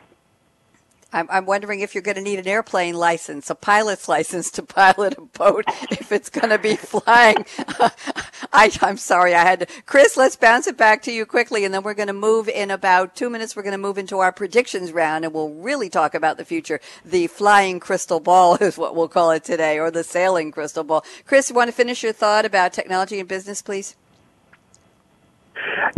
I'm, 1.12 1.28
I'm 1.32 1.46
wondering 1.48 1.80
if 1.80 1.96
you're 1.96 2.04
going 2.04 2.18
to 2.18 2.22
need 2.22 2.38
an 2.38 2.48
airplane 2.48 2.94
license, 2.94 3.50
a 3.50 3.56
pilot's 3.56 4.08
license 4.08 4.52
to 4.52 4.64
pilot 4.64 5.18
a 5.18 5.22
boat 5.22 5.66
if 5.90 6.12
it's 6.12 6.30
going 6.30 6.50
to 6.50 6.60
be 6.60 6.76
flying. 6.76 7.46
I, 8.54 8.72
I'm 8.82 8.98
sorry, 8.98 9.34
I 9.34 9.42
had 9.42 9.62
to. 9.62 9.68
Chris, 9.88 10.18
let's 10.18 10.36
bounce 10.36 10.68
it 10.68 10.78
back 10.78 11.02
to 11.04 11.12
you 11.12 11.26
quickly, 11.26 11.66
and 11.66 11.74
then 11.74 11.82
we're 11.82 11.96
going 11.96 12.08
to 12.08 12.14
move 12.14 12.48
in 12.48 12.70
about 12.70 13.16
two 13.16 13.30
minutes. 13.30 13.56
We're 13.56 13.64
going 13.64 13.72
to 13.72 13.80
move 13.80 13.98
into 13.98 14.20
our 14.20 14.32
predictions 14.32 14.92
round, 14.92 15.26
and 15.26 15.34
we'll 15.34 15.50
really 15.50 15.90
talk 15.90 16.14
about 16.14 16.38
the 16.38 16.46
future. 16.46 16.80
The 17.04 17.26
flying 17.26 17.80
crystal 17.80 18.20
ball 18.20 18.56
is 18.62 18.78
what 18.78 18.96
we'll 18.96 19.08
call 19.08 19.32
it 19.32 19.44
today, 19.44 19.80
or 19.80 19.90
the 19.90 20.04
sailing 20.04 20.52
crystal 20.52 20.84
ball. 20.84 21.04
Chris, 21.26 21.50
you 21.50 21.56
want 21.56 21.70
to 21.70 21.76
finish 21.76 22.04
your 22.04 22.14
thought 22.14 22.46
about 22.46 22.72
technology 22.72 23.20
and 23.20 23.28
business, 23.28 23.64
please? 23.64 23.96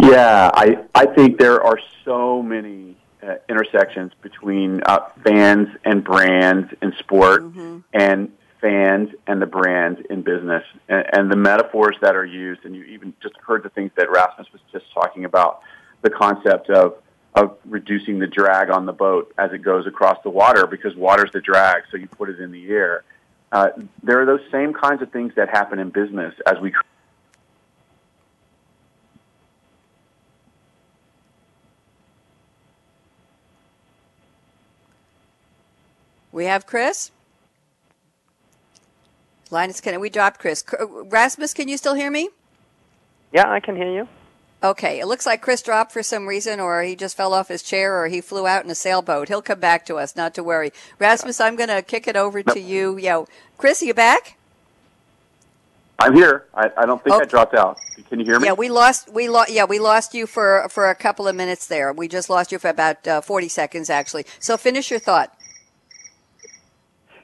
Yeah, 0.02 0.50
I, 0.54 0.78
I 0.96 1.06
think 1.06 1.38
there 1.38 1.62
are 1.62 1.78
so 2.06 2.42
many 2.42 2.96
uh, 3.24 3.36
intersections 3.50 4.12
between 4.22 4.82
uh, 4.86 5.00
fans 5.24 5.70
and 5.84 6.04
brands 6.04 6.74
in 6.82 6.94
sport 7.00 7.44
mm-hmm. 7.44 7.80
and 7.94 8.32
fans 8.60 9.10
and 9.28 9.42
the 9.42 9.46
brands 9.46 10.00
in 10.10 10.22
business 10.22 10.64
and, 10.88 11.06
and, 11.14 11.32
the 11.32 11.36
metaphors 11.36 11.96
that 12.02 12.16
are 12.16 12.26
used 12.26 12.64
and 12.64 12.76
you 12.76 12.84
even 12.84 13.14
just 13.22 13.36
heard 13.38 13.64
the 13.64 13.70
things 13.70 13.92
that 13.96 14.10
Rasmus 14.12 14.48
was 14.54 14.62
just 14.72 14.86
talking 14.94 15.26
about 15.26 15.62
the 16.02 16.10
concept 16.10 16.70
of 16.70 16.96
of 17.34 17.58
reducing 17.66 18.20
the 18.20 18.28
drag 18.28 18.70
on 18.70 18.86
the 18.86 18.94
boat 18.94 19.34
as 19.38 19.52
it 19.54 19.60
goes 19.60 19.88
across 19.88 20.18
the 20.24 20.30
water 20.30 20.68
because 20.68 20.96
water's 20.96 21.32
the 21.32 21.42
drag 21.42 21.84
so 21.90 21.98
you 21.98 22.08
put 22.08 22.30
it 22.30 22.40
in 22.40 22.52
the 22.52 22.70
air 22.70 23.04
uh, 23.52 23.70
there 24.04 24.22
are 24.22 24.26
those 24.26 24.42
same 24.52 24.74
kinds 24.74 25.02
of 25.02 25.12
things 25.12 25.34
that 25.36 25.50
happen 25.50 25.80
in 25.80 25.90
business 25.90 26.34
as 26.46 26.60
we 26.60 26.74
We 36.32 36.46
have 36.46 36.66
Chris. 36.66 37.12
Linus, 39.50 39.82
can 39.82 40.00
we 40.00 40.10
dropped 40.10 40.40
Chris? 40.40 40.64
Rasmus, 40.80 41.54
can 41.54 41.68
you 41.68 41.78
still 41.78 41.94
hear 41.94 42.10
me? 42.10 42.30
Yeah, 43.34 43.50
I 43.52 43.60
can 43.60 43.76
hear 43.76 43.92
you. 43.92 44.08
Okay, 44.64 45.00
it 45.00 45.08
looks 45.08 45.26
like 45.26 45.42
Chris 45.42 45.62
dropped 45.62 45.92
for 45.92 46.04
some 46.04 46.28
reason, 46.28 46.60
or 46.60 46.84
he 46.84 46.96
just 46.96 47.18
fell 47.18 47.34
off 47.34 47.48
his 47.48 47.64
chair, 47.64 48.00
or 48.00 48.08
he 48.08 48.22
flew 48.22 48.46
out 48.46 48.64
in 48.64 48.70
a 48.70 48.76
sailboat. 48.76 49.28
He'll 49.28 49.42
come 49.42 49.60
back 49.60 49.86
to 49.88 49.96
us, 49.96 50.16
not 50.16 50.36
to 50.36 50.44
worry. 50.44 50.72
Rasmus, 51.00 51.42
I'm 51.42 51.56
going 51.56 51.70
to 51.70 51.82
kick 51.82 52.08
it 52.08 52.16
over 52.16 52.44
to 52.44 52.60
you. 52.60 52.98
Yeah, 52.98 53.26
Chris, 53.58 53.82
are 53.82 53.86
you 53.86 53.96
back? 53.96 54.38
I'm 55.98 56.16
here. 56.16 56.46
I, 56.54 56.70
I 56.78 56.86
don't 56.86 57.04
think 57.04 57.16
okay. 57.16 57.24
I 57.24 57.28
dropped 57.28 57.56
out. 57.56 57.80
Can 58.10 58.20
you 58.20 58.26
hear 58.26 58.40
me? 58.40 58.48
Yeah, 58.48 58.54
we 58.54 58.70
lost. 58.70 59.12
We 59.12 59.30
lost. 59.30 59.52
Yeah, 59.52 59.66
we 59.66 59.80
lost 59.80 60.14
you 60.14 60.28
for 60.28 60.68
for 60.70 60.90
a 60.90 60.96
couple 60.96 61.28
of 61.28 61.36
minutes 61.36 61.68
there. 61.68 61.94
We 61.94 62.08
just 62.08 62.30
lost 62.30 62.52
you 62.52 62.60
for 62.60 62.70
about 62.70 63.08
uh, 63.08 63.22
40 63.22 63.48
seconds, 63.48 63.90
actually. 63.90 64.26
So 64.40 64.58
finish 64.58 64.90
your 64.90 65.00
thought. 65.00 65.36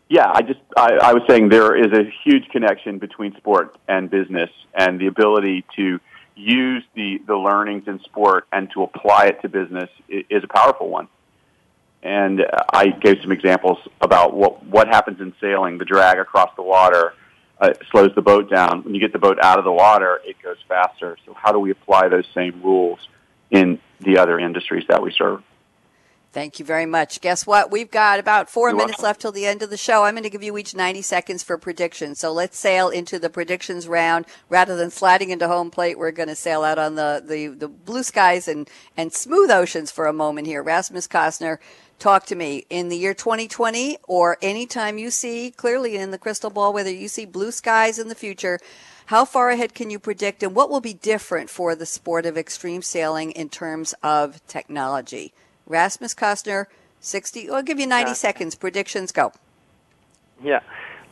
Yeah, 0.09 0.31
I 0.33 0.41
just 0.41 0.59
I, 0.75 0.93
I 1.01 1.13
was 1.13 1.23
saying 1.27 1.49
there 1.49 1.75
is 1.75 1.91
a 1.91 2.09
huge 2.23 2.47
connection 2.49 2.97
between 2.97 3.35
sport 3.35 3.75
and 3.87 4.09
business, 4.09 4.49
and 4.73 4.99
the 4.99 5.07
ability 5.07 5.65
to 5.75 5.99
use 6.35 6.83
the 6.95 7.19
the 7.27 7.35
learnings 7.35 7.87
in 7.87 7.99
sport 8.01 8.47
and 8.53 8.69
to 8.71 8.83
apply 8.83 9.25
it 9.27 9.41
to 9.41 9.49
business 9.49 9.89
is 10.07 10.43
a 10.43 10.47
powerful 10.47 10.89
one. 10.89 11.07
And 12.03 12.45
I 12.71 12.87
gave 12.87 13.17
some 13.21 13.31
examples 13.31 13.79
about 13.99 14.33
what 14.33 14.65
what 14.65 14.87
happens 14.87 15.19
in 15.19 15.33
sailing. 15.41 15.77
The 15.77 15.85
drag 15.85 16.19
across 16.19 16.55
the 16.55 16.63
water 16.63 17.13
uh, 17.59 17.73
slows 17.91 18.13
the 18.15 18.21
boat 18.21 18.49
down. 18.49 18.83
When 18.83 18.93
you 18.93 19.01
get 19.01 19.11
the 19.11 19.19
boat 19.19 19.39
out 19.41 19.59
of 19.59 19.65
the 19.65 19.73
water, 19.73 20.21
it 20.23 20.37
goes 20.41 20.57
faster. 20.69 21.17
So 21.25 21.33
how 21.33 21.51
do 21.51 21.59
we 21.59 21.71
apply 21.71 22.07
those 22.07 22.27
same 22.33 22.61
rules 22.63 22.99
in 23.51 23.79
the 23.99 24.19
other 24.19 24.39
industries 24.39 24.85
that 24.87 25.01
we 25.01 25.11
serve? 25.11 25.43
Thank 26.33 26.59
you 26.59 26.65
very 26.65 26.85
much. 26.85 27.21
Guess 27.21 27.47
what? 27.47 27.71
We've 27.71 27.89
got 27.89 28.19
about 28.19 28.49
4 28.49 28.69
You're 28.69 28.77
minutes 28.77 28.97
welcome. 28.97 29.03
left 29.05 29.21
till 29.21 29.31
the 29.31 29.45
end 29.45 29.63
of 29.63 29.69
the 29.69 29.77
show. 29.77 30.03
I'm 30.03 30.13
going 30.13 30.23
to 30.23 30.29
give 30.29 30.43
you 30.43 30.57
each 30.57 30.75
90 30.75 31.01
seconds 31.01 31.41
for 31.41 31.57
predictions. 31.57 32.19
So 32.19 32.31
let's 32.31 32.57
sail 32.57 32.89
into 32.89 33.17
the 33.17 33.29
predictions 33.29 33.87
round. 33.87 34.25
Rather 34.49 34.75
than 34.75 34.91
sliding 34.91 35.29
into 35.29 35.47
home 35.47 35.71
plate, 35.71 35.97
we're 35.97 36.11
going 36.11 36.29
to 36.29 36.35
sail 36.35 36.63
out 36.63 36.77
on 36.77 36.95
the, 36.95 37.23
the, 37.25 37.47
the 37.47 37.67
blue 37.67 38.03
skies 38.03 38.47
and, 38.47 38.69
and 38.95 39.13
smooth 39.13 39.49
oceans 39.49 39.89
for 39.89 40.05
a 40.05 40.13
moment 40.13 40.47
here. 40.47 40.61
Rasmus 40.61 41.07
Kostner, 41.07 41.57
talk 41.97 42.25
to 42.27 42.35
me. 42.35 42.65
In 42.69 42.89
the 42.89 42.97
year 42.97 43.13
2020 43.13 43.97
or 44.03 44.37
any 44.41 44.67
time 44.67 44.97
you 44.97 45.09
see 45.09 45.49
clearly 45.49 45.95
in 45.95 46.11
the 46.11 46.19
crystal 46.19 46.49
ball, 46.49 46.73
whether 46.73 46.91
you 46.91 47.07
see 47.07 47.25
blue 47.25 47.51
skies 47.51 47.97
in 47.97 48.09
the 48.09 48.15
future, 48.15 48.59
how 49.07 49.23
far 49.23 49.49
ahead 49.49 49.73
can 49.73 49.89
you 49.89 49.97
predict 49.97 50.43
and 50.43 50.53
what 50.53 50.69
will 50.69 50.81
be 50.81 50.93
different 50.93 51.49
for 51.49 51.73
the 51.73 51.85
sport 51.85 52.25
of 52.25 52.37
extreme 52.37 52.81
sailing 52.81 53.31
in 53.31 53.47
terms 53.47 53.95
of 54.03 54.45
technology? 54.45 55.33
Rasmus 55.67 56.13
Kostner, 56.13 56.65
60. 56.99 57.49
I'll 57.49 57.63
give 57.63 57.79
you 57.79 57.87
90 57.87 58.09
yeah. 58.09 58.13
seconds. 58.13 58.55
Predictions 58.55 59.11
go. 59.11 59.31
Yeah. 60.43 60.59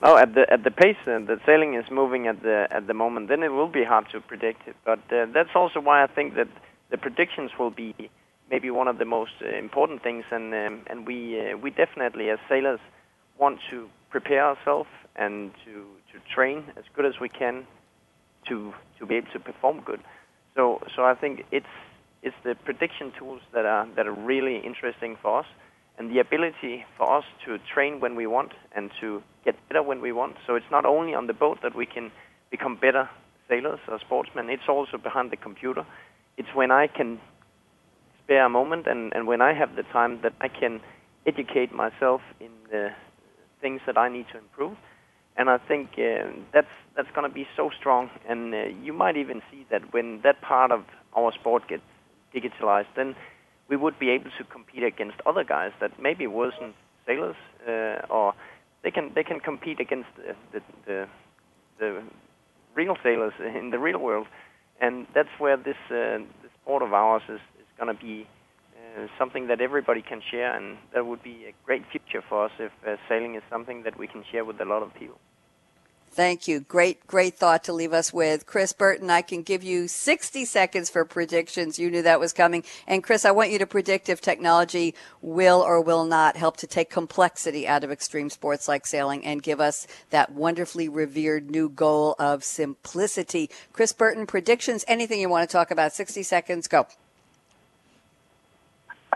Oh, 0.04 0.18
at 0.18 0.36
the 0.36 0.46
at 0.52 0.64
the 0.64 0.72
pace 0.72 0.98
uh, 1.08 1.20
that 1.20 1.40
sailing 1.46 1.74
is 1.74 1.90
moving 1.90 2.28
at 2.28 2.44
the 2.44 2.68
at 2.70 2.86
the 2.86 2.94
moment, 2.94 3.30
then 3.30 3.44
it 3.44 3.52
will 3.52 3.68
be 3.68 3.84
hard 3.84 4.06
to 4.12 4.20
predict 4.20 4.68
it. 4.68 4.76
But 4.84 5.00
uh, 5.12 5.26
that's 5.34 5.56
also 5.56 5.80
why 5.80 6.04
I 6.04 6.08
think 6.08 6.36
that 6.36 6.50
the 6.92 6.98
predictions 6.98 7.52
will 7.58 7.72
be 7.72 7.94
maybe 8.52 8.70
one 8.70 8.88
of 8.88 8.98
the 8.98 9.06
most 9.06 9.32
uh, 9.42 9.58
important 9.58 10.04
things, 10.04 10.26
and 10.32 10.54
um, 10.54 10.82
and 10.88 11.08
we 11.08 11.40
uh, 11.40 11.58
we 11.58 11.72
definitely 11.72 12.30
as 12.30 12.40
sailors 12.50 12.80
want 13.40 13.60
to 13.72 13.90
prepare 14.10 14.46
ourselves 14.46 14.90
and 15.16 15.52
to 15.64 15.86
to 16.12 16.20
train 16.34 16.66
as 16.78 16.84
good 16.94 17.06
as 17.06 17.20
we 17.20 17.30
can 17.30 17.66
to 18.48 18.74
to 19.00 19.06
be 19.06 19.16
able 19.16 19.32
to 19.32 19.40
perform 19.40 19.80
good. 19.80 20.02
So 20.56 20.82
so 20.96 21.04
I 21.06 21.16
think 21.16 21.46
it's 21.52 21.76
it's 22.26 22.36
the 22.44 22.56
prediction 22.66 23.14
tools 23.18 23.42
that 23.54 23.66
are 23.66 23.88
that 23.96 24.08
are 24.08 24.20
really 24.32 24.58
interesting 24.58 25.16
for 25.22 25.40
us, 25.40 25.46
and 25.98 26.12
the 26.12 26.20
ability 26.20 26.84
for 26.98 27.18
us 27.18 27.24
to 27.46 27.58
train 27.74 28.00
when 28.00 28.16
we 28.16 28.26
want 28.28 28.52
and 28.76 28.92
to 29.00 29.22
get 29.46 29.56
better 29.70 29.84
when 29.84 30.02
we 30.02 30.12
want. 30.12 30.36
So 30.46 30.56
it's 30.56 30.72
not 30.72 30.86
only 30.86 31.14
on 31.14 31.28
the 31.28 31.34
boat 31.34 31.60
that 31.62 31.76
we 31.76 31.86
can 31.86 32.12
become 32.50 32.76
better 32.76 33.08
sailors 33.48 33.80
or 33.88 34.00
sportsmen. 34.00 34.50
It's 34.50 34.68
also 34.68 34.98
behind 34.98 35.32
the 35.32 35.38
computer. 35.38 35.86
It's 36.38 36.50
when 36.54 36.72
I 36.72 36.88
can 36.88 37.20
spare 38.24 38.46
a 38.46 38.50
moment 38.50 38.88
and, 38.88 39.14
and 39.14 39.28
when 39.28 39.42
I 39.42 39.54
have 39.54 39.76
the 39.76 39.84
time 39.84 40.20
that 40.24 40.34
I 40.42 40.48
can 40.48 40.82
educate 41.26 41.74
myself 41.74 42.22
in 42.40 42.52
the 42.72 42.90
things 43.62 43.82
that 43.86 43.98
I 43.98 44.10
need 44.10 44.26
to 44.34 44.40
improve. 44.40 44.76
And 45.38 45.50
I 45.50 45.58
think 45.58 45.90
uh, 45.98 46.32
that's 46.54 46.76
that's 46.96 47.10
going 47.14 47.30
to 47.30 47.34
be 47.34 47.46
so 47.58 47.70
strong. 47.78 48.10
And 48.28 48.54
uh, 48.54 48.58
you 48.82 48.94
might 48.94 49.18
even 49.18 49.42
see 49.52 49.66
that 49.70 49.94
when 49.94 50.22
that 50.24 50.42
part 50.42 50.72
of 50.72 50.86
our 51.16 51.32
sport 51.34 51.68
gets 51.68 51.84
digitalized, 52.36 52.88
then 52.96 53.16
we 53.70 53.76
would 53.76 53.98
be 53.98 54.10
able 54.10 54.30
to 54.38 54.44
compete 54.44 54.84
against 54.84 55.18
other 55.26 55.44
guys 55.44 55.72
that 55.80 55.92
maybe 56.00 56.28
wasn't 56.28 56.76
sailors, 57.08 57.36
uh, 57.68 58.06
or 58.10 58.34
they 58.84 58.92
can 58.92 59.12
they 59.16 59.24
can 59.24 59.40
compete 59.40 59.80
against 59.80 60.10
the, 60.54 60.62
the 60.86 61.08
the, 61.80 62.04
real 62.76 62.98
sailors 63.02 63.34
in 63.40 63.70
the 63.72 63.80
real 63.80 64.00
world, 64.00 64.28
and 64.82 65.08
that's 65.16 65.30
where 65.40 65.58
this 65.58 65.78
uh, 65.90 66.20
the 66.44 66.50
sport 66.62 66.84
of 66.84 66.94
ours 66.94 67.24
is, 67.30 67.40
is 67.60 67.68
going 67.80 67.96
to 67.96 68.00
be 68.02 68.28
uh, 68.78 69.08
something 69.18 69.48
that 69.48 69.62
everybody 69.62 70.02
can 70.02 70.22
share, 70.32 70.56
and 70.56 70.78
that 70.94 71.06
would 71.06 71.24
be 71.24 71.46
a 71.48 71.54
great 71.66 71.84
future 71.92 72.24
for 72.28 72.46
us 72.46 72.52
if 72.60 72.72
uh, 72.88 72.96
sailing 73.10 73.36
is 73.36 73.44
something 73.50 73.84
that 73.84 73.98
we 73.98 74.08
can 74.08 74.24
share 74.32 74.46
with 74.46 74.60
a 74.62 74.66
lot 74.66 74.84
of 74.84 74.94
people. 74.94 75.18
Thank 76.16 76.48
you. 76.48 76.62
Great, 76.62 77.06
great 77.08 77.36
thought 77.36 77.66
to 77.66 77.74
leave 77.74 77.92
us 77.92 78.14
with. 78.14 78.46
Chris 78.46 78.72
Burton, 78.72 79.10
I 79.10 79.22
can 79.22 79.42
give 79.42 79.66
you 79.66 79.90
60 79.90 80.46
seconds 80.46 80.90
for 80.90 81.04
predictions. 81.04 81.78
You 81.78 81.92
knew 81.92 82.04
that 82.04 82.22
was 82.22 82.32
coming. 82.32 82.64
And 82.88 83.04
Chris, 83.04 83.26
I 83.26 83.32
want 83.32 83.52
you 83.52 83.60
to 83.60 83.68
predict 83.68 84.08
if 84.08 84.22
technology 84.22 84.96
will 85.22 85.60
or 85.60 85.82
will 85.82 86.06
not 86.06 86.38
help 86.38 86.56
to 86.58 86.68
take 86.68 86.90
complexity 86.90 87.68
out 87.68 87.84
of 87.84 87.92
extreme 87.92 88.30
sports 88.30 88.70
like 88.70 88.88
sailing 88.88 89.26
and 89.26 89.44
give 89.44 89.60
us 89.60 89.88
that 90.12 90.32
wonderfully 90.32 90.88
revered 90.88 91.52
new 91.52 91.68
goal 91.68 92.16
of 92.18 92.46
simplicity. 92.46 93.50
Chris 93.74 93.92
Burton, 93.92 94.26
predictions, 94.26 94.86
anything 94.88 95.20
you 95.20 95.28
want 95.28 95.50
to 95.50 95.52
talk 95.52 95.70
about? 95.70 95.92
60 95.92 96.24
seconds, 96.24 96.70
go. 96.70 96.88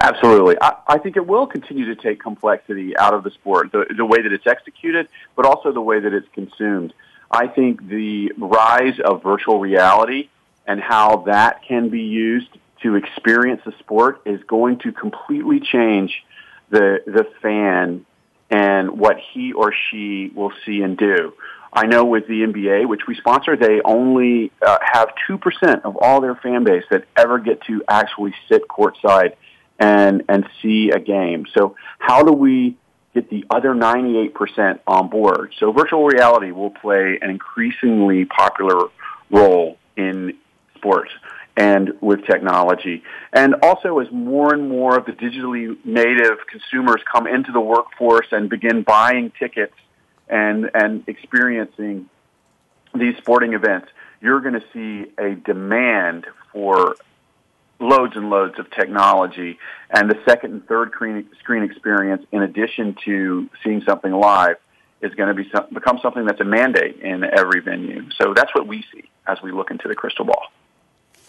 Absolutely. 0.01 0.55
I, 0.61 0.75
I 0.87 0.97
think 0.97 1.17
it 1.17 1.27
will 1.27 1.45
continue 1.45 1.93
to 1.93 1.95
take 1.95 2.21
complexity 2.21 2.97
out 2.97 3.13
of 3.13 3.23
the 3.23 3.31
sport, 3.31 3.71
the, 3.71 3.85
the 3.95 4.05
way 4.05 4.21
that 4.21 4.31
it's 4.31 4.47
executed, 4.47 5.09
but 5.35 5.45
also 5.45 5.71
the 5.71 5.81
way 5.81 5.99
that 5.99 6.13
it's 6.13 6.27
consumed. 6.33 6.93
I 7.29 7.47
think 7.47 7.87
the 7.87 8.31
rise 8.37 8.99
of 9.03 9.21
virtual 9.21 9.59
reality 9.59 10.29
and 10.65 10.79
how 10.79 11.23
that 11.27 11.63
can 11.63 11.89
be 11.89 12.01
used 12.01 12.49
to 12.81 12.95
experience 12.95 13.61
the 13.65 13.73
sport 13.79 14.21
is 14.25 14.41
going 14.43 14.79
to 14.79 14.91
completely 14.91 15.59
change 15.59 16.23
the 16.69 17.01
the 17.05 17.25
fan 17.41 18.05
and 18.49 18.99
what 18.99 19.17
he 19.33 19.53
or 19.53 19.73
she 19.73 20.31
will 20.33 20.53
see 20.65 20.81
and 20.81 20.97
do. 20.97 21.33
I 21.71 21.85
know 21.85 22.05
with 22.05 22.27
the 22.27 22.41
NBA, 22.41 22.87
which 22.87 23.01
we 23.07 23.15
sponsor, 23.15 23.55
they 23.55 23.79
only 23.85 24.51
uh, 24.65 24.79
have 24.81 25.09
2% 25.29 25.81
of 25.83 25.97
all 25.97 26.19
their 26.19 26.33
fan 26.33 26.63
base 26.63 26.83
that 26.89 27.05
ever 27.15 27.37
get 27.37 27.61
to 27.65 27.83
actually 27.87 28.33
sit 28.47 28.67
courtside 28.67 29.35
and 29.79 30.23
and 30.27 30.45
see 30.61 30.91
a 30.91 30.99
game. 30.99 31.45
So 31.57 31.75
how 31.97 32.23
do 32.23 32.33
we 32.33 32.77
get 33.13 33.29
the 33.29 33.45
other 33.49 33.73
98% 33.73 34.79
on 34.85 35.09
board? 35.09 35.53
So 35.59 35.71
virtual 35.71 36.05
reality 36.05 36.51
will 36.51 36.69
play 36.69 37.17
an 37.21 37.29
increasingly 37.29 38.25
popular 38.25 38.89
role 39.31 39.77
in 39.97 40.35
sports 40.75 41.11
and 41.57 41.93
with 42.01 42.25
technology. 42.25 43.03
And 43.33 43.55
also 43.63 43.99
as 43.99 44.07
more 44.11 44.53
and 44.53 44.69
more 44.69 44.97
of 44.97 45.05
the 45.05 45.11
digitally 45.11 45.77
native 45.83 46.37
consumers 46.49 47.01
come 47.11 47.27
into 47.27 47.51
the 47.51 47.59
workforce 47.59 48.27
and 48.31 48.49
begin 48.49 48.83
buying 48.83 49.31
tickets 49.37 49.75
and 50.27 50.69
and 50.73 51.03
experiencing 51.07 52.09
these 52.95 53.15
sporting 53.17 53.53
events, 53.53 53.87
you're 54.21 54.41
going 54.41 54.53
to 54.53 54.63
see 54.73 55.11
a 55.17 55.35
demand 55.35 56.25
for 56.51 56.95
loads 57.79 58.15
and 58.15 58.29
loads 58.29 58.59
of 58.59 58.69
technology, 58.71 59.57
and 59.89 60.09
the 60.09 60.19
second 60.27 60.51
and 60.53 60.67
third 60.67 60.91
screen 60.91 61.63
experience, 61.63 62.25
in 62.31 62.41
addition 62.41 62.95
to 63.05 63.49
seeing 63.63 63.81
something 63.87 64.11
live, 64.11 64.57
is 65.01 65.13
going 65.15 65.29
to 65.29 65.43
be 65.43 65.49
some, 65.49 65.65
become 65.73 65.99
something 66.01 66.25
that's 66.25 66.41
a 66.41 66.45
mandate 66.45 66.99
in 66.99 67.23
every 67.23 67.61
venue. 67.61 68.09
So 68.21 68.33
that's 68.33 68.53
what 68.53 68.67
we 68.67 68.83
see 68.93 69.09
as 69.27 69.41
we 69.41 69.51
look 69.51 69.71
into 69.71 69.87
the 69.87 69.95
crystal 69.95 70.25
ball. 70.25 70.43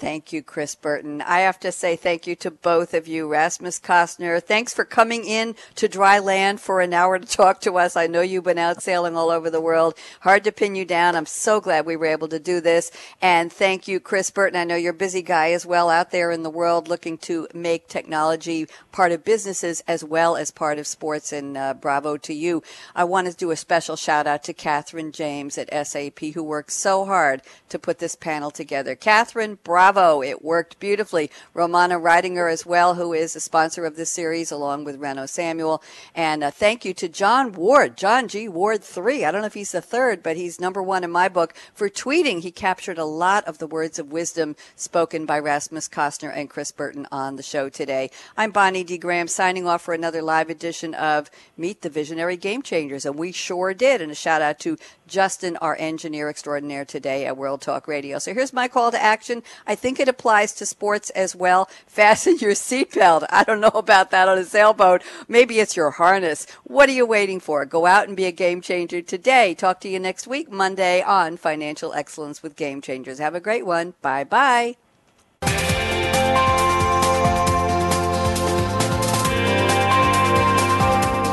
Thank 0.00 0.32
you, 0.32 0.42
Chris 0.42 0.74
Burton. 0.74 1.20
I 1.20 1.40
have 1.40 1.60
to 1.60 1.70
say 1.70 1.94
thank 1.94 2.26
you 2.26 2.34
to 2.36 2.50
both 2.50 2.94
of 2.94 3.06
you. 3.06 3.28
Rasmus 3.28 3.78
Kostner, 3.80 4.42
thanks 4.42 4.72
for 4.72 4.86
coming 4.86 5.26
in 5.26 5.54
to 5.74 5.88
dry 5.88 6.18
land 6.18 6.58
for 6.58 6.80
an 6.80 6.94
hour 6.94 7.18
to 7.18 7.26
talk 7.26 7.60
to 7.60 7.76
us. 7.76 7.96
I 7.96 8.06
know 8.06 8.22
you've 8.22 8.44
been 8.44 8.56
out 8.56 8.82
sailing 8.82 9.14
all 9.14 9.28
over 9.28 9.50
the 9.50 9.60
world. 9.60 9.92
Hard 10.20 10.44
to 10.44 10.52
pin 10.52 10.74
you 10.74 10.86
down. 10.86 11.16
I'm 11.16 11.26
so 11.26 11.60
glad 11.60 11.84
we 11.84 11.96
were 11.96 12.06
able 12.06 12.28
to 12.28 12.38
do 12.38 12.62
this. 12.62 12.90
And 13.20 13.52
thank 13.52 13.88
you, 13.88 14.00
Chris 14.00 14.30
Burton. 14.30 14.58
I 14.58 14.64
know 14.64 14.74
you're 14.74 14.92
a 14.92 14.94
busy 14.94 15.20
guy 15.20 15.52
as 15.52 15.66
well 15.66 15.90
out 15.90 16.12
there 16.12 16.30
in 16.30 16.44
the 16.44 16.48
world 16.48 16.88
looking 16.88 17.18
to 17.18 17.46
make 17.52 17.86
technology 17.86 18.68
part 18.92 19.12
of 19.12 19.22
businesses 19.22 19.82
as 19.86 20.02
well 20.02 20.34
as 20.34 20.50
part 20.50 20.78
of 20.78 20.86
sports. 20.86 21.30
And 21.30 21.58
uh, 21.58 21.74
bravo 21.74 22.16
to 22.16 22.32
you. 22.32 22.62
I 22.96 23.04
want 23.04 23.26
to 23.30 23.36
do 23.36 23.50
a 23.50 23.56
special 23.56 23.96
shout 23.96 24.26
out 24.26 24.44
to 24.44 24.54
Catherine 24.54 25.12
James 25.12 25.58
at 25.58 25.86
SAP 25.86 26.20
who 26.32 26.42
worked 26.42 26.72
so 26.72 27.04
hard 27.04 27.42
to 27.68 27.78
put 27.78 27.98
this 27.98 28.16
panel 28.16 28.50
together. 28.50 28.94
Catherine, 28.94 29.58
bravo 29.62 29.89
bravo. 29.92 30.22
It 30.22 30.44
worked 30.44 30.78
beautifully. 30.78 31.30
Romana 31.52 31.98
Reidinger 31.98 32.52
as 32.52 32.64
well, 32.64 32.94
who 32.94 33.12
is 33.12 33.34
a 33.34 33.40
sponsor 33.40 33.84
of 33.84 33.96
this 33.96 34.10
series 34.10 34.52
along 34.52 34.84
with 34.84 35.00
Reno 35.00 35.26
Samuel. 35.26 35.82
And 36.14 36.44
uh, 36.44 36.50
thank 36.52 36.84
you 36.84 36.94
to 36.94 37.08
John 37.08 37.52
Ward, 37.52 37.96
John 37.96 38.28
G. 38.28 38.48
Ward 38.48 38.84
3. 38.84 39.24
I 39.24 39.32
don't 39.32 39.40
know 39.40 39.48
if 39.48 39.54
he's 39.54 39.72
the 39.72 39.80
third, 39.80 40.22
but 40.22 40.36
he's 40.36 40.60
number 40.60 40.80
one 40.82 41.02
in 41.02 41.10
my 41.10 41.28
book 41.28 41.54
for 41.74 41.88
tweeting. 41.88 42.42
He 42.42 42.52
captured 42.52 42.98
a 42.98 43.04
lot 43.04 43.44
of 43.46 43.58
the 43.58 43.66
words 43.66 43.98
of 43.98 44.12
wisdom 44.12 44.54
spoken 44.76 45.26
by 45.26 45.40
Rasmus 45.40 45.88
Kostner 45.88 46.32
and 46.34 46.48
Chris 46.48 46.70
Burton 46.70 47.08
on 47.10 47.34
the 47.34 47.42
show 47.42 47.68
today. 47.68 48.10
I'm 48.36 48.52
Bonnie 48.52 48.84
D. 48.84 48.96
Graham 48.96 49.26
signing 49.26 49.66
off 49.66 49.82
for 49.82 49.94
another 49.94 50.22
live 50.22 50.50
edition 50.50 50.94
of 50.94 51.30
Meet 51.56 51.82
the 51.82 51.90
Visionary 51.90 52.36
Game 52.36 52.62
Changers. 52.62 53.04
And 53.04 53.18
we 53.18 53.32
sure 53.32 53.74
did. 53.74 54.00
And 54.00 54.12
a 54.12 54.14
shout 54.14 54.42
out 54.42 54.60
to 54.60 54.78
Justin, 55.08 55.56
our 55.56 55.76
engineer 55.80 56.28
extraordinaire 56.28 56.84
today 56.84 57.26
at 57.26 57.36
World 57.36 57.60
Talk 57.60 57.88
Radio. 57.88 58.20
So 58.20 58.32
here's 58.32 58.52
my 58.52 58.68
call 58.68 58.92
to 58.92 59.02
action. 59.02 59.42
I 59.66 59.74
think 59.80 59.98
it 59.98 60.08
applies 60.08 60.52
to 60.54 60.66
sports 60.66 61.10
as 61.10 61.34
well. 61.34 61.68
Fasten 61.86 62.38
your 62.38 62.52
seatbelt. 62.52 63.26
I 63.30 63.44
don't 63.44 63.60
know 63.60 63.68
about 63.74 64.10
that 64.10 64.28
on 64.28 64.38
a 64.38 64.44
sailboat. 64.44 65.02
Maybe 65.28 65.58
it's 65.58 65.76
your 65.76 65.90
harness. 65.90 66.46
What 66.64 66.88
are 66.88 66.92
you 66.92 67.06
waiting 67.06 67.40
for? 67.40 67.64
Go 67.64 67.86
out 67.86 68.06
and 68.08 68.16
be 68.16 68.26
a 68.26 68.32
game 68.32 68.60
changer 68.60 69.02
today. 69.02 69.54
Talk 69.54 69.80
to 69.80 69.88
you 69.88 69.98
next 69.98 70.26
week, 70.26 70.50
Monday 70.50 71.02
on 71.02 71.36
Financial 71.36 71.92
Excellence 71.94 72.42
with 72.42 72.56
Game 72.56 72.80
Changers. 72.80 73.18
Have 73.18 73.34
a 73.34 73.40
great 73.40 73.66
one. 73.66 73.94
Bye 74.02 74.24
bye. 74.24 74.76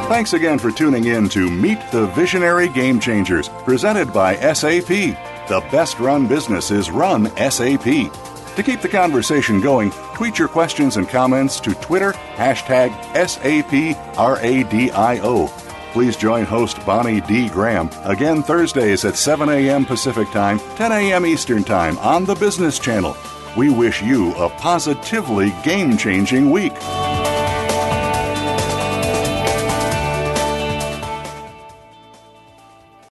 Thanks 0.08 0.32
again 0.32 0.58
for 0.58 0.72
tuning 0.72 1.04
in 1.04 1.28
to 1.30 1.50
Meet 1.52 1.80
the 1.92 2.08
Visionary 2.08 2.70
Game 2.70 2.98
Changers, 2.98 3.50
presented 3.66 4.14
by 4.14 4.36
SAP. 4.54 4.88
The 4.88 5.60
best 5.70 6.00
run 6.00 6.28
businesses 6.28 6.90
run 6.90 7.26
SAP. 7.36 8.10
To 8.58 8.64
keep 8.64 8.82
the 8.82 8.90
conversation 8.90 9.62
going, 9.62 9.92
tweet 10.16 10.40
your 10.40 10.48
questions 10.48 10.98
and 10.98 11.08
comments 11.08 11.60
to 11.60 11.76
Twitter, 11.76 12.14
hashtag 12.34 12.90
SAPRADIO. 13.14 14.18
Please 15.94 16.18
join 16.18 16.44
host 16.44 16.84
Bonnie 16.84 17.22
D. 17.22 17.50
Graham 17.50 17.92
again 18.04 18.42
Thursdays 18.42 19.06
at 19.06 19.16
7 19.16 19.48
a.m. 19.48 19.86
Pacific 19.86 20.32
Time, 20.32 20.58
10 20.76 20.92
a.m. 20.92 21.28
Eastern 21.28 21.64
Time 21.64 22.00
on 22.00 22.26
the 22.26 22.34
Business 22.34 22.80
Channel. 22.80 23.16
We 23.56 23.70
wish 23.70 24.02
you 24.02 24.34
a 24.34 24.50
positively 24.50 25.52
game 25.64 25.96
changing 25.96 26.50
week. 26.50 26.74